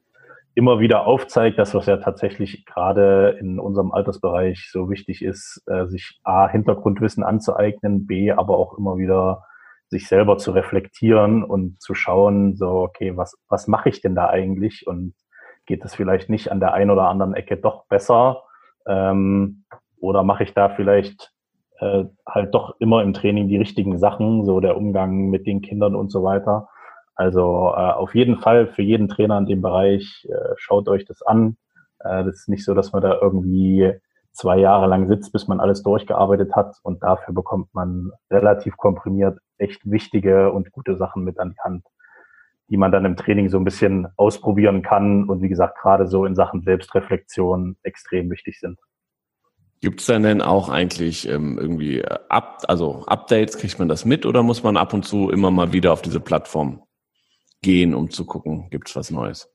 immer 0.54 0.80
wieder 0.80 1.06
aufzeigt, 1.06 1.58
dass 1.58 1.74
was 1.74 1.86
ja 1.86 1.98
tatsächlich 1.98 2.64
gerade 2.66 3.36
in 3.40 3.60
unserem 3.60 3.92
Altersbereich 3.92 4.68
so 4.70 4.90
wichtig 4.90 5.22
ist, 5.22 5.62
äh, 5.66 5.86
sich 5.86 6.20
A, 6.24 6.48
Hintergrundwissen 6.48 7.22
anzueignen, 7.22 8.06
B, 8.06 8.32
aber 8.32 8.58
auch 8.58 8.76
immer 8.76 8.96
wieder 8.96 9.44
sich 9.88 10.06
selber 10.06 10.38
zu 10.38 10.52
reflektieren 10.52 11.42
und 11.42 11.80
zu 11.80 11.94
schauen, 11.94 12.56
so, 12.56 12.82
okay, 12.82 13.16
was, 13.16 13.36
was 13.48 13.66
mache 13.66 13.88
ich 13.88 14.00
denn 14.00 14.14
da 14.14 14.28
eigentlich? 14.28 14.86
Und 14.86 15.14
geht 15.66 15.84
es 15.84 15.94
vielleicht 15.94 16.30
nicht 16.30 16.50
an 16.50 16.60
der 16.60 16.74
einen 16.74 16.90
oder 16.90 17.08
anderen 17.08 17.34
Ecke 17.34 17.56
doch 17.56 17.86
besser? 17.86 18.42
Ähm, 18.86 19.64
oder 19.98 20.22
mache 20.22 20.44
ich 20.44 20.54
da 20.54 20.68
vielleicht 20.68 21.32
äh, 21.80 22.04
halt 22.26 22.54
doch 22.54 22.76
immer 22.78 23.02
im 23.02 23.12
Training 23.12 23.48
die 23.48 23.56
richtigen 23.56 23.98
Sachen, 23.98 24.44
so 24.44 24.60
der 24.60 24.76
Umgang 24.76 25.28
mit 25.28 25.46
den 25.46 25.60
Kindern 25.60 25.96
und 25.96 26.10
so 26.10 26.22
weiter? 26.22 26.68
Also 27.20 27.74
äh, 27.76 27.92
auf 27.92 28.14
jeden 28.14 28.38
Fall 28.38 28.66
für 28.68 28.80
jeden 28.80 29.08
Trainer 29.08 29.36
in 29.36 29.44
dem 29.44 29.60
Bereich, 29.60 30.26
äh, 30.26 30.54
schaut 30.56 30.88
euch 30.88 31.04
das 31.04 31.20
an. 31.20 31.58
Äh, 31.98 32.24
das 32.24 32.36
ist 32.36 32.48
nicht 32.48 32.64
so, 32.64 32.72
dass 32.72 32.94
man 32.94 33.02
da 33.02 33.18
irgendwie 33.20 33.92
zwei 34.32 34.56
Jahre 34.56 34.86
lang 34.86 35.06
sitzt, 35.06 35.30
bis 35.30 35.46
man 35.46 35.60
alles 35.60 35.82
durchgearbeitet 35.82 36.56
hat 36.56 36.76
und 36.82 37.02
dafür 37.02 37.34
bekommt 37.34 37.74
man 37.74 38.10
relativ 38.30 38.78
komprimiert 38.78 39.38
echt 39.58 39.82
wichtige 39.84 40.50
und 40.50 40.72
gute 40.72 40.96
Sachen 40.96 41.22
mit 41.22 41.38
an 41.38 41.50
die 41.50 41.60
Hand, 41.62 41.84
die 42.70 42.78
man 42.78 42.90
dann 42.90 43.04
im 43.04 43.16
Training 43.16 43.50
so 43.50 43.58
ein 43.58 43.64
bisschen 43.64 44.08
ausprobieren 44.16 44.80
kann 44.80 45.28
und 45.28 45.42
wie 45.42 45.50
gesagt 45.50 45.78
gerade 45.78 46.06
so 46.06 46.24
in 46.24 46.34
Sachen 46.34 46.62
Selbstreflexion 46.62 47.76
extrem 47.82 48.30
wichtig 48.30 48.58
sind. 48.60 48.78
Gibt 49.82 50.00
es 50.00 50.06
denn 50.06 50.40
auch 50.40 50.70
eigentlich 50.70 51.28
ähm, 51.28 51.58
irgendwie 51.58 52.02
Up, 52.30 52.62
also 52.66 53.04
Updates, 53.06 53.58
kriegt 53.58 53.78
man 53.78 53.88
das 53.88 54.06
mit 54.06 54.24
oder 54.24 54.42
muss 54.42 54.62
man 54.62 54.78
ab 54.78 54.94
und 54.94 55.04
zu 55.04 55.28
immer 55.28 55.50
mal 55.50 55.74
wieder 55.74 55.92
auf 55.92 56.00
diese 56.00 56.20
Plattform 56.20 56.82
gehen, 57.62 57.94
um 57.94 58.10
zu 58.10 58.24
gucken, 58.24 58.68
gibt 58.70 58.88
es 58.88 58.96
was 58.96 59.10
Neues? 59.10 59.52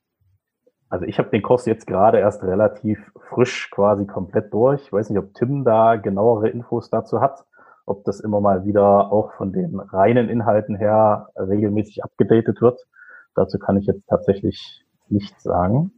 Also 0.89 1.05
ich 1.05 1.17
habe 1.17 1.29
den 1.29 1.41
Kurs 1.41 1.65
jetzt 1.65 1.87
gerade 1.87 2.19
erst 2.19 2.43
relativ 2.43 2.99
frisch 3.29 3.69
quasi 3.71 4.05
komplett 4.05 4.53
durch. 4.53 4.81
Ich 4.83 4.93
weiß 4.93 5.09
nicht, 5.09 5.19
ob 5.19 5.33
Tim 5.33 5.63
da 5.63 5.95
genauere 5.95 6.49
Infos 6.49 6.89
dazu 6.89 7.21
hat, 7.21 7.43
ob 7.85 8.03
das 8.05 8.19
immer 8.19 8.39
mal 8.39 8.65
wieder 8.65 9.11
auch 9.11 9.33
von 9.33 9.51
den 9.51 9.79
reinen 9.79 10.29
Inhalten 10.29 10.75
her 10.75 11.29
regelmäßig 11.35 12.03
abgedatet 12.03 12.61
wird. 12.61 12.85
Dazu 13.33 13.57
kann 13.59 13.77
ich 13.77 13.87
jetzt 13.87 14.07
tatsächlich 14.07 14.85
nichts 15.09 15.43
sagen. 15.43 15.91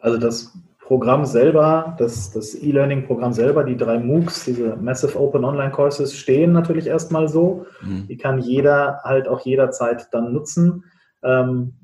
Also 0.00 0.18
das 0.18 0.56
Programm 0.86 1.24
selber, 1.24 1.96
das, 1.98 2.30
das 2.30 2.54
E-Learning-Programm 2.54 3.32
selber, 3.32 3.64
die 3.64 3.76
drei 3.76 3.98
MOOCs, 3.98 4.44
diese 4.44 4.76
Massive 4.76 5.18
Open 5.18 5.44
Online 5.44 5.72
Courses, 5.72 6.14
stehen 6.14 6.52
natürlich 6.52 6.86
erstmal 6.86 7.28
so. 7.28 7.66
Mhm. 7.82 8.06
Die 8.06 8.16
kann 8.16 8.38
jeder 8.38 9.00
halt 9.02 9.26
auch 9.26 9.40
jederzeit 9.40 10.08
dann 10.12 10.32
nutzen. 10.32 10.84
Ähm, 11.24 11.74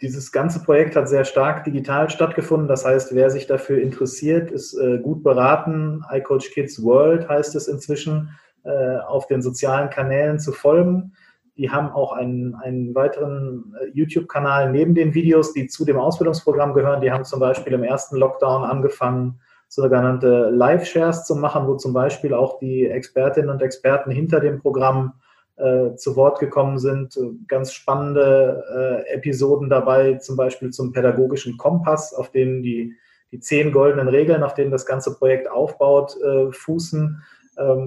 dieses 0.00 0.32
ganze 0.32 0.60
Projekt 0.62 0.96
hat 0.96 1.10
sehr 1.10 1.26
stark 1.26 1.64
digital 1.64 2.08
stattgefunden. 2.08 2.68
Das 2.68 2.86
heißt, 2.86 3.14
wer 3.14 3.28
sich 3.28 3.46
dafür 3.46 3.82
interessiert, 3.82 4.50
ist 4.50 4.74
äh, 4.78 4.98
gut 4.98 5.22
beraten. 5.22 6.02
iCoach 6.10 6.50
Kids 6.54 6.82
World 6.82 7.28
heißt 7.28 7.54
es 7.54 7.68
inzwischen, 7.68 8.30
äh, 8.64 8.96
auf 8.96 9.26
den 9.26 9.42
sozialen 9.42 9.90
Kanälen 9.90 10.38
zu 10.38 10.52
folgen. 10.52 11.12
Die 11.56 11.70
haben 11.70 11.90
auch 11.90 12.12
einen, 12.12 12.54
einen 12.54 12.94
weiteren 12.94 13.74
äh, 13.80 13.88
YouTube-Kanal 13.92 14.70
neben 14.72 14.94
den 14.94 15.14
Videos, 15.14 15.52
die 15.52 15.66
zu 15.66 15.84
dem 15.84 15.98
Ausbildungsprogramm 15.98 16.72
gehören. 16.72 17.00
Die 17.02 17.10
haben 17.10 17.24
zum 17.24 17.40
Beispiel 17.40 17.74
im 17.74 17.84
ersten 17.84 18.16
Lockdown 18.16 18.64
angefangen, 18.64 19.38
sogenannte 19.68 20.50
Live-Shares 20.50 21.24
zu 21.24 21.34
machen, 21.34 21.66
wo 21.66 21.76
zum 21.76 21.92
Beispiel 21.92 22.34
auch 22.34 22.58
die 22.58 22.86
Expertinnen 22.86 23.50
und 23.50 23.62
Experten 23.62 24.10
hinter 24.10 24.40
dem 24.40 24.60
Programm 24.60 25.14
äh, 25.56 25.94
zu 25.96 26.16
Wort 26.16 26.40
gekommen 26.40 26.78
sind. 26.78 27.18
Ganz 27.48 27.72
spannende 27.72 29.04
äh, 29.08 29.14
Episoden 29.14 29.70
dabei, 29.70 30.14
zum 30.14 30.36
Beispiel 30.36 30.70
zum 30.70 30.92
pädagogischen 30.92 31.56
Kompass, 31.56 32.12
auf 32.12 32.30
denen 32.30 32.62
die, 32.62 32.96
die 33.30 33.40
zehn 33.40 33.72
goldenen 33.72 34.08
Regeln, 34.08 34.42
auf 34.42 34.54
denen 34.54 34.70
das 34.70 34.86
ganze 34.86 35.14
Projekt 35.14 35.50
aufbaut, 35.50 36.16
äh, 36.22 36.50
fußen, 36.52 37.22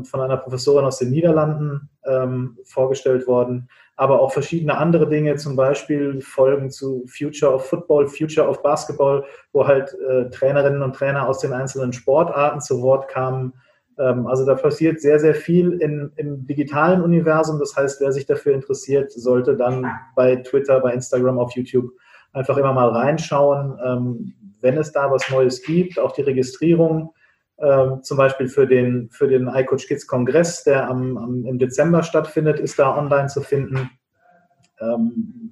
von 0.04 0.22
einer 0.22 0.38
Professorin 0.38 0.86
aus 0.86 1.00
den 1.00 1.12
Niederlanden 1.12 1.90
ähm, 2.06 2.58
vorgestellt 2.64 3.28
worden. 3.28 3.70
Aber 3.98 4.22
auch 4.22 4.34
verschiedene 4.34 4.78
andere 4.78 5.08
Dinge, 5.08 5.36
zum 5.38 5.56
Beispiel 5.56 6.22
Folgen 6.22 6.70
zu 6.70 7.06
Future 7.08 7.54
of 7.54 7.66
Football, 7.66 8.08
Future 8.08 8.48
of 8.48 8.62
Basketball, 8.62 9.24
wo 9.54 9.66
halt 9.66 9.96
äh, 10.10 10.30
Trainerinnen 10.30 10.82
und 10.82 10.96
Trainer 10.96 11.28
aus 11.28 11.40
den 11.40 11.54
einzelnen 11.54 11.94
Sportarten 11.94 12.60
zu 12.60 12.82
Wort 12.82 13.08
kamen 13.08 13.54
ähm, 13.98 14.28
also 14.28 14.46
da 14.46 14.56
passiert 14.56 15.02
sehr, 15.02 15.20
sehr 15.20 15.36
viel 15.36 15.74
in, 15.82 16.12
im 16.18 16.46
digitalen 16.46 17.02
Universum. 17.02 17.60
Das 17.60 17.76
heißt, 17.76 18.02
wer 18.02 18.12
sich 18.12 18.26
dafür 18.26 18.54
interessiert, 18.54 19.12
sollte 19.12 19.56
dann 19.56 19.90
bei 20.16 20.38
Twitter, 20.38 20.80
bei 20.80 20.94
Instagram, 20.94 21.40
auf 21.40 21.56
YouTube 21.56 21.92
einfach 22.34 22.58
immer 22.58 22.74
mal 22.74 22.90
reinschauen, 22.90 23.80
ähm, 23.84 24.34
wenn 24.62 24.78
es 24.78 24.92
da 24.92 25.10
was 25.12 25.30
Neues 25.30 25.62
gibt. 25.62 26.00
Auch 26.00 26.12
die 26.12 26.24
Registrierung, 26.24 27.14
ähm, 27.60 28.04
zum 28.04 28.18
Beispiel 28.18 28.48
für 28.48 28.68
den, 28.68 29.10
für 29.12 29.28
den 29.28 29.48
iCoach 29.48 29.88
Kids 29.88 30.08
Kongress, 30.08 30.64
der 30.64 30.90
am, 30.90 31.18
am, 31.18 31.46
im 31.46 31.58
Dezember 31.58 32.04
stattfindet, 32.04 32.60
ist 32.60 32.80
da 32.80 32.98
online 32.98 33.28
zu 33.28 33.42
finden, 33.42 33.90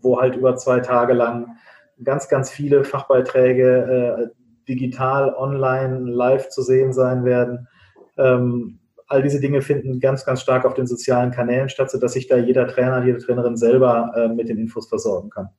wo 0.02 0.20
halt 0.20 0.36
über 0.36 0.58
zwei 0.58 0.82
Tage 0.82 1.14
lang 1.14 1.56
ganz, 2.04 2.28
ganz 2.28 2.50
viele 2.50 2.84
Fachbeiträge 2.84 4.32
äh, 4.34 4.44
digital, 4.68 5.34
online, 5.36 6.10
live 6.12 6.50
zu 6.50 6.62
sehen 6.62 6.94
sein 6.94 7.26
werden. 7.26 7.68
Ähm, 8.18 8.80
all 9.08 9.22
diese 9.22 9.40
Dinge 9.40 9.62
finden 9.62 10.00
ganz, 10.00 10.26
ganz 10.26 10.42
stark 10.42 10.66
auf 10.66 10.74
den 10.74 10.88
sozialen 10.88 11.32
Kanälen 11.32 11.70
statt, 11.70 11.92
sodass 11.92 12.14
sich 12.14 12.28
da 12.28 12.38
jeder 12.38 12.68
Trainer, 12.68 13.04
jede 13.04 13.20
Trainerin 13.20 13.58
selber 13.58 14.12
äh, 14.16 14.28
mit 14.28 14.50
den 14.50 14.58
Infos 14.58 14.88
versorgen 14.88 15.30
kann. 15.30 15.50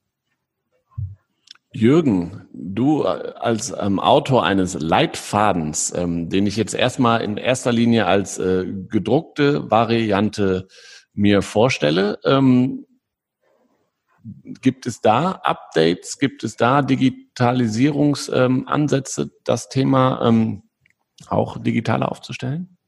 Jürgen, 1.75 2.49
du 2.53 3.03
äh, 3.03 3.33
als 3.37 3.75
ähm, 3.77 3.99
Autor 3.99 4.45
eines 4.45 4.75
Leitfadens, 4.75 5.93
ähm, 5.95 6.31
den 6.31 6.47
ich 6.47 6.57
jetzt 6.57 6.75
erstmal 6.75 7.21
in 7.21 7.37
erster 7.37 7.73
Linie 7.73 8.07
als 8.07 8.39
äh, 8.39 8.65
gedruckte 8.89 9.73
Variante 9.73 10.69
mir 11.15 11.43
vorstelle, 11.43 12.21
ähm, 12.25 12.87
gibt 14.63 14.87
es 14.87 15.01
da 15.01 15.33
Updates, 15.43 16.19
gibt 16.19 16.45
es 16.45 16.57
da 16.57 16.81
Digitalisierungsansätze, 16.81 19.23
ähm, 19.23 19.31
das 19.43 19.69
Thema 19.69 20.25
ähm, 20.27 20.63
auch 21.27 21.61
digitaler 21.61 22.09
aufzustellen? 22.11 22.79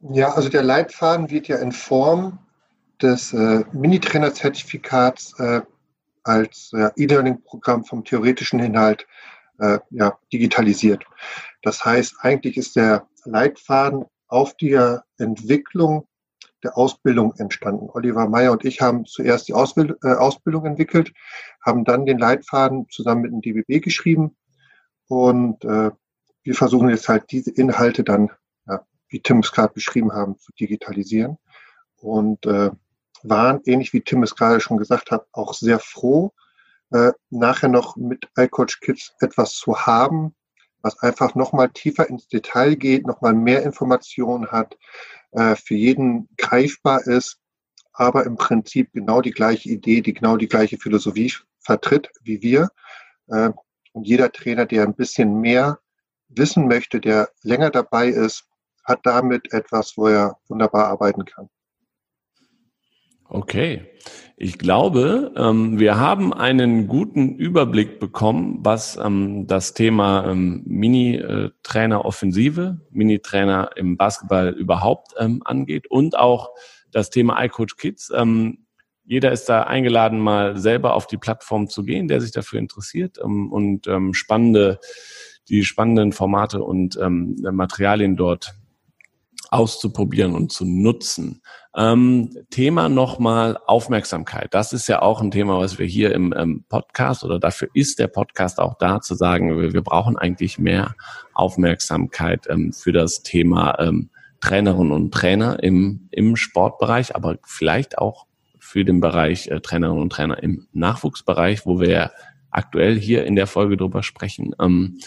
Ja, 0.00 0.34
also 0.34 0.48
der 0.48 0.62
Leitfaden 0.62 1.30
wird 1.30 1.48
ja 1.48 1.56
in 1.56 1.72
Form 1.72 2.38
des 3.02 3.32
äh, 3.32 3.64
Mini-Trainer-Zertifikats 3.72 5.36
äh, 5.40 5.62
als 6.24 6.72
äh, 6.72 6.90
E-Learning-Programm 6.96 7.84
vom 7.84 8.04
theoretischen 8.04 8.60
Inhalt 8.60 9.06
äh, 9.58 9.78
ja, 9.90 10.18
digitalisiert. 10.32 11.04
Das 11.62 11.84
heißt, 11.84 12.16
eigentlich 12.20 12.56
ist 12.56 12.76
der 12.76 13.06
Leitfaden 13.24 14.06
auf 14.28 14.56
der 14.56 15.04
Entwicklung 15.18 16.08
der 16.62 16.76
Ausbildung 16.78 17.34
entstanden. 17.36 17.90
Oliver 17.92 18.28
Meyer 18.28 18.52
und 18.52 18.64
ich 18.64 18.80
haben 18.80 19.04
zuerst 19.04 19.48
die 19.48 19.54
Ausbild 19.54 19.96
äh, 20.02 20.14
Ausbildung 20.14 20.64
entwickelt, 20.64 21.12
haben 21.64 21.84
dann 21.84 22.06
den 22.06 22.18
Leitfaden 22.18 22.88
zusammen 22.88 23.22
mit 23.22 23.32
dem 23.32 23.40
DBB 23.42 23.84
geschrieben 23.84 24.36
und 25.06 25.62
äh, 25.64 25.90
wir 26.42 26.54
versuchen 26.54 26.88
jetzt 26.88 27.08
halt 27.08 27.30
diese 27.30 27.50
Inhalte 27.50 28.02
dann, 28.02 28.30
ja, 28.66 28.84
wie 29.08 29.20
Tim 29.20 29.40
es 29.40 29.52
gerade 29.52 29.74
beschrieben 29.74 30.12
haben, 30.12 30.38
zu 30.38 30.52
digitalisieren 30.52 31.38
und 31.96 32.44
äh, 32.46 32.70
waren, 33.24 33.60
ähnlich 33.64 33.92
wie 33.92 34.02
Tim 34.02 34.22
es 34.22 34.36
gerade 34.36 34.60
schon 34.60 34.76
gesagt 34.76 35.10
hat, 35.10 35.26
auch 35.32 35.54
sehr 35.54 35.78
froh, 35.78 36.32
äh, 36.90 37.12
nachher 37.30 37.68
noch 37.68 37.96
mit 37.96 38.28
iCoach 38.36 38.80
Kids 38.80 39.14
etwas 39.20 39.54
zu 39.54 39.86
haben, 39.86 40.34
was 40.82 40.98
einfach 41.00 41.34
nochmal 41.34 41.70
tiefer 41.70 42.08
ins 42.08 42.28
Detail 42.28 42.76
geht, 42.76 43.06
nochmal 43.06 43.34
mehr 43.34 43.62
Informationen 43.62 44.48
hat, 44.48 44.76
äh, 45.32 45.56
für 45.56 45.74
jeden 45.74 46.28
greifbar 46.36 47.06
ist, 47.06 47.38
aber 47.92 48.26
im 48.26 48.36
Prinzip 48.36 48.92
genau 48.92 49.20
die 49.20 49.30
gleiche 49.30 49.70
Idee, 49.70 50.02
die 50.02 50.12
genau 50.12 50.36
die 50.36 50.48
gleiche 50.48 50.78
Philosophie 50.78 51.32
vertritt 51.60 52.10
wie 52.22 52.42
wir. 52.42 52.68
Äh, 53.28 53.50
und 53.92 54.06
jeder 54.06 54.30
Trainer, 54.30 54.66
der 54.66 54.82
ein 54.82 54.94
bisschen 54.94 55.40
mehr 55.40 55.78
wissen 56.28 56.68
möchte, 56.68 57.00
der 57.00 57.30
länger 57.42 57.70
dabei 57.70 58.08
ist, 58.08 58.44
hat 58.84 59.00
damit 59.04 59.52
etwas, 59.52 59.96
wo 59.96 60.08
er 60.08 60.36
wunderbar 60.48 60.88
arbeiten 60.88 61.24
kann. 61.24 61.48
Okay. 63.34 63.82
Ich 64.36 64.58
glaube, 64.58 65.32
ähm, 65.36 65.80
wir 65.80 65.98
haben 65.98 66.32
einen 66.32 66.86
guten 66.86 67.34
Überblick 67.34 67.98
bekommen, 67.98 68.58
was 68.60 68.96
ähm, 68.96 69.48
das 69.48 69.74
Thema 69.74 70.30
ähm, 70.30 70.62
Mini-Trainer-Offensive, 70.66 72.78
Mini-Trainer 72.90 73.70
im 73.74 73.96
Basketball 73.96 74.50
überhaupt 74.50 75.18
angeht 75.18 75.88
und 75.88 76.16
auch 76.16 76.50
das 76.92 77.10
Thema 77.10 77.44
iCoach 77.44 77.76
Kids. 77.76 78.12
Jeder 79.04 79.32
ist 79.32 79.48
da 79.48 79.64
eingeladen, 79.64 80.20
mal 80.20 80.56
selber 80.56 80.94
auf 80.94 81.08
die 81.08 81.18
Plattform 81.18 81.68
zu 81.68 81.82
gehen, 81.82 82.06
der 82.06 82.20
sich 82.20 82.30
dafür 82.30 82.60
interessiert 82.60 83.18
und 83.18 83.88
spannende 84.12 84.78
die 85.48 85.64
spannenden 85.64 86.12
Formate 86.12 86.62
und 86.62 86.96
Materialien 87.00 88.16
dort 88.16 88.54
auszuprobieren 89.50 90.34
und 90.34 90.52
zu 90.52 90.64
nutzen. 90.64 91.42
Ähm, 91.76 92.30
Thema 92.50 92.88
nochmal 92.88 93.58
Aufmerksamkeit. 93.66 94.54
Das 94.54 94.72
ist 94.72 94.88
ja 94.88 95.02
auch 95.02 95.20
ein 95.20 95.32
Thema, 95.32 95.58
was 95.58 95.78
wir 95.78 95.86
hier 95.86 96.14
im 96.14 96.32
ähm, 96.36 96.64
Podcast 96.68 97.24
oder 97.24 97.40
dafür 97.40 97.68
ist 97.74 97.98
der 97.98 98.06
Podcast 98.06 98.60
auch 98.60 98.74
da 98.78 99.00
zu 99.00 99.16
sagen, 99.16 99.58
wir, 99.58 99.72
wir 99.72 99.82
brauchen 99.82 100.16
eigentlich 100.16 100.58
mehr 100.58 100.94
Aufmerksamkeit 101.32 102.46
ähm, 102.48 102.72
für 102.72 102.92
das 102.92 103.22
Thema 103.22 103.76
ähm, 103.80 104.10
Trainerinnen 104.40 104.92
und 104.92 105.12
Trainer 105.12 105.62
im, 105.62 106.08
im 106.12 106.36
Sportbereich, 106.36 107.16
aber 107.16 107.38
vielleicht 107.44 107.98
auch 107.98 108.26
für 108.60 108.84
den 108.84 109.00
Bereich 109.00 109.48
äh, 109.48 109.60
Trainerinnen 109.60 110.02
und 110.02 110.10
Trainer 110.10 110.42
im 110.42 110.68
Nachwuchsbereich, 110.72 111.66
wo 111.66 111.80
wir 111.80 112.12
aktuell 112.50 112.98
hier 112.98 113.24
in 113.24 113.34
der 113.34 113.46
Folge 113.46 113.76
drüber 113.76 114.02
sprechen. 114.02 114.54
Ähm, 114.60 114.98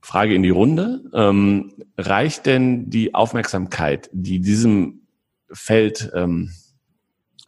Frage 0.00 0.34
in 0.34 0.42
die 0.42 0.50
Runde. 0.50 1.02
Ähm, 1.14 1.72
reicht 1.96 2.46
denn 2.46 2.90
die 2.90 3.14
Aufmerksamkeit, 3.14 4.10
die 4.12 4.40
diesem 4.40 5.01
Feld 5.52 6.10
ähm, 6.14 6.50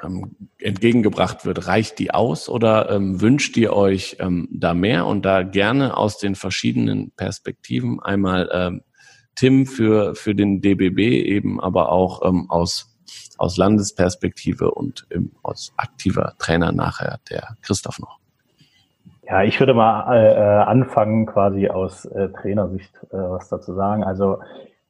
ähm, 0.02 0.36
entgegengebracht 0.58 1.44
wird, 1.44 1.66
reicht 1.66 1.98
die 1.98 2.12
aus 2.12 2.48
oder 2.48 2.90
ähm, 2.90 3.20
wünscht 3.20 3.56
ihr 3.56 3.72
euch 3.72 4.16
ähm, 4.20 4.48
da 4.50 4.74
mehr 4.74 5.06
und 5.06 5.24
da 5.24 5.42
gerne 5.42 5.96
aus 5.96 6.18
den 6.18 6.34
verschiedenen 6.34 7.12
Perspektiven 7.12 8.00
einmal 8.00 8.48
ähm, 8.52 8.82
Tim 9.34 9.66
für, 9.66 10.14
für 10.14 10.34
den 10.34 10.60
DBB 10.60 10.98
eben, 10.98 11.60
aber 11.60 11.90
auch 11.90 12.22
ähm, 12.24 12.50
aus, 12.50 12.96
aus 13.36 13.56
Landesperspektive 13.56 14.70
und 14.70 15.06
aus 15.42 15.72
aktiver 15.76 16.34
Trainer 16.38 16.72
nachher 16.72 17.18
der 17.28 17.56
Christoph 17.62 17.98
noch? 17.98 18.18
Ja, 19.26 19.42
ich 19.42 19.58
würde 19.58 19.74
mal 19.74 20.14
äh, 20.14 20.34
äh, 20.34 20.64
anfangen, 20.64 21.26
quasi 21.26 21.68
aus 21.68 22.04
äh, 22.04 22.28
Trainersicht 22.28 22.92
äh, 23.10 23.16
was 23.16 23.48
dazu 23.48 23.74
sagen. 23.74 24.04
Also 24.04 24.38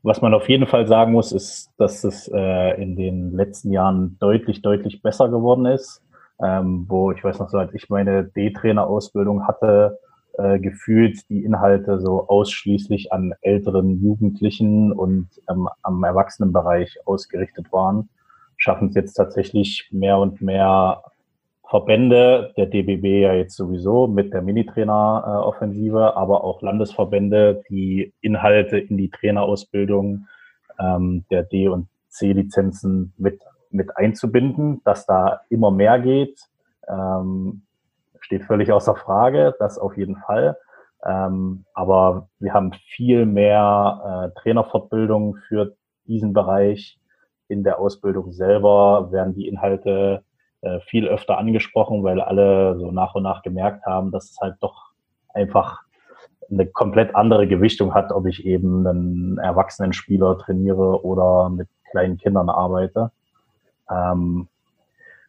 was 0.04 0.20
man 0.20 0.34
auf 0.34 0.48
jeden 0.50 0.66
Fall 0.66 0.86
sagen 0.86 1.12
muss, 1.12 1.32
ist, 1.32 1.70
dass 1.78 2.04
es 2.04 2.30
äh, 2.32 2.80
in 2.80 2.94
den 2.94 3.32
letzten 3.32 3.72
Jahren 3.72 4.18
deutlich, 4.20 4.60
deutlich 4.60 5.02
besser 5.02 5.30
geworden 5.30 5.64
ist. 5.64 6.02
Ähm, 6.42 6.84
wo 6.88 7.10
ich 7.10 7.24
weiß 7.24 7.38
noch 7.38 7.48
so, 7.48 7.58
als 7.58 7.72
ich 7.74 7.88
meine 7.88 8.24
D-Trainer-Ausbildung 8.24 9.46
hatte, 9.46 9.98
äh, 10.34 10.58
gefühlt 10.58 11.28
die 11.30 11.42
Inhalte 11.44 12.00
so 12.00 12.28
ausschließlich 12.28 13.12
an 13.12 13.32
älteren 13.40 14.02
Jugendlichen 14.02 14.92
und 14.92 15.28
ähm, 15.48 15.68
am 15.82 16.04
Erwachsenenbereich 16.04 16.98
ausgerichtet 17.06 17.72
waren, 17.72 18.10
schaffen 18.58 18.88
es 18.88 18.94
jetzt 18.96 19.14
tatsächlich 19.14 19.88
mehr 19.90 20.18
und 20.18 20.42
mehr 20.42 21.02
Verbände, 21.74 22.52
der 22.56 22.66
DBB 22.66 23.22
ja 23.22 23.34
jetzt 23.34 23.56
sowieso 23.56 24.06
mit 24.06 24.32
der 24.32 24.42
Minitrainer-Offensive, 24.42 26.16
aber 26.16 26.44
auch 26.44 26.62
Landesverbände, 26.62 27.64
die 27.68 28.14
Inhalte 28.20 28.78
in 28.78 28.96
die 28.96 29.10
Trainerausbildung 29.10 30.28
ähm, 30.78 31.24
der 31.32 31.42
D- 31.42 31.66
und 31.66 31.88
C-Lizenzen 32.10 33.12
mit, 33.18 33.40
mit 33.70 33.96
einzubinden, 33.96 34.82
dass 34.84 35.04
da 35.06 35.40
immer 35.48 35.72
mehr 35.72 35.98
geht, 35.98 36.38
ähm, 36.86 37.62
steht 38.20 38.44
völlig 38.44 38.70
außer 38.70 38.94
Frage, 38.94 39.56
das 39.58 39.76
auf 39.76 39.96
jeden 39.96 40.18
Fall. 40.18 40.56
Ähm, 41.04 41.64
aber 41.74 42.28
wir 42.38 42.54
haben 42.54 42.72
viel 42.86 43.26
mehr 43.26 44.30
äh, 44.32 44.40
Trainerfortbildung 44.40 45.38
für 45.48 45.74
diesen 46.06 46.34
Bereich. 46.34 47.00
In 47.48 47.64
der 47.64 47.80
Ausbildung 47.80 48.30
selber 48.30 49.08
werden 49.10 49.34
die 49.34 49.48
Inhalte 49.48 50.22
äh, 50.64 50.80
viel 50.80 51.06
öfter 51.06 51.38
angesprochen, 51.38 52.02
weil 52.02 52.20
alle 52.20 52.78
so 52.78 52.90
nach 52.90 53.14
und 53.14 53.22
nach 53.22 53.42
gemerkt 53.42 53.84
haben, 53.84 54.10
dass 54.10 54.30
es 54.30 54.38
halt 54.40 54.56
doch 54.60 54.92
einfach 55.34 55.82
eine 56.50 56.66
komplett 56.66 57.14
andere 57.14 57.46
Gewichtung 57.46 57.94
hat, 57.94 58.12
ob 58.12 58.26
ich 58.26 58.46
eben 58.46 58.86
einen 58.86 59.38
erwachsenen 59.38 59.92
Spieler 59.92 60.38
trainiere 60.38 61.04
oder 61.04 61.50
mit 61.50 61.68
kleinen 61.90 62.16
Kindern 62.16 62.48
arbeite. 62.48 63.12
Ähm, 63.90 64.48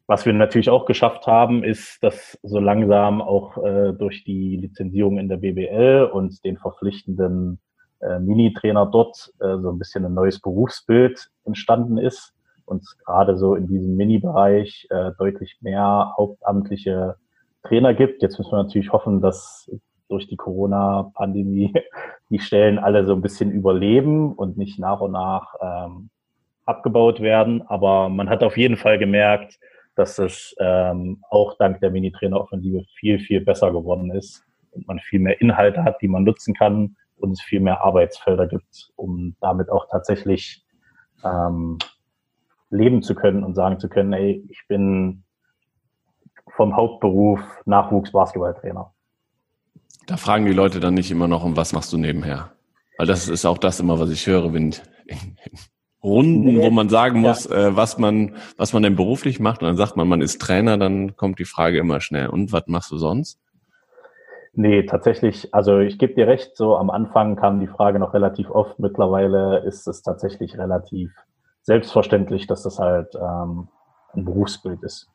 was 0.07 0.25
wir 0.25 0.33
natürlich 0.33 0.69
auch 0.69 0.85
geschafft 0.85 1.25
haben, 1.25 1.63
ist, 1.63 2.03
dass 2.03 2.37
so 2.43 2.59
langsam 2.59 3.21
auch 3.21 3.57
äh, 3.57 3.91
durch 3.93 4.23
die 4.23 4.55
Lizenzierung 4.57 5.17
in 5.17 5.29
der 5.29 5.37
BBL 5.37 6.09
und 6.11 6.43
den 6.45 6.57
verpflichtenden 6.57 7.59
äh, 8.01 8.19
Mini-Trainer 8.19 8.85
dort 8.85 9.33
äh, 9.39 9.57
so 9.57 9.71
ein 9.71 9.79
bisschen 9.79 10.05
ein 10.05 10.13
neues 10.13 10.39
Berufsbild 10.39 11.31
entstanden 11.43 11.97
ist 11.97 12.34
und 12.65 12.83
gerade 13.05 13.37
so 13.37 13.55
in 13.55 13.67
diesem 13.67 13.95
Mini-Bereich 13.95 14.87
äh, 14.89 15.11
deutlich 15.17 15.57
mehr 15.61 16.13
hauptamtliche 16.17 17.15
Trainer 17.63 17.93
gibt. 17.93 18.21
Jetzt 18.21 18.37
müssen 18.37 18.51
wir 18.51 18.63
natürlich 18.63 18.91
hoffen, 18.91 19.21
dass 19.21 19.69
durch 20.09 20.27
die 20.27 20.37
Corona-Pandemie 20.37 21.73
die 22.29 22.39
Stellen 22.39 22.79
alle 22.79 23.05
so 23.05 23.13
ein 23.13 23.21
bisschen 23.21 23.51
überleben 23.51 24.33
und 24.33 24.57
nicht 24.57 24.79
nach 24.79 25.01
und 25.01 25.11
nach 25.11 25.53
ähm, 25.61 26.09
abgebaut 26.65 27.21
werden. 27.21 27.63
Aber 27.67 28.09
man 28.09 28.29
hat 28.29 28.43
auf 28.43 28.57
jeden 28.57 28.77
Fall 28.77 28.97
gemerkt, 28.97 29.59
dass 29.95 30.19
es 30.19 30.55
ähm, 30.59 31.23
auch 31.29 31.57
dank 31.57 31.79
der 31.79 31.91
Mini-Trainer-Offensive 31.91 32.83
viel, 32.99 33.19
viel 33.19 33.41
besser 33.41 33.71
geworden 33.71 34.11
ist 34.11 34.43
und 34.71 34.87
man 34.87 34.99
viel 34.99 35.19
mehr 35.19 35.39
Inhalte 35.39 35.83
hat, 35.83 36.01
die 36.01 36.07
man 36.07 36.23
nutzen 36.23 36.53
kann 36.53 36.97
und 37.17 37.31
es 37.31 37.41
viel 37.41 37.61
mehr 37.61 37.81
Arbeitsfelder 37.81 38.47
gibt, 38.47 38.89
um 38.95 39.35
damit 39.39 39.69
auch 39.69 39.87
tatsächlich 39.89 40.65
ähm, 41.23 41.77
leben 42.75 43.01
zu 43.01 43.15
können 43.15 43.43
und 43.43 43.55
sagen 43.55 43.79
zu 43.79 43.89
können, 43.89 44.13
ey, 44.13 44.45
ich 44.49 44.63
bin 44.67 45.23
vom 46.55 46.75
Hauptberuf 46.75 47.39
Nachwuchs-Basketballtrainer. 47.65 48.93
Da 50.07 50.17
fragen 50.17 50.45
die 50.45 50.53
Leute 50.53 50.79
dann 50.79 50.93
nicht 50.93 51.11
immer 51.11 51.27
noch, 51.27 51.43
um 51.43 51.57
was 51.57 51.73
machst 51.73 51.91
du 51.91 51.97
nebenher? 51.97 52.51
Weil 52.97 53.07
das 53.07 53.27
ist 53.27 53.45
auch 53.45 53.57
das 53.57 53.79
immer, 53.79 53.99
was 53.99 54.09
ich 54.09 54.25
höre, 54.27 54.53
wenn 54.53 54.73
in, 55.07 55.37
Runden, 56.05 56.61
wo 56.61 56.69
man 56.69 56.87
sagen 56.87 57.21
muss, 57.21 57.49
ja. 57.49 57.69
äh, 57.69 57.75
was 57.75 57.97
man, 57.97 58.35
was 58.57 58.73
man 58.73 58.83
denn 58.83 58.95
beruflich 58.95 59.39
macht, 59.39 59.61
und 59.61 59.67
dann 59.67 59.75
sagt 59.75 59.97
man, 59.97 60.07
man 60.07 60.21
ist 60.21 60.39
Trainer, 60.39 60.77
dann 60.77 61.15
kommt 61.15 61.39
die 61.39 61.45
Frage 61.45 61.79
immer 61.79 61.99
schnell. 61.99 62.27
Und 62.27 62.53
was 62.53 62.67
machst 62.67 62.91
du 62.91 62.97
sonst? 62.97 63.39
Nee, 64.53 64.85
tatsächlich, 64.85 65.53
also 65.53 65.79
ich 65.79 65.97
gebe 65.97 66.13
dir 66.13 66.27
recht, 66.27 66.55
so 66.55 66.77
am 66.77 66.91
Anfang 66.91 67.35
kam 67.35 67.59
die 67.59 67.67
Frage 67.67 67.97
noch 67.97 68.13
relativ 68.13 68.51
oft. 68.51 68.77
Mittlerweile 68.79 69.63
ist 69.65 69.87
es 69.87 70.03
tatsächlich 70.03 70.57
relativ 70.57 71.11
selbstverständlich, 71.65 72.47
dass 72.47 72.63
das 72.63 72.79
halt 72.79 73.15
ähm, 73.15 73.67
ein 74.13 74.23
Berufsbild 74.23 74.83
ist. 74.83 75.09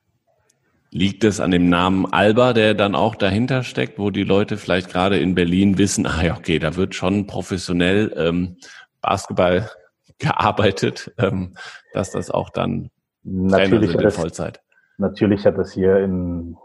Liegt 0.90 1.22
es 1.22 1.40
an 1.40 1.52
dem 1.52 1.68
Namen 1.68 2.12
Alba, 2.12 2.52
der 2.52 2.74
dann 2.74 2.96
auch 2.96 3.14
dahinter 3.14 3.62
steckt, 3.62 3.98
wo 3.98 4.10
die 4.10 4.24
Leute 4.24 4.56
vielleicht 4.56 4.90
gerade 4.90 5.18
in 5.18 5.36
Berlin 5.36 5.78
wissen, 5.78 6.04
ah 6.06 6.22
ja, 6.22 6.36
okay, 6.36 6.58
da 6.58 6.74
wird 6.74 6.96
schon 6.96 7.28
professionell 7.28 8.12
ähm, 8.16 8.56
Basketball 9.00 9.70
gearbeitet, 10.18 11.12
ähm, 11.18 11.54
dass 11.94 12.10
das 12.10 12.30
auch 12.30 12.50
dann 12.50 12.90
natürlich 13.22 13.92
sind 13.92 14.02
in 14.02 14.10
Vollzeit. 14.10 14.60
Natürlich 14.98 15.46
hat 15.46 15.56
das 15.56 15.72
hier 15.72 15.98
in 15.98 16.56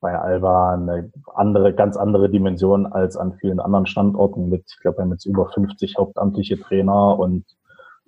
bei 0.00 0.16
Alba 0.16 0.74
eine 0.74 1.10
andere, 1.34 1.74
ganz 1.74 1.96
andere 1.96 2.30
Dimension 2.30 2.86
als 2.86 3.16
an 3.16 3.34
vielen 3.40 3.58
anderen 3.58 3.86
Standorten 3.86 4.48
mit, 4.48 4.64
ich 4.68 4.78
glaube, 4.80 4.98
wir 4.98 5.02
haben 5.02 5.10
jetzt 5.10 5.26
über 5.26 5.50
50 5.50 5.96
hauptamtliche 5.98 6.58
Trainer 6.60 7.18
und 7.18 7.44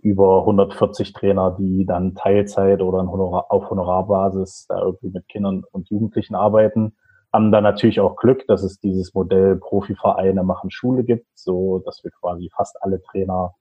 über 0.03 0.41
140 0.41 1.13
Trainer, 1.13 1.57
die 1.59 1.85
dann 1.87 2.15
Teilzeit 2.15 2.81
oder 2.81 3.01
auf 3.01 3.71
Honorarbasis 3.71 4.67
da 4.69 4.81
irgendwie 4.81 5.11
mit 5.11 5.29
Kindern 5.29 5.63
und 5.73 5.89
Jugendlichen 5.91 6.35
arbeiten, 6.35 6.95
haben 7.33 7.53
dann 7.53 7.63
natürlich 7.63 8.01
auch 8.01 8.17
Glück, 8.17 8.47
dass 8.49 8.63
es 8.63 8.81
dieses 8.81 9.15
Modell 9.15 9.57
Profivereine 9.57 10.43
machen 10.43 10.71
Schule 10.71 11.05
gibt, 11.05 11.27
so 11.35 11.81
dass 11.85 12.03
wir 12.03 12.11
quasi 12.11 12.51
fast 12.55 12.77
alle 12.83 13.01
Trainer 13.03 13.55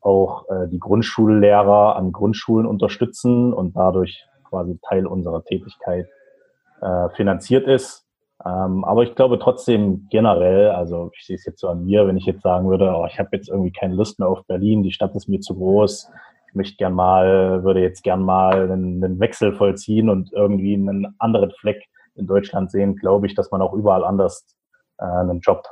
auch 0.00 0.48
äh, 0.48 0.68
die 0.68 0.78
Grundschullehrer 0.78 1.96
an 1.96 2.12
Grundschulen 2.12 2.66
unterstützen 2.66 3.52
und 3.52 3.76
dadurch 3.76 4.24
quasi 4.48 4.78
Teil 4.88 5.06
unserer 5.06 5.44
Tätigkeit 5.44 6.08
äh, 6.80 7.08
finanziert 7.10 7.66
ist. 7.66 8.06
Ähm, 8.44 8.84
aber 8.84 9.02
ich 9.02 9.14
glaube 9.14 9.38
trotzdem 9.38 10.06
generell, 10.10 10.70
also 10.70 11.10
ich 11.14 11.26
sehe 11.26 11.36
es 11.36 11.44
jetzt 11.44 11.60
so 11.60 11.68
an 11.68 11.84
mir, 11.84 12.06
wenn 12.06 12.16
ich 12.16 12.24
jetzt 12.24 12.42
sagen 12.42 12.70
würde, 12.70 12.90
oh, 12.96 13.06
ich 13.06 13.18
habe 13.18 13.30
jetzt 13.32 13.48
irgendwie 13.48 13.72
keine 13.72 13.94
Lust 13.94 14.18
mehr 14.18 14.28
auf 14.28 14.46
Berlin, 14.46 14.82
die 14.82 14.92
Stadt 14.92 15.14
ist 15.14 15.28
mir 15.28 15.40
zu 15.40 15.54
groß, 15.54 16.10
ich 16.48 16.54
möchte 16.54 16.76
gern 16.76 16.94
mal, 16.94 17.62
würde 17.64 17.80
jetzt 17.80 18.02
gern 18.02 18.22
mal 18.22 18.70
einen, 18.70 19.04
einen 19.04 19.20
Wechsel 19.20 19.52
vollziehen 19.52 20.08
und 20.08 20.32
irgendwie 20.32 20.74
einen 20.74 21.14
anderen 21.18 21.50
Fleck 21.52 21.84
in 22.14 22.26
Deutschland 22.26 22.70
sehen, 22.70 22.96
glaube 22.96 23.26
ich, 23.26 23.34
dass 23.34 23.50
man 23.50 23.62
auch 23.62 23.74
überall 23.74 24.04
anders 24.04 24.46
äh, 24.98 25.04
einen 25.04 25.40
Job 25.40 25.62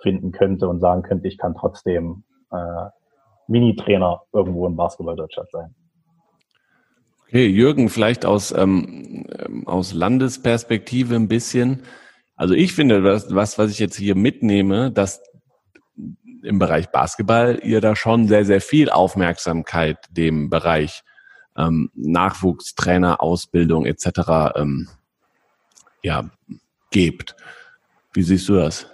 finden 0.00 0.32
könnte 0.32 0.68
und 0.68 0.80
sagen 0.80 1.02
könnte, 1.02 1.28
ich 1.28 1.38
kann 1.38 1.54
trotzdem 1.54 2.24
äh, 2.50 2.86
Mini-Trainer 3.46 4.22
irgendwo 4.32 4.66
in 4.66 4.76
Basketball 4.76 5.16
Deutschland 5.16 5.50
sein. 5.50 5.74
Okay, 7.30 7.46
Jürgen, 7.46 7.90
vielleicht 7.90 8.26
aus, 8.26 8.50
ähm, 8.50 9.24
ähm, 9.38 9.64
aus 9.68 9.92
Landesperspektive 9.92 11.14
ein 11.14 11.28
bisschen. 11.28 11.84
Also 12.34 12.54
ich 12.54 12.72
finde, 12.72 13.04
was, 13.04 13.32
was, 13.32 13.56
was 13.56 13.70
ich 13.70 13.78
jetzt 13.78 13.94
hier 13.94 14.16
mitnehme, 14.16 14.90
dass 14.90 15.22
im 16.42 16.58
Bereich 16.58 16.90
Basketball 16.90 17.60
ihr 17.62 17.80
da 17.80 17.94
schon 17.94 18.26
sehr, 18.26 18.44
sehr 18.44 18.60
viel 18.60 18.90
Aufmerksamkeit 18.90 19.98
dem 20.10 20.50
Bereich 20.50 21.04
ähm, 21.56 21.92
Nachwuchstrainer, 21.94 23.22
Ausbildung 23.22 23.86
etc. 23.86 24.56
Ähm, 24.56 24.88
ja, 26.02 26.30
gebt. 26.90 27.36
Wie 28.12 28.24
siehst 28.24 28.48
du 28.48 28.56
das? 28.56 28.88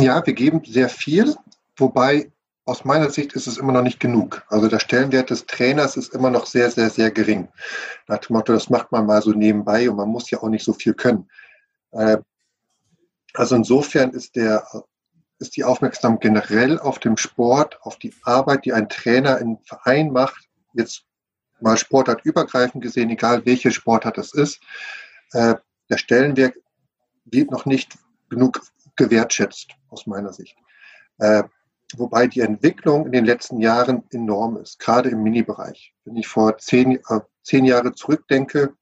Ja, 0.00 0.24
wir 0.24 0.32
geben 0.32 0.62
sehr 0.64 0.88
viel, 0.88 1.34
wobei 1.76 2.32
aus 2.68 2.84
meiner 2.84 3.08
Sicht 3.08 3.32
ist 3.32 3.46
es 3.46 3.56
immer 3.56 3.72
noch 3.72 3.82
nicht 3.82 3.98
genug. 3.98 4.44
Also 4.48 4.68
der 4.68 4.78
Stellenwert 4.78 5.30
des 5.30 5.46
Trainers 5.46 5.96
ist 5.96 6.14
immer 6.14 6.30
noch 6.30 6.44
sehr, 6.44 6.70
sehr, 6.70 6.90
sehr 6.90 7.10
gering. 7.10 7.48
Nach 8.06 8.18
dem 8.18 8.36
Motto, 8.36 8.52
das 8.52 8.68
macht 8.68 8.92
man 8.92 9.06
mal 9.06 9.22
so 9.22 9.32
nebenbei 9.32 9.88
und 9.88 9.96
man 9.96 10.08
muss 10.08 10.30
ja 10.30 10.42
auch 10.42 10.50
nicht 10.50 10.64
so 10.64 10.74
viel 10.74 10.92
können. 10.92 11.30
Äh, 11.92 12.18
also 13.32 13.56
insofern 13.56 14.10
ist 14.10 14.36
der, 14.36 14.66
ist 15.38 15.56
die 15.56 15.64
Aufmerksamkeit 15.64 16.20
generell 16.20 16.78
auf 16.78 16.98
dem 16.98 17.16
Sport, 17.16 17.78
auf 17.82 17.96
die 17.98 18.12
Arbeit, 18.22 18.66
die 18.66 18.74
ein 18.74 18.90
Trainer 18.90 19.38
im 19.38 19.58
Verein 19.64 20.12
macht, 20.12 20.48
jetzt 20.74 21.04
mal 21.60 21.78
sportartübergreifend 21.78 22.82
gesehen, 22.82 23.08
egal 23.08 23.46
welche 23.46 23.70
Sportart 23.70 24.18
es 24.18 24.34
ist, 24.34 24.60
äh, 25.32 25.54
der 25.88 25.96
Stellenwert 25.96 26.54
wird 27.24 27.50
noch 27.50 27.64
nicht 27.64 27.96
genug 28.28 28.60
gewertschätzt, 28.96 29.70
aus 29.88 30.06
meiner 30.06 30.34
Sicht. 30.34 30.56
Äh, 31.94 31.98
wobei 31.98 32.26
die 32.26 32.40
Entwicklung 32.40 33.06
in 33.06 33.12
den 33.12 33.24
letzten 33.24 33.60
Jahren 33.60 34.04
enorm 34.10 34.56
ist, 34.56 34.78
gerade 34.78 35.10
im 35.10 35.22
Mini-Bereich. 35.22 35.94
Wenn 36.04 36.16
ich 36.16 36.28
vor 36.28 36.58
zehn, 36.58 36.96
äh, 36.96 37.20
zehn 37.42 37.64
Jahre 37.64 37.92
zurückdenke, 37.94 38.74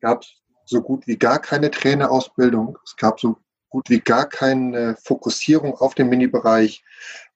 gab 0.00 0.22
es 0.22 0.34
so 0.64 0.82
gut 0.82 1.06
wie 1.06 1.16
gar 1.16 1.40
keine 1.40 1.70
Trainerausbildung. 1.70 2.78
Es 2.84 2.96
gab 2.96 3.20
so 3.20 3.36
gut 3.68 3.90
wie 3.90 4.00
gar 4.00 4.28
keine 4.28 4.96
Fokussierung 5.02 5.74
auf 5.74 5.94
den 5.94 6.08
Mini-Bereich, 6.08 6.84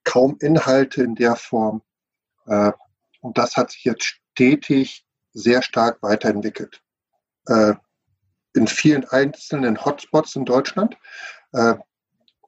kaum 0.05 0.37
Inhalte 0.41 1.03
in 1.03 1.15
der 1.15 1.37
Form. 1.37 1.83
Äh, 2.47 2.73
und 3.21 3.39
das 3.39 3.57
hat 3.57 3.71
sich 3.71 3.85
jetzt 3.85 4.05
stetig 4.05 5.07
sehr 5.33 5.63
stark 5.63 6.03
weiterentwickelt. 6.03 6.83
Äh, 7.47 7.75
in 8.55 8.69
vielen 8.69 9.05
einzelnen 9.09 9.85
Hotspots 9.85 10.37
in 10.37 10.45
Deutschland 10.45 10.97
äh, 11.53 11.75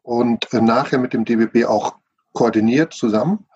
und 0.03 0.53
nachher 0.53 0.99
mit 0.99 1.13
dem 1.13 1.25
DBB 1.25 1.65
auch 1.65 1.97
koordiniert 2.37 2.93
zusammen 2.93 3.47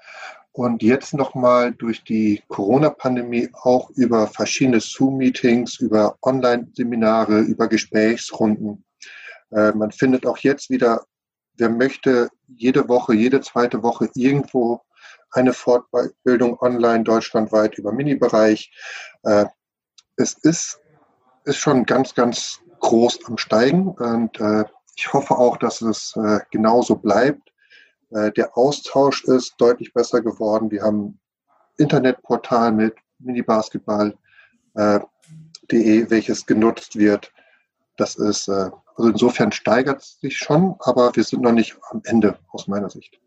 und 0.52 0.82
jetzt 0.82 1.12
nochmal 1.12 1.72
durch 1.72 2.02
die 2.02 2.42
Corona-Pandemie 2.48 3.50
auch 3.52 3.90
über 3.90 4.26
verschiedene 4.26 4.80
Zoom-Meetings, 4.80 5.80
über 5.80 6.16
Online-Seminare, 6.22 7.40
über 7.40 7.68
Gesprächsrunden. 7.68 8.84
Äh, 9.50 9.72
man 9.72 9.92
findet 9.92 10.24
auch 10.26 10.38
jetzt 10.38 10.70
wieder, 10.70 11.04
wer 11.58 11.68
möchte, 11.68 12.30
jede 12.48 12.88
Woche, 12.88 13.14
jede 13.14 13.42
zweite 13.42 13.82
Woche 13.82 14.08
irgendwo 14.14 14.80
eine 15.32 15.52
Fortbildung 15.52 16.58
online 16.60 17.04
deutschlandweit 17.04 17.76
über 17.76 17.92
Mini-Bereich. 17.92 18.72
Äh, 19.24 19.44
es 20.16 20.32
ist, 20.42 20.80
ist 21.44 21.58
schon 21.58 21.84
ganz, 21.84 22.14
ganz 22.14 22.60
groß 22.80 23.26
am 23.26 23.36
Steigen 23.36 23.88
und 23.88 24.40
äh, 24.40 24.64
ich 24.96 25.12
hoffe 25.12 25.38
auch, 25.38 25.56
dass 25.56 25.80
es 25.80 26.18
genauso 26.50 26.96
bleibt. 26.96 27.49
Äh, 28.10 28.32
der 28.32 28.56
Austausch 28.56 29.24
ist 29.24 29.54
deutlich 29.58 29.92
besser 29.92 30.20
geworden. 30.20 30.70
Wir 30.70 30.82
haben 30.82 31.18
Internetportal 31.76 32.72
mit 32.72 32.94
Minibasketball.de, 33.18 34.16
äh, 35.74 36.10
welches 36.10 36.46
genutzt 36.46 36.96
wird. 36.96 37.32
Das 37.96 38.16
ist, 38.16 38.48
äh, 38.48 38.70
also 38.96 39.10
insofern 39.10 39.52
steigert 39.52 40.02
es 40.02 40.18
sich 40.20 40.36
schon, 40.38 40.74
aber 40.80 41.14
wir 41.14 41.24
sind 41.24 41.42
noch 41.42 41.52
nicht 41.52 41.76
am 41.90 42.02
Ende 42.04 42.38
aus 42.50 42.66
meiner 42.66 42.90
Sicht. 42.90 43.20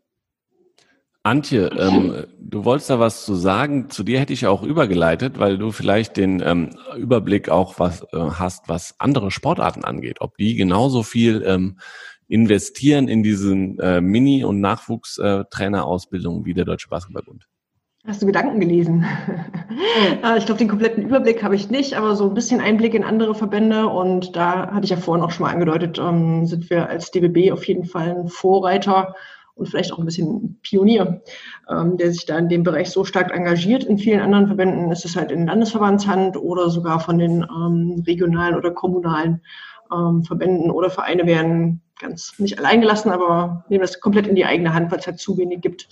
Antje, 1.26 1.68
ähm, 1.78 2.26
du 2.38 2.66
wolltest 2.66 2.90
da 2.90 3.00
was 3.00 3.24
zu 3.24 3.34
sagen. 3.34 3.88
Zu 3.88 4.02
dir 4.02 4.20
hätte 4.20 4.34
ich 4.34 4.46
auch 4.46 4.62
übergeleitet, 4.62 5.38
weil 5.38 5.56
du 5.56 5.72
vielleicht 5.72 6.18
den 6.18 6.42
ähm, 6.44 6.76
Überblick 6.98 7.48
auch 7.48 7.78
was 7.78 8.02
äh, 8.12 8.18
hast, 8.18 8.68
was 8.68 8.96
andere 8.98 9.30
Sportarten 9.30 9.84
angeht. 9.84 10.20
Ob 10.20 10.36
die 10.36 10.54
genauso 10.54 11.02
viel 11.02 11.42
ähm, 11.46 11.78
investieren 12.28 13.08
in 13.08 13.22
diesen 13.22 13.78
äh, 13.78 14.00
Mini- 14.00 14.44
und 14.44 14.60
Nachwuchstrainerausbildung 14.60 16.42
äh, 16.42 16.44
wie 16.44 16.54
der 16.54 16.64
Deutsche 16.64 16.88
Basketballbund? 16.88 17.46
Hast 18.06 18.20
du 18.20 18.26
Gedanken 18.26 18.60
gelesen? 18.60 19.04
Äh, 20.22 20.38
ich 20.38 20.46
glaube, 20.46 20.58
den 20.58 20.68
kompletten 20.68 21.04
Überblick 21.04 21.42
habe 21.42 21.56
ich 21.56 21.70
nicht, 21.70 21.94
aber 21.94 22.14
so 22.14 22.28
ein 22.28 22.34
bisschen 22.34 22.60
Einblick 22.60 22.94
in 22.94 23.02
andere 23.02 23.34
Verbände. 23.34 23.88
Und 23.88 24.36
da 24.36 24.70
hatte 24.70 24.84
ich 24.84 24.90
ja 24.90 24.96
vorhin 24.96 25.24
auch 25.24 25.30
schon 25.30 25.46
mal 25.46 25.52
angedeutet, 25.52 25.98
ähm, 25.98 26.46
sind 26.46 26.70
wir 26.70 26.88
als 26.88 27.10
DBB 27.10 27.52
auf 27.52 27.66
jeden 27.66 27.84
Fall 27.84 28.10
ein 28.10 28.28
Vorreiter 28.28 29.14
und 29.54 29.68
vielleicht 29.68 29.92
auch 29.92 29.98
ein 29.98 30.04
bisschen 30.04 30.58
Pionier, 30.62 31.22
ähm, 31.68 31.96
der 31.96 32.12
sich 32.12 32.26
da 32.26 32.38
in 32.38 32.48
dem 32.48 32.62
Bereich 32.62 32.90
so 32.90 33.04
stark 33.04 33.32
engagiert. 33.32 33.84
In 33.84 33.98
vielen 33.98 34.20
anderen 34.20 34.46
Verbänden 34.46 34.90
ist 34.90 35.04
es 35.04 35.16
halt 35.16 35.30
in 35.30 35.46
Landesverbandshand 35.46 36.36
oder 36.36 36.70
sogar 36.70 37.00
von 37.00 37.18
den 37.18 37.42
ähm, 37.42 38.02
regionalen 38.06 38.56
oder 38.56 38.70
kommunalen 38.72 39.42
ähm, 39.94 40.24
Verbänden 40.24 40.70
oder 40.70 40.90
Vereine 40.90 41.26
werden 41.26 41.82
ganz 41.98 42.38
nicht 42.38 42.58
allein 42.58 42.80
gelassen, 42.80 43.10
aber 43.10 43.64
nehmen 43.68 43.82
das 43.82 44.00
komplett 44.00 44.26
in 44.26 44.34
die 44.34 44.44
eigene 44.44 44.74
Hand, 44.74 44.90
weil 44.90 44.98
es 44.98 45.06
halt 45.06 45.20
zu 45.20 45.38
wenig 45.38 45.60
gibt. 45.60 45.88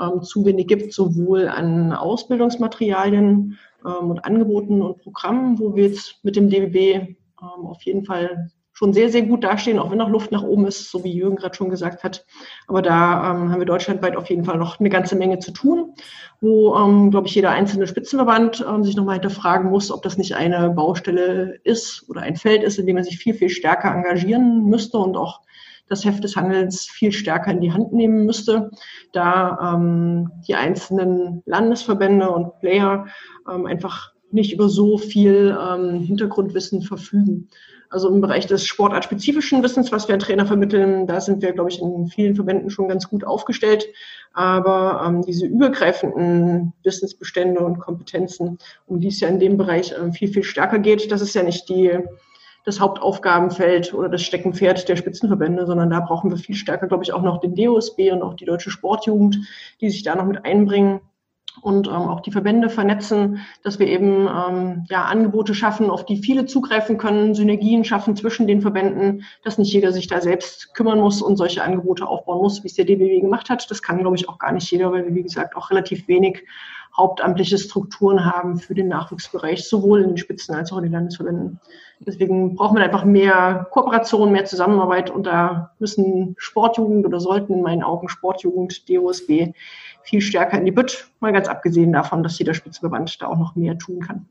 Ähm, 0.00 0.22
zu 0.22 0.44
wenig 0.46 0.68
gibt, 0.68 0.92
sowohl 0.94 1.48
an 1.48 1.92
Ausbildungsmaterialien 1.92 3.58
ähm, 3.84 4.10
und 4.10 4.24
Angeboten 4.24 4.80
und 4.80 5.02
Programmen, 5.02 5.58
wo 5.58 5.74
wir 5.76 5.88
jetzt 5.88 6.24
mit 6.24 6.36
dem 6.36 6.48
DBB 6.48 6.76
ähm, 7.42 7.66
auf 7.66 7.82
jeden 7.82 8.04
Fall 8.04 8.50
schon 8.82 8.92
sehr, 8.92 9.10
sehr 9.10 9.22
gut 9.22 9.44
dastehen, 9.44 9.78
auch 9.78 9.92
wenn 9.92 9.98
noch 9.98 10.08
Luft 10.08 10.32
nach 10.32 10.42
oben 10.42 10.66
ist, 10.66 10.90
so 10.90 11.04
wie 11.04 11.12
Jürgen 11.12 11.36
gerade 11.36 11.54
schon 11.54 11.70
gesagt 11.70 12.02
hat. 12.02 12.26
Aber 12.66 12.82
da 12.82 13.30
ähm, 13.30 13.52
haben 13.52 13.60
wir 13.60 13.64
deutschlandweit 13.64 14.16
auf 14.16 14.28
jeden 14.28 14.44
Fall 14.44 14.58
noch 14.58 14.80
eine 14.80 14.88
ganze 14.88 15.14
Menge 15.14 15.38
zu 15.38 15.52
tun, 15.52 15.94
wo, 16.40 16.74
ähm, 16.74 17.12
glaube 17.12 17.28
ich, 17.28 17.34
jeder 17.36 17.50
einzelne 17.50 17.86
Spitzenverband 17.86 18.66
ähm, 18.68 18.82
sich 18.82 18.96
nochmal 18.96 19.14
hinterfragen 19.14 19.70
muss, 19.70 19.92
ob 19.92 20.02
das 20.02 20.18
nicht 20.18 20.34
eine 20.34 20.68
Baustelle 20.70 21.60
ist 21.62 22.06
oder 22.08 22.22
ein 22.22 22.34
Feld 22.34 22.64
ist, 22.64 22.76
in 22.76 22.86
dem 22.86 22.96
man 22.96 23.04
sich 23.04 23.18
viel, 23.18 23.34
viel 23.34 23.50
stärker 23.50 23.94
engagieren 23.94 24.64
müsste 24.64 24.98
und 24.98 25.16
auch 25.16 25.42
das 25.88 26.04
Heft 26.04 26.24
des 26.24 26.34
Handelns 26.34 26.86
viel 26.86 27.12
stärker 27.12 27.52
in 27.52 27.60
die 27.60 27.72
Hand 27.72 27.92
nehmen 27.92 28.26
müsste, 28.26 28.72
da 29.12 29.74
ähm, 29.74 30.28
die 30.48 30.56
einzelnen 30.56 31.44
Landesverbände 31.46 32.28
und 32.28 32.58
Player 32.58 33.06
ähm, 33.48 33.66
einfach 33.66 34.10
nicht 34.32 34.52
über 34.52 34.68
so 34.68 34.98
viel 34.98 35.56
ähm, 35.60 36.00
Hintergrundwissen 36.00 36.82
verfügen. 36.82 37.48
Also 37.92 38.08
im 38.08 38.22
Bereich 38.22 38.46
des 38.46 38.66
sportartspezifischen 38.66 39.62
Wissens, 39.62 39.92
was 39.92 40.08
wir 40.08 40.14
an 40.14 40.20
Trainer 40.20 40.46
vermitteln, 40.46 41.06
da 41.06 41.20
sind 41.20 41.42
wir, 41.42 41.52
glaube 41.52 41.68
ich, 41.68 41.78
in 41.78 42.06
vielen 42.06 42.34
Verbänden 42.34 42.70
schon 42.70 42.88
ganz 42.88 43.06
gut 43.06 43.22
aufgestellt. 43.22 43.86
Aber 44.32 45.04
ähm, 45.06 45.20
diese 45.20 45.44
übergreifenden 45.44 46.72
Wissensbestände 46.84 47.60
und 47.60 47.80
Kompetenzen, 47.80 48.56
um 48.86 49.00
die 49.00 49.08
es 49.08 49.20
ja 49.20 49.28
in 49.28 49.38
dem 49.38 49.58
Bereich 49.58 49.92
ähm, 49.92 50.14
viel, 50.14 50.28
viel 50.28 50.42
stärker 50.42 50.78
geht, 50.78 51.12
das 51.12 51.20
ist 51.20 51.34
ja 51.34 51.42
nicht 51.42 51.68
die, 51.68 51.98
das 52.64 52.80
Hauptaufgabenfeld 52.80 53.92
oder 53.92 54.08
das 54.08 54.22
Steckenpferd 54.22 54.88
der 54.88 54.96
Spitzenverbände, 54.96 55.66
sondern 55.66 55.90
da 55.90 56.00
brauchen 56.00 56.30
wir 56.30 56.38
viel 56.38 56.54
stärker, 56.54 56.86
glaube 56.86 57.04
ich, 57.04 57.12
auch 57.12 57.22
noch 57.22 57.40
den 57.40 57.54
DOSB 57.54 58.10
und 58.10 58.22
auch 58.22 58.34
die 58.34 58.46
deutsche 58.46 58.70
Sportjugend, 58.70 59.36
die 59.82 59.90
sich 59.90 60.02
da 60.02 60.14
noch 60.14 60.24
mit 60.24 60.46
einbringen 60.46 61.02
und 61.60 61.86
ähm, 61.86 61.94
auch 61.94 62.20
die 62.20 62.32
Verbände 62.32 62.70
vernetzen, 62.70 63.40
dass 63.62 63.78
wir 63.78 63.86
eben 63.86 64.26
ähm, 64.26 64.86
ja, 64.88 65.04
Angebote 65.04 65.54
schaffen, 65.54 65.90
auf 65.90 66.06
die 66.06 66.16
viele 66.16 66.46
zugreifen 66.46 66.98
können, 66.98 67.34
Synergien 67.34 67.84
schaffen 67.84 68.16
zwischen 68.16 68.46
den 68.46 68.62
Verbänden, 68.62 69.24
dass 69.44 69.58
nicht 69.58 69.72
jeder 69.72 69.92
sich 69.92 70.06
da 70.06 70.20
selbst 70.20 70.74
kümmern 70.74 71.00
muss 71.00 71.20
und 71.20 71.36
solche 71.36 71.62
Angebote 71.62 72.06
aufbauen 72.06 72.40
muss, 72.40 72.62
wie 72.62 72.68
es 72.68 72.74
der 72.74 72.86
DBW 72.86 73.20
gemacht 73.20 73.50
hat. 73.50 73.70
Das 73.70 73.82
kann, 73.82 73.98
glaube 73.98 74.16
ich, 74.16 74.28
auch 74.28 74.38
gar 74.38 74.52
nicht 74.52 74.70
jeder, 74.70 74.90
weil 74.92 75.04
wir, 75.04 75.14
wie 75.14 75.22
gesagt, 75.22 75.56
auch 75.56 75.70
relativ 75.70 76.08
wenig 76.08 76.44
hauptamtliche 76.96 77.56
Strukturen 77.56 78.24
haben 78.24 78.58
für 78.58 78.74
den 78.74 78.88
Nachwuchsbereich, 78.88 79.66
sowohl 79.66 80.02
in 80.02 80.08
den 80.08 80.18
Spitzen 80.18 80.54
als 80.54 80.72
auch 80.72 80.78
in 80.78 80.84
den 80.84 80.92
Landesverbänden. 80.92 81.58
Deswegen 82.00 82.56
brauchen 82.56 82.76
wir 82.76 82.84
einfach 82.84 83.04
mehr 83.04 83.66
Kooperation, 83.70 84.32
mehr 84.32 84.44
Zusammenarbeit 84.44 85.08
und 85.08 85.24
da 85.24 85.70
müssen 85.78 86.34
Sportjugend 86.36 87.06
oder 87.06 87.20
sollten 87.20 87.54
in 87.54 87.62
meinen 87.62 87.82
Augen 87.82 88.08
Sportjugend, 88.08 88.88
DOSB 88.88 89.52
viel 90.04 90.20
stärker 90.20 90.58
in 90.58 90.64
die 90.64 90.72
Bütt, 90.72 91.08
mal 91.20 91.32
ganz 91.32 91.48
abgesehen 91.48 91.92
davon, 91.92 92.22
dass 92.22 92.38
jeder 92.38 92.54
Spitzenverband 92.54 93.20
da 93.20 93.26
auch 93.26 93.38
noch 93.38 93.56
mehr 93.56 93.78
tun 93.78 94.00
kann. 94.00 94.26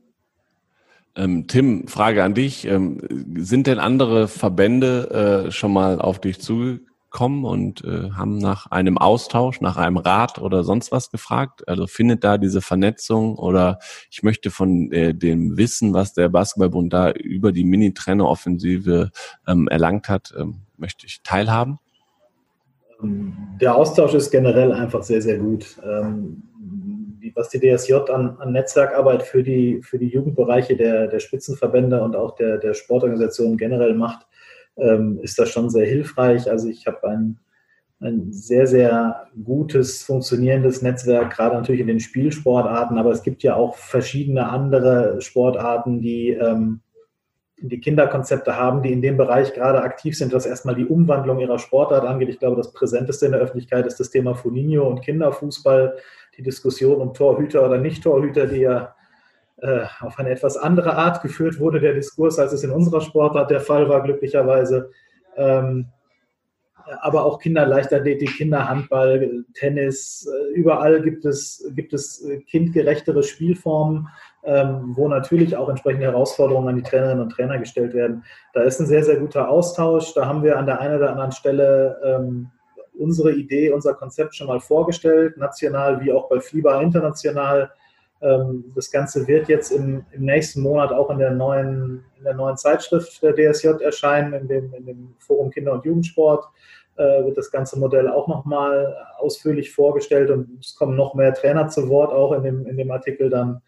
Ähm, 1.14 1.46
Tim, 1.46 1.88
Frage 1.88 2.24
an 2.24 2.34
dich. 2.34 2.66
Ähm, 2.66 3.00
sind 3.36 3.66
denn 3.66 3.78
andere 3.78 4.28
Verbände 4.28 5.46
äh, 5.46 5.50
schon 5.50 5.72
mal 5.72 6.00
auf 6.00 6.20
dich 6.20 6.40
zugekommen 6.40 7.44
und 7.44 7.84
äh, 7.84 8.12
haben 8.12 8.38
nach 8.38 8.70
einem 8.70 8.96
Austausch, 8.96 9.60
nach 9.60 9.76
einem 9.76 9.98
Rat 9.98 10.38
oder 10.38 10.64
sonst 10.64 10.90
was 10.90 11.10
gefragt? 11.10 11.68
Also 11.68 11.86
findet 11.86 12.24
da 12.24 12.38
diese 12.38 12.62
Vernetzung 12.62 13.36
oder 13.36 13.78
ich 14.10 14.22
möchte 14.22 14.50
von 14.50 14.90
äh, 14.90 15.14
dem 15.14 15.58
Wissen, 15.58 15.92
was 15.92 16.14
der 16.14 16.30
Basketballbund 16.30 16.92
da 16.92 17.10
über 17.10 17.52
die 17.52 17.64
Mini-Trainer-Offensive 17.64 19.10
ähm, 19.46 19.68
erlangt 19.68 20.08
hat, 20.08 20.32
ähm, 20.38 20.62
möchte 20.78 21.06
ich 21.06 21.22
teilhaben? 21.22 21.78
Der 23.60 23.74
Austausch 23.74 24.14
ist 24.14 24.30
generell 24.30 24.72
einfach 24.72 25.02
sehr, 25.02 25.22
sehr 25.22 25.38
gut. 25.38 25.78
Ähm, 25.84 26.42
was 27.34 27.48
die 27.48 27.60
DSJ 27.60 27.94
an, 28.10 28.36
an, 28.38 28.52
Netzwerkarbeit 28.52 29.22
für 29.22 29.42
die, 29.42 29.80
für 29.82 29.98
die 29.98 30.08
Jugendbereiche 30.08 30.76
der, 30.76 31.06
der 31.06 31.20
Spitzenverbände 31.20 32.02
und 32.02 32.16
auch 32.16 32.34
der, 32.34 32.58
der 32.58 32.74
Sportorganisationen 32.74 33.56
generell 33.56 33.94
macht, 33.94 34.26
ähm, 34.76 35.18
ist 35.22 35.38
das 35.38 35.50
schon 35.50 35.70
sehr 35.70 35.86
hilfreich. 35.86 36.50
Also 36.50 36.68
ich 36.68 36.86
habe 36.86 37.08
ein, 37.08 37.38
ein 38.00 38.32
sehr, 38.32 38.66
sehr 38.66 39.28
gutes, 39.44 40.02
funktionierendes 40.02 40.82
Netzwerk, 40.82 41.34
gerade 41.34 41.54
natürlich 41.56 41.80
in 41.80 41.86
den 41.86 42.00
Spielsportarten, 42.00 42.98
aber 42.98 43.10
es 43.10 43.22
gibt 43.22 43.42
ja 43.42 43.54
auch 43.56 43.76
verschiedene 43.76 44.48
andere 44.48 45.20
Sportarten, 45.20 46.00
die 46.00 46.30
ähm, 46.30 46.80
die 47.68 47.80
Kinderkonzepte 47.80 48.56
haben, 48.56 48.82
die 48.82 48.92
in 48.92 49.02
dem 49.02 49.16
Bereich 49.16 49.54
gerade 49.54 49.82
aktiv 49.82 50.16
sind, 50.16 50.32
was 50.32 50.46
erstmal 50.46 50.74
die 50.74 50.86
Umwandlung 50.86 51.38
ihrer 51.38 51.58
Sportart 51.58 52.04
angeht. 52.04 52.28
Ich 52.28 52.38
glaube, 52.38 52.56
das 52.56 52.72
Präsenteste 52.72 53.26
in 53.26 53.32
der 53.32 53.40
Öffentlichkeit 53.40 53.86
ist 53.86 54.00
das 54.00 54.10
Thema 54.10 54.34
Funinho 54.34 54.86
und 54.88 55.00
Kinderfußball, 55.02 55.96
die 56.36 56.42
Diskussion 56.42 57.00
um 57.00 57.14
Torhüter 57.14 57.64
oder 57.64 57.78
Nicht-Torhüter, 57.78 58.46
die 58.46 58.62
ja 58.62 58.94
äh, 59.58 59.84
auf 60.00 60.18
eine 60.18 60.30
etwas 60.30 60.56
andere 60.56 60.96
Art 60.96 61.22
geführt 61.22 61.60
wurde, 61.60 61.78
der 61.78 61.94
Diskurs, 61.94 62.38
als 62.38 62.52
es 62.52 62.64
in 62.64 62.72
unserer 62.72 63.00
Sportart 63.00 63.50
der 63.50 63.60
Fall 63.60 63.88
war, 63.88 64.02
glücklicherweise. 64.02 64.90
Ähm, 65.36 65.86
aber 67.00 67.24
auch 67.24 67.38
Kinderleichtathletik, 67.38 68.36
Kinderhandball, 68.36 69.44
Tennis, 69.54 70.28
äh, 70.28 70.54
überall 70.54 71.00
gibt 71.00 71.24
es, 71.24 71.64
gibt 71.76 71.92
es 71.92 72.26
kindgerechtere 72.50 73.22
Spielformen, 73.22 74.08
ähm, 74.44 74.92
wo 74.94 75.08
natürlich 75.08 75.56
auch 75.56 75.68
entsprechende 75.68 76.06
Herausforderungen 76.06 76.68
an 76.68 76.76
die 76.76 76.82
Trainerinnen 76.82 77.22
und 77.22 77.30
Trainer 77.30 77.58
gestellt 77.58 77.94
werden. 77.94 78.24
Da 78.52 78.62
ist 78.62 78.80
ein 78.80 78.86
sehr, 78.86 79.04
sehr 79.04 79.16
guter 79.16 79.48
Austausch. 79.48 80.14
Da 80.14 80.26
haben 80.26 80.42
wir 80.42 80.58
an 80.58 80.66
der 80.66 80.80
einen 80.80 80.96
oder 80.96 81.10
anderen 81.10 81.32
Stelle 81.32 82.00
ähm, 82.04 82.50
unsere 82.94 83.32
Idee, 83.32 83.70
unser 83.70 83.94
Konzept 83.94 84.34
schon 84.34 84.48
mal 84.48 84.60
vorgestellt, 84.60 85.36
national 85.36 86.00
wie 86.00 86.12
auch 86.12 86.28
bei 86.28 86.40
FIBA 86.40 86.80
international. 86.80 87.70
Ähm, 88.20 88.72
das 88.74 88.90
Ganze 88.90 89.26
wird 89.26 89.48
jetzt 89.48 89.70
im, 89.70 90.04
nächsten 90.16 90.60
Monat 90.60 90.92
auch 90.92 91.10
in 91.10 91.18
der 91.18 91.30
neuen, 91.30 92.04
in 92.18 92.24
der 92.24 92.34
neuen 92.34 92.56
Zeitschrift 92.56 93.22
der 93.22 93.34
DSJ 93.34 93.82
erscheinen, 93.82 94.32
in 94.32 94.48
dem, 94.48 94.74
in 94.74 94.86
dem 94.86 95.14
Forum 95.18 95.50
Kinder- 95.50 95.72
und 95.72 95.84
Jugendsport 95.84 96.46
äh, 96.96 97.24
wird 97.24 97.38
das 97.38 97.50
ganze 97.50 97.78
Modell 97.78 98.08
auch 98.08 98.28
nochmal 98.28 98.94
ausführlich 99.18 99.72
vorgestellt 99.72 100.30
und 100.30 100.58
es 100.60 100.74
kommen 100.74 100.96
noch 100.96 101.14
mehr 101.14 101.32
Trainer 101.32 101.68
zu 101.68 101.88
Wort, 101.88 102.12
auch 102.12 102.32
in 102.32 102.42
dem, 102.42 102.66
in 102.66 102.76
dem 102.76 102.90
Artikel 102.90 103.30
dann. 103.30 103.62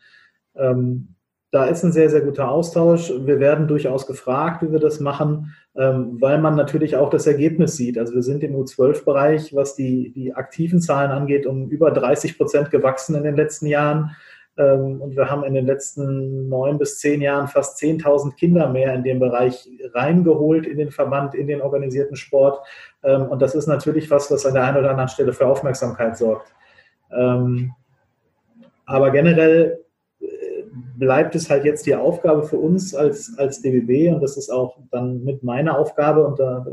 Ähm, 0.57 1.15
da 1.55 1.67
ist 1.67 1.85
ein 1.85 1.93
sehr, 1.93 2.11
sehr 2.11 2.23
guter 2.23 2.51
Austausch. 2.51 3.13
Wir 3.17 3.39
werden 3.39 3.69
durchaus 3.69 4.09
gefragt, 4.09 4.61
wie 4.63 4.73
wir 4.73 4.81
das 4.81 4.99
machen, 4.99 5.55
ähm, 5.77 6.21
weil 6.21 6.39
man 6.39 6.57
natürlich 6.57 6.97
auch 6.97 7.11
das 7.11 7.29
Ergebnis 7.29 7.77
sieht. 7.77 7.97
Also 7.97 8.13
wir 8.13 8.25
sind 8.25 8.43
im 8.43 8.57
U12-Bereich, 8.57 9.55
was 9.55 9.77
die, 9.77 10.11
die 10.11 10.35
aktiven 10.35 10.81
Zahlen 10.81 11.13
angeht, 11.13 11.47
um 11.47 11.69
über 11.69 11.93
30 11.93 12.37
Prozent 12.39 12.73
gewachsen 12.73 13.15
in 13.15 13.23
den 13.23 13.37
letzten 13.37 13.69
Jahren. 13.69 14.17
Ähm, 14.59 15.01
und 15.01 15.15
wir 15.15 15.31
haben 15.31 15.45
in 15.45 15.55
den 15.55 15.65
letzten 15.65 16.49
neun 16.49 16.77
bis 16.77 16.99
zehn 16.99 17.23
Jahren 17.23 17.47
fast 17.47 17.81
10.000 17.81 18.35
Kinder 18.35 18.69
mehr 18.69 18.93
in 18.93 19.05
dem 19.05 19.21
Bereich 19.21 19.69
reingeholt 19.93 20.67
in 20.67 20.79
den 20.79 20.91
Verband, 20.91 21.37
in 21.37 21.47
den 21.47 21.63
organisierten 21.63 22.17
Sport. 22.17 22.67
Ähm, 23.05 23.29
und 23.29 23.41
das 23.41 23.55
ist 23.55 23.69
natürlich 23.69 24.11
was, 24.11 24.29
was 24.29 24.45
an 24.45 24.55
der 24.55 24.65
einen 24.65 24.79
oder 24.79 24.91
anderen 24.91 25.09
Stelle 25.09 25.33
für 25.33 25.47
Aufmerksamkeit 25.47 26.17
sorgt. 26.17 26.53
Aber 28.87 29.11
generell 29.13 29.84
bleibt 30.97 31.35
es 31.35 31.51
halt 31.51 31.65
jetzt 31.65 31.87
die 31.87 31.95
Aufgabe 31.95 32.45
für 32.45 32.59
uns 32.59 32.95
als, 32.95 33.33
als 33.39 33.63
DBB 33.63 34.15
und 34.15 34.21
das 34.23 34.37
ist 34.37 34.51
auch 34.51 34.79
dann 34.91 35.23
mit 35.25 35.43
meiner 35.43 35.79
Aufgabe 35.79 36.27
und 36.27 36.39
da 36.39 36.67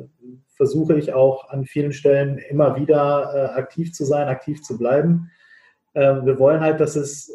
versuche 0.56 0.98
ich 0.98 1.14
auch 1.14 1.50
an 1.50 1.66
vielen 1.66 1.94
Stellen 1.94 2.38
immer 2.38 2.76
wieder 2.76 3.32
äh, 3.34 3.60
aktiv 3.60 3.94
zu 3.94 4.06
sein, 4.06 4.28
aktiv 4.28 4.62
zu 4.62 4.78
bleiben. 4.78 5.32
Äh, 5.94 6.24
wir 6.24 6.40
wollen 6.40 6.62
halt, 6.62 6.80
dass 6.80 6.96
es 6.96 7.32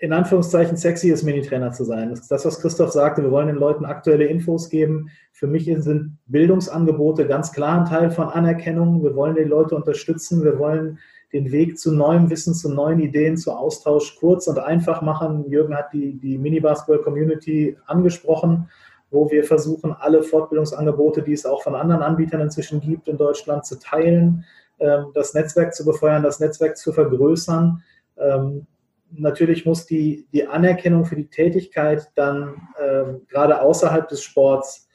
in 0.00 0.12
Anführungszeichen 0.12 0.76
sexy 0.76 1.10
ist, 1.10 1.22
Minitrainer 1.22 1.72
zu 1.72 1.84
sein. 1.84 2.10
Das 2.10 2.20
ist 2.20 2.30
das, 2.30 2.44
was 2.44 2.60
Christoph 2.60 2.90
sagte. 2.90 3.22
Wir 3.22 3.30
wollen 3.30 3.46
den 3.46 3.56
Leuten 3.56 3.84
aktuelle 3.84 4.26
Infos 4.26 4.68
geben. 4.68 5.08
Für 5.32 5.46
mich 5.46 5.64
sind 5.64 6.18
Bildungsangebote 6.26 7.26
ganz 7.26 7.52
klar 7.52 7.80
ein 7.80 7.86
Teil 7.86 8.10
von 8.10 8.28
Anerkennung. 8.28 9.02
Wir 9.02 9.14
wollen 9.14 9.36
die 9.36 9.44
Leute 9.44 9.74
unterstützen. 9.76 10.44
Wir 10.44 10.58
wollen 10.58 10.98
den 11.34 11.50
Weg 11.50 11.78
zu 11.78 11.92
neuem 11.92 12.30
Wissen, 12.30 12.54
zu 12.54 12.72
neuen 12.72 13.00
Ideen, 13.00 13.36
zu 13.36 13.52
Austausch 13.52 14.16
kurz 14.20 14.46
und 14.46 14.60
einfach 14.60 15.02
machen. 15.02 15.50
Jürgen 15.50 15.76
hat 15.76 15.92
die, 15.92 16.14
die 16.14 16.38
Mini-Basketball-Community 16.38 17.76
angesprochen, 17.86 18.70
wo 19.10 19.28
wir 19.30 19.42
versuchen, 19.42 19.92
alle 19.92 20.22
Fortbildungsangebote, 20.22 21.22
die 21.22 21.32
es 21.32 21.44
auch 21.44 21.62
von 21.62 21.74
anderen 21.74 22.02
Anbietern 22.02 22.40
inzwischen 22.40 22.80
gibt 22.80 23.08
in 23.08 23.18
Deutschland, 23.18 23.66
zu 23.66 23.80
teilen, 23.80 24.44
ähm, 24.78 25.06
das 25.12 25.34
Netzwerk 25.34 25.74
zu 25.74 25.84
befeuern, 25.84 26.22
das 26.22 26.38
Netzwerk 26.38 26.76
zu 26.76 26.92
vergrößern. 26.92 27.82
Ähm, 28.16 28.66
natürlich 29.10 29.66
muss 29.66 29.86
die, 29.86 30.28
die 30.32 30.46
Anerkennung 30.46 31.04
für 31.04 31.16
die 31.16 31.28
Tätigkeit 31.28 32.12
dann 32.14 32.68
ähm, 32.80 33.22
gerade 33.28 33.60
außerhalb 33.60 34.08
des 34.08 34.22
Sports 34.22 34.88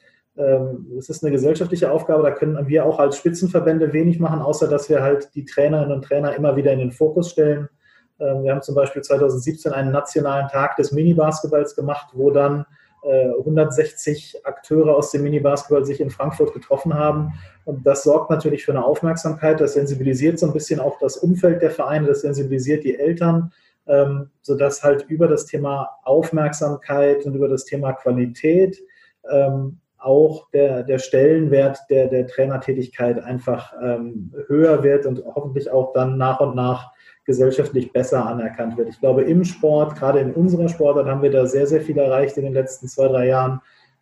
es 0.98 1.08
ist 1.08 1.22
eine 1.22 1.32
gesellschaftliche 1.32 1.90
Aufgabe, 1.90 2.22
da 2.22 2.30
können 2.30 2.66
wir 2.66 2.84
auch 2.86 2.98
als 2.98 3.16
Spitzenverbände 3.16 3.92
wenig 3.92 4.18
machen, 4.20 4.40
außer 4.40 4.68
dass 4.68 4.88
wir 4.88 5.02
halt 5.02 5.34
die 5.34 5.44
Trainerinnen 5.44 5.92
und 5.92 6.02
Trainer 6.02 6.34
immer 6.34 6.56
wieder 6.56 6.72
in 6.72 6.78
den 6.78 6.92
Fokus 6.92 7.30
stellen. 7.30 7.68
Ähm, 8.18 8.44
wir 8.44 8.52
haben 8.52 8.62
zum 8.62 8.74
Beispiel 8.74 9.02
2017 9.02 9.72
einen 9.72 9.92
nationalen 9.92 10.48
Tag 10.48 10.76
des 10.76 10.92
Mini-Basketballs 10.92 11.74
gemacht, 11.74 12.08
wo 12.14 12.30
dann 12.30 12.64
160 13.02 14.34
äh, 14.34 14.46
Akteure 14.46 14.94
aus 14.94 15.10
dem 15.10 15.22
Mini-Basketball 15.22 15.84
sich 15.84 16.00
in 16.00 16.10
Frankfurt 16.10 16.52
getroffen 16.52 16.94
haben. 16.94 17.32
Und 17.64 17.86
das 17.86 18.02
sorgt 18.02 18.30
natürlich 18.30 18.64
für 18.64 18.72
eine 18.72 18.84
Aufmerksamkeit, 18.84 19.60
das 19.60 19.72
sensibilisiert 19.72 20.38
so 20.38 20.46
ein 20.46 20.52
bisschen 20.52 20.80
auch 20.80 20.98
das 20.98 21.16
Umfeld 21.16 21.62
der 21.62 21.70
Vereine, 21.70 22.08
das 22.08 22.20
sensibilisiert 22.20 22.84
die 22.84 22.98
Eltern, 22.98 23.52
ähm, 23.86 24.30
sodass 24.42 24.82
halt 24.82 25.06
über 25.08 25.28
das 25.28 25.46
Thema 25.46 25.88
Aufmerksamkeit 26.04 27.24
und 27.24 27.34
über 27.34 27.48
das 27.48 27.64
Thema 27.64 27.94
Qualität 27.94 28.78
auch 30.00 30.50
der, 30.50 30.82
der 30.82 30.98
Stellenwert 30.98 31.78
der, 31.90 32.08
der 32.08 32.26
Trainertätigkeit 32.26 33.22
einfach 33.22 33.72
ähm, 33.82 34.32
höher 34.46 34.82
wird 34.82 35.06
und 35.06 35.22
hoffentlich 35.24 35.70
auch 35.70 35.92
dann 35.92 36.16
nach 36.16 36.40
und 36.40 36.56
nach 36.56 36.90
gesellschaftlich 37.24 37.92
besser 37.92 38.26
anerkannt 38.26 38.76
wird. 38.76 38.88
Ich 38.88 38.98
glaube, 38.98 39.22
im 39.22 39.44
Sport, 39.44 39.96
gerade 39.96 40.20
in 40.20 40.32
unserer 40.32 40.68
Sportart, 40.68 41.06
haben 41.06 41.22
wir 41.22 41.30
da 41.30 41.46
sehr, 41.46 41.66
sehr 41.66 41.82
viel 41.82 41.98
erreicht 41.98 42.36
in 42.36 42.44
den 42.44 42.54
letzten 42.54 42.88
zwei, 42.88 43.08
drei 43.08 43.28
Jahren, 43.28 43.60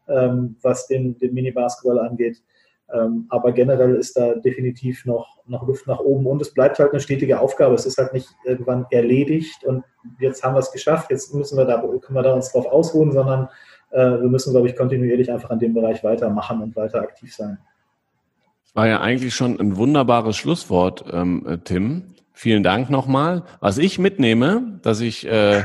ähm, 0.09 0.57
was 0.63 0.87
den, 0.87 1.19
den 1.19 1.35
Mini-Basketball 1.35 1.99
angeht. 1.99 2.43
Ähm, 2.91 3.27
aber 3.29 3.53
generell 3.53 3.97
ist 3.97 4.17
da 4.17 4.35
definitiv 4.35 5.05
noch, 5.05 5.41
noch 5.47 5.67
Luft 5.67 5.87
nach 5.87 6.01
oben 6.01 6.27
und 6.27 6.41
es 6.41 6.55
bleibt 6.55 6.79
halt 6.79 6.93
eine 6.93 7.01
stetige 7.01 7.39
Aufgabe. 7.39 7.75
Es 7.75 7.85
ist 7.85 7.99
halt 7.99 8.15
nicht 8.15 8.31
irgendwann 8.45 8.87
erledigt 8.91 9.63
und 9.65 9.85
jetzt 10.21 10.43
haben 10.43 10.55
wir 10.55 10.61
es 10.61 10.73
geschafft, 10.73 11.11
jetzt 11.11 11.35
müssen 11.35 11.59
wir 11.59 11.67
da, 11.67 11.81
können 11.81 12.15
wir 12.15 12.23
da 12.23 12.33
uns 12.33 12.53
drauf 12.53 12.67
ausruhen, 12.67 13.13
sondern 13.13 13.51
wir 13.91 14.29
müssen, 14.29 14.53
glaube 14.53 14.69
ich, 14.69 14.77
kontinuierlich 14.77 15.33
einfach 15.33 15.51
an 15.51 15.59
dem 15.59 15.73
Bereich 15.73 16.05
weitermachen 16.05 16.61
und 16.61 16.77
weiter 16.77 17.01
aktiv 17.01 17.35
sein. 17.35 17.59
War 18.75 18.87
ja 18.87 19.01
eigentlich 19.01 19.35
schon 19.35 19.59
ein 19.59 19.77
wunderbares 19.77 20.37
Schlusswort, 20.37 21.05
ähm, 21.11 21.45
äh, 21.49 21.59
Tim. 21.59 22.15
Vielen 22.33 22.63
Dank 22.63 22.91
nochmal. 22.91 23.45
Was 23.61 23.79
ich 23.79 23.99
mitnehme, 23.99 24.79
dass 24.83 25.01
ich, 25.01 25.27
äh, 25.27 25.65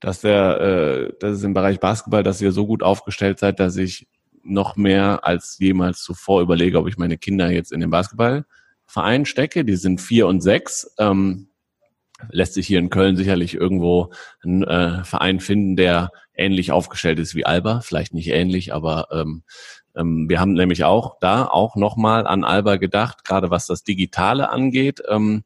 dass 0.00 0.20
der, 0.20 0.60
äh, 0.60 1.12
dass 1.20 1.32
es 1.36 1.44
im 1.44 1.54
Bereich 1.54 1.80
Basketball, 1.80 2.22
dass 2.22 2.42
ihr 2.42 2.52
so 2.52 2.66
gut 2.66 2.82
aufgestellt 2.82 3.38
seid, 3.38 3.60
dass 3.60 3.76
ich 3.76 4.08
noch 4.42 4.76
mehr 4.76 5.24
als 5.24 5.56
jemals 5.58 6.02
zuvor 6.02 6.42
überlege, 6.42 6.78
ob 6.78 6.88
ich 6.88 6.98
meine 6.98 7.18
Kinder 7.18 7.50
jetzt 7.50 7.72
in 7.72 7.80
den 7.80 7.90
Basketballverein 7.90 9.24
stecke. 9.26 9.64
Die 9.64 9.76
sind 9.76 10.00
vier 10.00 10.26
und 10.26 10.40
sechs. 10.40 10.92
Ähm, 10.98 11.48
lässt 12.30 12.54
sich 12.54 12.66
hier 12.66 12.78
in 12.78 12.90
Köln 12.90 13.16
sicherlich 13.16 13.54
irgendwo 13.54 14.10
ein 14.44 14.62
äh, 14.64 15.04
Verein 15.04 15.40
finden, 15.40 15.76
der 15.76 16.10
ähnlich 16.34 16.72
aufgestellt 16.72 17.18
ist 17.18 17.34
wie 17.34 17.46
Alba. 17.46 17.80
Vielleicht 17.80 18.14
nicht 18.14 18.28
ähnlich, 18.28 18.72
aber 18.72 19.08
ähm, 19.12 19.42
ähm, 19.96 20.28
wir 20.28 20.40
haben 20.40 20.52
nämlich 20.52 20.84
auch 20.84 21.16
da 21.20 21.44
auch 21.44 21.76
nochmal 21.76 22.26
an 22.26 22.44
Alba 22.44 22.76
gedacht, 22.76 23.24
gerade 23.24 23.50
was 23.50 23.66
das 23.66 23.82
Digitale 23.82 24.50
angeht. 24.50 25.02
Ähm, 25.08 25.44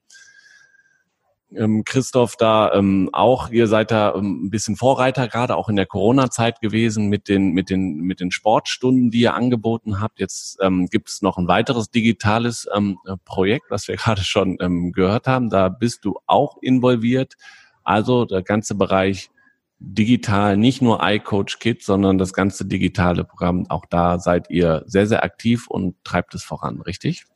ähm, 1.56 1.84
Christoph, 1.84 2.36
da 2.36 2.72
ähm, 2.74 3.10
auch, 3.12 3.50
ihr 3.50 3.66
seid 3.66 3.90
da 3.90 4.14
ähm, 4.14 4.44
ein 4.44 4.50
bisschen 4.50 4.76
Vorreiter, 4.76 5.28
gerade 5.28 5.56
auch 5.56 5.68
in 5.68 5.76
der 5.76 5.86
Corona-Zeit 5.86 6.60
gewesen 6.60 7.08
mit 7.08 7.28
den, 7.28 7.52
mit, 7.52 7.70
den, 7.70 7.98
mit 8.00 8.20
den 8.20 8.30
Sportstunden, 8.30 9.10
die 9.10 9.20
ihr 9.20 9.34
angeboten 9.34 10.00
habt. 10.00 10.20
Jetzt 10.20 10.58
ähm, 10.60 10.86
gibt 10.86 11.08
es 11.08 11.22
noch 11.22 11.38
ein 11.38 11.48
weiteres 11.48 11.90
digitales 11.90 12.66
ähm, 12.74 12.98
Projekt, 13.24 13.66
was 13.70 13.88
wir 13.88 13.96
gerade 13.96 14.22
schon 14.22 14.56
ähm, 14.60 14.92
gehört 14.92 15.26
haben. 15.26 15.50
Da 15.50 15.68
bist 15.68 16.04
du 16.04 16.18
auch 16.26 16.58
involviert. 16.60 17.34
Also 17.82 18.24
der 18.24 18.42
ganze 18.42 18.74
Bereich 18.74 19.30
digital, 19.78 20.56
nicht 20.56 20.80
nur 20.80 21.00
iCoach 21.02 21.58
Kids, 21.58 21.86
sondern 21.86 22.18
das 22.18 22.32
ganze 22.32 22.64
digitale 22.64 23.24
Programm. 23.24 23.66
Auch 23.68 23.84
da 23.86 24.18
seid 24.18 24.50
ihr 24.50 24.82
sehr, 24.86 25.06
sehr 25.06 25.24
aktiv 25.24 25.66
und 25.68 25.96
treibt 26.04 26.34
es 26.34 26.42
voran, 26.42 26.80
richtig? 26.80 27.26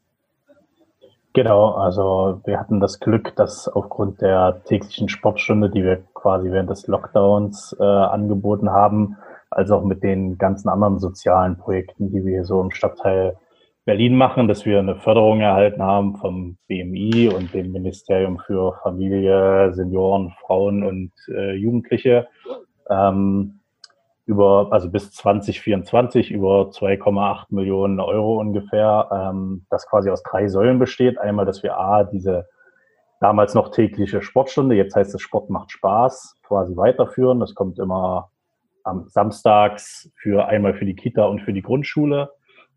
Genau, 1.34 1.72
also 1.72 2.40
wir 2.46 2.58
hatten 2.58 2.80
das 2.80 3.00
Glück, 3.00 3.36
dass 3.36 3.68
aufgrund 3.68 4.20
der 4.22 4.62
täglichen 4.64 5.08
Sportstunde, 5.08 5.70
die 5.70 5.84
wir 5.84 6.02
quasi 6.14 6.50
während 6.50 6.70
des 6.70 6.86
Lockdowns 6.86 7.76
äh, 7.78 7.84
angeboten 7.84 8.70
haben, 8.70 9.16
als 9.50 9.70
auch 9.70 9.84
mit 9.84 10.02
den 10.02 10.38
ganzen 10.38 10.68
anderen 10.68 10.98
sozialen 10.98 11.56
Projekten, 11.58 12.10
die 12.10 12.24
wir 12.24 12.32
hier 12.32 12.44
so 12.44 12.60
im 12.60 12.70
Stadtteil 12.70 13.36
Berlin 13.84 14.16
machen, 14.16 14.48
dass 14.48 14.66
wir 14.66 14.78
eine 14.80 14.96
Förderung 14.96 15.40
erhalten 15.40 15.82
haben 15.82 16.16
vom 16.16 16.58
BMI 16.66 17.30
und 17.34 17.54
dem 17.54 17.72
Ministerium 17.72 18.38
für 18.46 18.74
Familie, 18.82 19.72
Senioren, 19.72 20.34
Frauen 20.44 20.82
und 20.82 21.12
äh, 21.28 21.54
Jugendliche. 21.54 22.28
Ähm, 22.90 23.57
über, 24.28 24.68
also 24.70 24.90
bis 24.90 25.10
2024 25.12 26.30
über 26.30 26.68
2,8 26.70 27.46
Millionen 27.48 27.98
Euro 27.98 28.38
ungefähr, 28.38 29.08
ähm, 29.10 29.64
das 29.70 29.86
quasi 29.88 30.10
aus 30.10 30.22
drei 30.22 30.48
Säulen 30.48 30.78
besteht. 30.78 31.18
Einmal, 31.18 31.46
dass 31.46 31.62
wir 31.62 31.78
A, 31.78 32.04
diese 32.04 32.46
damals 33.20 33.54
noch 33.54 33.70
tägliche 33.70 34.20
Sportstunde, 34.20 34.76
jetzt 34.76 34.94
heißt 34.94 35.14
es 35.14 35.22
Sport 35.22 35.48
macht 35.48 35.72
Spaß, 35.72 36.36
quasi 36.42 36.76
weiterführen. 36.76 37.40
Das 37.40 37.54
kommt 37.54 37.78
immer 37.78 38.30
samstags 39.06 40.10
für 40.16 40.46
einmal 40.46 40.74
für 40.74 40.84
die 40.84 40.94
Kita 40.94 41.24
und 41.24 41.40
für 41.40 41.54
die 41.54 41.62
Grundschule. 41.62 42.30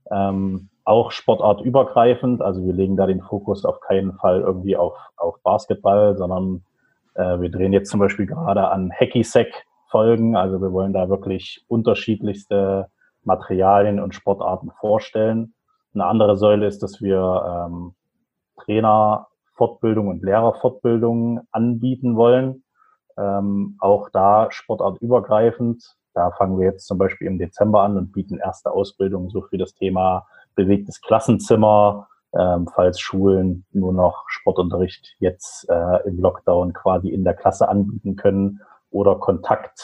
Ähm, 0.10 0.70
auch 0.86 1.12
sportartübergreifend. 1.12 2.42
Also 2.42 2.66
wir 2.66 2.74
legen 2.74 2.96
da 2.96 3.08
den 3.08 3.22
Fokus 3.22 3.66
auf 3.66 3.82
keinen 3.82 4.14
Fall 4.14 4.40
irgendwie 4.40 4.78
auf, 4.78 4.98
auf 5.18 5.42
Basketball, 5.44 6.16
sondern 6.18 6.64
äh, 7.16 7.40
wir 7.40 7.50
drehen 7.50 7.74
jetzt 7.74 7.92
zum 7.92 8.00
Beispiel 8.00 8.26
gerade 8.26 8.70
an 8.70 8.90
Hacky-Sack-Folgen. 9.92 10.36
Also 10.36 10.62
wir 10.62 10.72
wollen 10.72 10.94
da 10.94 11.10
wirklich 11.10 11.64
unterschiedlichste 11.68 12.88
Materialien 13.24 14.00
und 14.00 14.16
Sportarten 14.16 14.72
vorstellen. 14.80 15.54
Eine 15.94 16.06
andere 16.06 16.38
Säule 16.38 16.68
ist, 16.68 16.82
dass 16.82 17.02
wir 17.02 17.68
ähm, 17.68 17.94
Trainerfortbildung 18.64 20.08
und 20.08 20.24
Lehrerfortbildung 20.24 21.42
anbieten 21.52 22.16
wollen. 22.16 22.64
Ähm, 23.18 23.76
auch 23.80 24.10
da 24.10 24.48
sportartübergreifend. 24.52 25.84
Da 26.14 26.32
fangen 26.32 26.58
wir 26.60 26.66
jetzt 26.66 26.88
zum 26.88 26.98
Beispiel 26.98 27.28
im 27.28 27.38
Dezember 27.38 27.84
an 27.84 27.98
und 27.98 28.12
bieten 28.12 28.38
erste 28.38 28.72
Ausbildungen 28.72 29.30
so 29.30 29.42
für 29.42 29.58
das 29.58 29.74
Thema 29.76 30.26
bewegtes 30.56 31.02
Klassenzimmer, 31.02 32.08
ähm, 32.38 32.68
falls 32.74 33.00
Schulen 33.00 33.66
nur 33.72 33.94
noch 33.94 34.24
Sportunterricht 34.28 35.16
jetzt 35.20 35.70
äh, 35.70 36.08
im 36.08 36.20
Lockdown 36.20 36.74
quasi 36.74 37.10
in 37.10 37.24
der 37.24 37.34
Klasse 37.34 37.70
anbieten 37.70 38.16
können 38.16 38.62
oder 38.92 39.16
kontaktarm, 39.16 39.84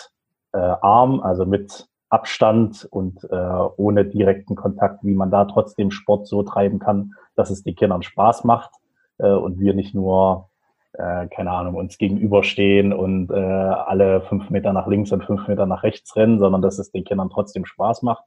äh, 0.53 1.24
also 1.24 1.45
mit 1.45 1.88
Abstand 2.10 2.88
und 2.89 3.24
äh, 3.30 3.36
ohne 3.36 4.05
direkten 4.05 4.55
Kontakt, 4.55 5.03
wie 5.03 5.14
man 5.14 5.32
da 5.32 5.45
trotzdem 5.45 5.91
Sport 5.91 6.28
so 6.28 6.43
treiben 6.43 6.80
kann, 6.80 7.14
dass 7.36 7.49
es 7.49 7.64
den 7.64 7.76
Kindern 7.76 8.01
Spaß 8.01 8.43
macht 8.45 8.72
äh, 9.18 9.30
und 9.30 9.60
wir 9.60 9.74
nicht 9.74 9.93
nur, 9.93 10.49
äh, 10.93 11.28
keine 11.28 11.51
Ahnung, 11.51 11.76
uns 11.76 11.97
gegenüberstehen 11.97 12.93
und 12.93 13.30
äh, 13.30 13.34
alle 13.34 14.22
fünf 14.22 14.49
Meter 14.49 14.72
nach 14.72 14.88
links 14.88 15.12
und 15.12 15.26
fünf 15.26 15.47
Meter 15.47 15.66
nach 15.66 15.84
rechts 15.84 16.16
rennen, 16.16 16.39
sondern 16.39 16.62
dass 16.62 16.80
es 16.80 16.91
den 16.91 17.03
Kindern 17.03 17.30
trotzdem 17.30 17.66
Spaß 17.66 18.03
macht. 18.03 18.24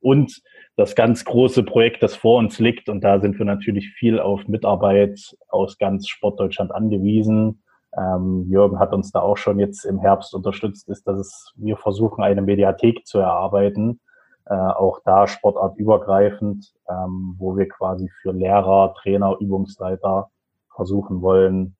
Und 0.00 0.42
das 0.76 0.94
ganz 0.94 1.24
große 1.24 1.62
Projekt, 1.62 2.02
das 2.02 2.14
vor 2.14 2.38
uns 2.38 2.58
liegt, 2.58 2.88
und 2.88 3.02
da 3.02 3.20
sind 3.20 3.38
wir 3.38 3.46
natürlich 3.46 3.88
viel 3.88 4.20
auf 4.20 4.46
Mitarbeit 4.46 5.34
aus 5.48 5.78
ganz 5.78 6.08
Sportdeutschland 6.08 6.72
angewiesen, 6.72 7.63
ähm, 7.96 8.46
Jürgen 8.48 8.78
hat 8.78 8.92
uns 8.92 9.10
da 9.12 9.20
auch 9.20 9.36
schon 9.36 9.58
jetzt 9.58 9.84
im 9.84 10.00
Herbst 10.00 10.34
unterstützt, 10.34 10.88
ist, 10.88 11.06
dass 11.06 11.18
es, 11.18 11.52
wir 11.56 11.76
versuchen, 11.76 12.22
eine 12.22 12.42
Mediathek 12.42 13.06
zu 13.06 13.18
erarbeiten, 13.18 14.00
äh, 14.46 14.54
auch 14.54 15.00
da 15.04 15.26
sportartübergreifend, 15.26 16.72
ähm, 16.88 17.34
wo 17.38 17.56
wir 17.56 17.68
quasi 17.68 18.10
für 18.20 18.32
Lehrer, 18.32 18.94
Trainer, 18.94 19.36
Übungsleiter 19.40 20.30
versuchen 20.74 21.22
wollen, 21.22 21.76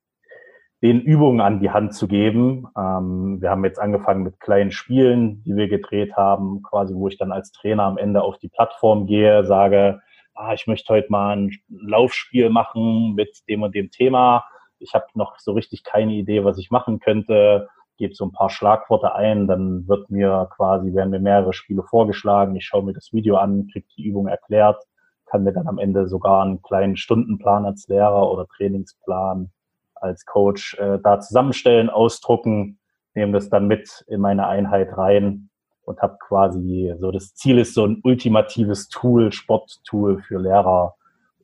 den 0.83 1.01
Übungen 1.01 1.41
an 1.41 1.61
die 1.61 1.71
Hand 1.71 1.95
zu 1.95 2.07
geben. 2.07 2.67
Ähm, 2.77 3.41
wir 3.41 3.51
haben 3.51 3.65
jetzt 3.65 3.81
angefangen 3.81 4.23
mit 4.23 4.39
kleinen 4.39 4.71
Spielen, 4.71 5.43
die 5.45 5.57
wir 5.57 5.69
gedreht 5.69 6.15
haben, 6.15 6.62
quasi, 6.62 6.95
wo 6.95 7.09
ich 7.09 7.19
dann 7.19 7.33
als 7.33 7.53
Trainer 7.53 7.85
am 7.85 7.99
Ende 7.99 8.23
auf 8.23 8.39
die 8.39 8.49
Plattform 8.49 9.07
gehe, 9.07 9.45
sage, 9.45 10.01
ah, 10.35 10.53
ich 10.53 10.67
möchte 10.67 10.93
heute 10.93 11.11
mal 11.11 11.37
ein 11.37 11.51
Laufspiel 11.69 12.51
machen 12.51 13.15
mit 13.15 13.43
dem 13.49 13.62
und 13.62 13.75
dem 13.75 13.91
Thema 13.91 14.45
ich 14.79 14.95
habe 14.95 15.07
noch 15.14 15.39
so 15.39 15.53
richtig 15.53 15.85
keine 15.85 16.12
Idee, 16.12 16.45
was 16.45 16.59
ich 16.59 16.70
machen 16.70 17.01
könnte, 17.01 17.68
gebe 17.97 18.14
so 18.14 18.25
ein 18.25 18.33
paar 18.33 18.51
Schlagworte 18.51 19.14
ein, 19.14 19.47
dann 19.47 19.87
wird 19.87 20.11
mir 20.11 20.49
quasi, 20.55 20.95
werden 20.95 21.11
mir 21.11 21.20
mehrere 21.20 21.53
Spiele 21.53 21.83
vorgeschlagen, 21.83 22.57
ich 22.57 22.66
schaue 22.66 22.85
mir 22.85 22.93
das 22.93 23.12
Video 23.12 23.37
an, 23.37 23.68
kriege 23.72 23.87
die 23.97 24.05
Übung 24.05 24.27
erklärt, 24.27 24.83
kann 25.27 25.45
mir 25.45 25.53
dann 25.53 25.68
am 25.68 25.79
Ende 25.79 26.09
sogar 26.09 26.43
einen 26.43 26.62
kleinen 26.62 26.97
Stundenplan 26.97 27.64
als 27.64 27.89
Lehrer 27.89 28.31
oder 28.31 28.47
Trainingsplan 28.47 29.51
als 29.95 30.27
Coach 30.27 30.75
äh, 30.79 30.99
da 31.03 31.20
zusammenstellen, 31.20 31.89
ausdrucken, 31.89 32.79
nehme 33.14 33.33
das 33.33 33.49
dann 33.49 33.66
mit 33.66 34.05
in 34.09 34.20
meine 34.20 34.47
Einheit 34.47 34.97
rein 34.97 35.49
und 35.85 36.01
habe 36.01 36.18
quasi 36.20 36.95
so 36.99 37.11
das 37.11 37.35
Ziel 37.35 37.59
ist 37.59 37.75
so 37.75 37.87
ein 37.87 38.01
ultimatives 38.03 38.89
Tool, 38.89 39.33
Sporttool 39.33 40.22
für 40.22 40.39
Lehrer, 40.39 40.95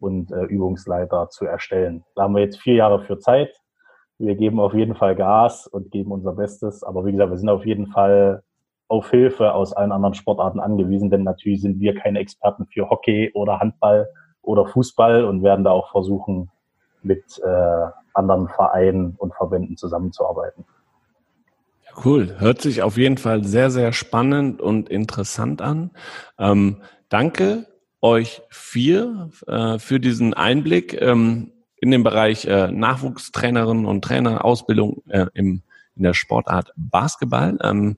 und 0.00 0.32
äh, 0.32 0.44
Übungsleiter 0.44 1.28
zu 1.30 1.44
erstellen. 1.44 2.04
Da 2.14 2.22
haben 2.22 2.34
wir 2.34 2.42
jetzt 2.42 2.60
vier 2.60 2.74
Jahre 2.74 3.02
für 3.04 3.18
Zeit. 3.18 3.54
Wir 4.18 4.34
geben 4.34 4.60
auf 4.60 4.74
jeden 4.74 4.94
Fall 4.94 5.14
Gas 5.14 5.66
und 5.66 5.90
geben 5.90 6.12
unser 6.12 6.32
Bestes. 6.32 6.82
Aber 6.82 7.06
wie 7.06 7.12
gesagt, 7.12 7.30
wir 7.30 7.38
sind 7.38 7.48
auf 7.48 7.64
jeden 7.64 7.86
Fall 7.86 8.42
auf 8.88 9.10
Hilfe 9.10 9.54
aus 9.54 9.72
allen 9.72 9.92
anderen 9.92 10.14
Sportarten 10.14 10.58
angewiesen, 10.58 11.10
denn 11.10 11.22
natürlich 11.22 11.62
sind 11.62 11.78
wir 11.78 11.94
keine 11.94 12.18
Experten 12.18 12.66
für 12.66 12.90
Hockey 12.90 13.30
oder 13.34 13.60
Handball 13.60 14.08
oder 14.42 14.66
Fußball 14.66 15.24
und 15.24 15.42
werden 15.42 15.64
da 15.64 15.70
auch 15.70 15.90
versuchen, 15.92 16.50
mit 17.02 17.40
äh, 17.44 17.86
anderen 18.14 18.48
Vereinen 18.48 19.14
und 19.16 19.34
Verbänden 19.34 19.76
zusammenzuarbeiten. 19.76 20.64
Cool. 22.04 22.36
Hört 22.38 22.60
sich 22.60 22.82
auf 22.82 22.96
jeden 22.96 23.16
Fall 23.16 23.44
sehr, 23.44 23.70
sehr 23.70 23.92
spannend 23.92 24.60
und 24.60 24.88
interessant 24.88 25.62
an. 25.62 25.90
Ähm, 26.38 26.82
danke 27.08 27.66
euch 28.02 28.42
vier 28.50 29.30
äh, 29.46 29.78
für 29.78 30.00
diesen 30.00 30.34
Einblick 30.34 31.00
ähm, 31.00 31.52
in 31.76 31.90
den 31.90 32.02
Bereich 32.02 32.44
äh, 32.46 32.70
Nachwuchstrainerinnen 32.70 33.86
und 33.86 34.02
Trainerausbildung 34.02 35.02
äh, 35.08 35.26
im, 35.34 35.62
in 35.96 36.02
der 36.02 36.14
Sportart 36.14 36.72
Basketball. 36.76 37.58
Ähm, 37.62 37.96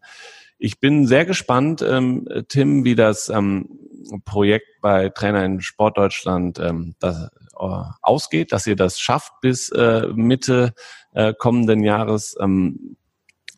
ich 0.58 0.78
bin 0.78 1.06
sehr 1.06 1.24
gespannt, 1.24 1.82
ähm, 1.82 2.28
Tim, 2.48 2.84
wie 2.84 2.94
das 2.94 3.28
ähm, 3.28 3.68
Projekt 4.24 4.80
bei 4.80 5.08
Trainer 5.08 5.44
in 5.44 5.60
Sportdeutschland 5.60 6.58
ähm, 6.60 6.94
das, 7.00 7.30
äh, 7.58 7.82
ausgeht, 8.00 8.52
dass 8.52 8.66
ihr 8.66 8.76
das 8.76 9.00
schafft 9.00 9.40
bis 9.40 9.70
äh, 9.70 10.06
Mitte 10.14 10.74
äh, 11.14 11.34
kommenden 11.34 11.82
Jahres. 11.82 12.36
Ähm, 12.40 12.96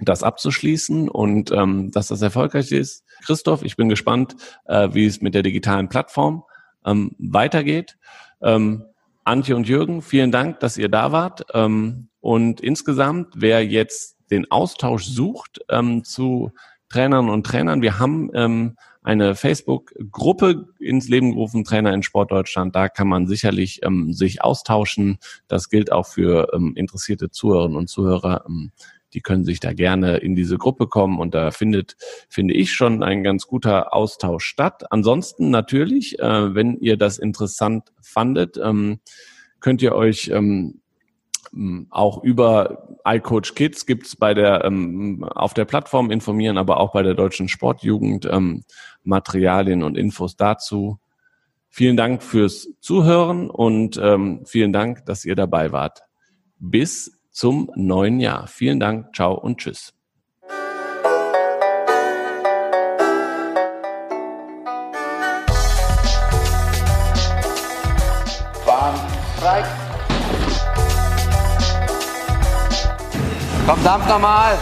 das 0.05 0.23
abzuschließen 0.23 1.09
und 1.09 1.51
ähm, 1.53 1.91
dass 1.91 2.09
das 2.09 2.23
erfolgreich 2.23 2.73
ist. 2.73 3.05
Christoph, 3.25 3.63
ich 3.63 3.77
bin 3.77 3.89
gespannt, 3.89 4.37
äh, 4.67 4.89
wie 4.93 5.07
es 5.07 5.21
mit 5.21 5.35
der 5.35 5.43
digitalen 5.43 5.89
Plattform 5.89 6.45
ähm, 6.85 7.13
weitergeht. 7.19 7.97
Ähm, 8.43 8.85
Antje 9.25 9.57
und 9.57 9.69
Jürgen, 9.69 10.03
vielen 10.03 10.31
Dank, 10.31 10.61
dass 10.61 10.77
ihr 10.77 10.89
da 10.89 11.13
wart. 11.13 11.47
Ähm, 11.55 12.09
und 12.21 12.61
insgesamt, 12.61 13.35
wer 13.37 13.65
jetzt 13.65 14.17
den 14.31 14.51
Austausch 14.51 15.05
sucht 15.05 15.61
ähm, 15.71 16.05
zu 16.05 16.53
Trainern 16.89 17.31
und 17.31 17.47
Trainern, 17.47 17.83
wir 17.83 17.99
haben 17.99 18.31
ähm, 18.35 18.77
eine 19.03 19.35
Facebook-Gruppe 19.35 20.67
ins 20.79 21.09
Leben 21.09 21.33
gerufen, 21.33 21.65
Trainer 21.65 21.93
in 21.93 22.03
Sportdeutschland. 22.03 22.75
Da 22.75 22.89
kann 22.89 23.07
man 23.07 23.27
sicherlich 23.27 23.81
ähm, 23.85 24.15
sich 24.15 24.43
austauschen. 24.43 25.19
Das 25.47 25.69
gilt 25.69 25.93
auch 25.93 26.07
für 26.07 26.49
ähm, 26.55 26.73
interessierte 26.75 27.31
Zuhörerinnen 27.31 27.77
und 27.77 27.89
Zuhörer. 27.89 28.45
Ähm, 28.49 28.73
die 29.15 29.21
können 29.21 29.45
sich 29.45 29.61
da 29.61 29.73
gerne 29.73 30.17
in 30.19 30.35
diese 30.35 30.59
Gruppe 30.59 30.87
kommen 30.87 31.19
und 31.19 31.35
da 31.35 31.51
findet, 31.51 31.97
finde 32.29 32.55
ich, 32.55 32.73
schon 32.73 33.03
ein 33.03 33.23
ganz 33.23 33.47
guter 33.47 33.95
Austausch 33.95 34.45
statt. 34.45 34.85
Ansonsten 34.91 35.51
natürlich, 35.51 36.19
äh, 36.19 36.55
wenn 36.55 36.77
ihr 36.79 36.97
das 36.97 37.19
interessant 37.19 37.93
fandet, 38.03 38.59
ähm, 38.63 38.99
könnt 39.61 39.81
ihr 39.81 39.95
euch 39.95 40.29
ähm, 40.29 40.81
auch 41.91 42.23
über 42.23 42.97
iCoach 43.05 43.55
Kids 43.55 43.87
gibt's 43.87 44.17
bei 44.17 44.35
der 44.35 44.65
ähm, 44.65 45.25
auf 45.25 45.55
der 45.55 45.65
Plattform 45.65 46.11
informieren, 46.11 46.59
aber 46.59 46.79
auch 46.79 46.93
bei 46.93 47.03
der 47.03 47.15
deutschen 47.15 47.49
Sportjugend 47.49 48.27
ähm, 48.31 48.65
Materialien 49.05 49.83
und 49.83 49.97
Infos 49.97 50.37
dazu. 50.37 50.99
Vielen 51.69 51.97
Dank 51.97 52.23
fürs 52.23 52.69
Zuhören 52.81 53.51
und 53.51 54.01
ähm, 54.03 54.43
vielen 54.47 54.73
Dank, 54.73 55.07
dass 55.07 55.25
ihr 55.25 55.35
dabei 55.35 55.73
wart. 55.73 56.03
Bis 56.59 57.19
zum 57.35 57.69
neuen 57.75 58.21
Jahr. 58.21 58.47
Vielen 58.47 58.81
Dank, 58.81 59.15
ciao 59.15 59.35
und 59.35 59.59
tschüss. 59.59 59.93
Bahnstreik. 68.65 69.67
Verdammt 73.67 74.09
nochmal! 74.09 74.59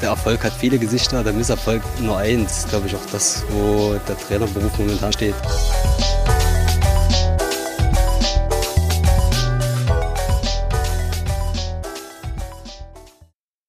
Der 0.00 0.10
Erfolg 0.10 0.42
hat 0.42 0.52
viele 0.52 0.78
Gesichter, 0.78 1.22
der 1.22 1.32
Misserfolg 1.32 1.82
nur 2.00 2.16
eins. 2.18 2.66
Glaube 2.68 2.88
ich 2.88 2.96
auch 2.96 3.06
das, 3.12 3.44
wo 3.50 3.94
der 4.08 4.18
Trainerberuf 4.18 4.76
momentan 4.78 5.12
steht. 5.12 5.34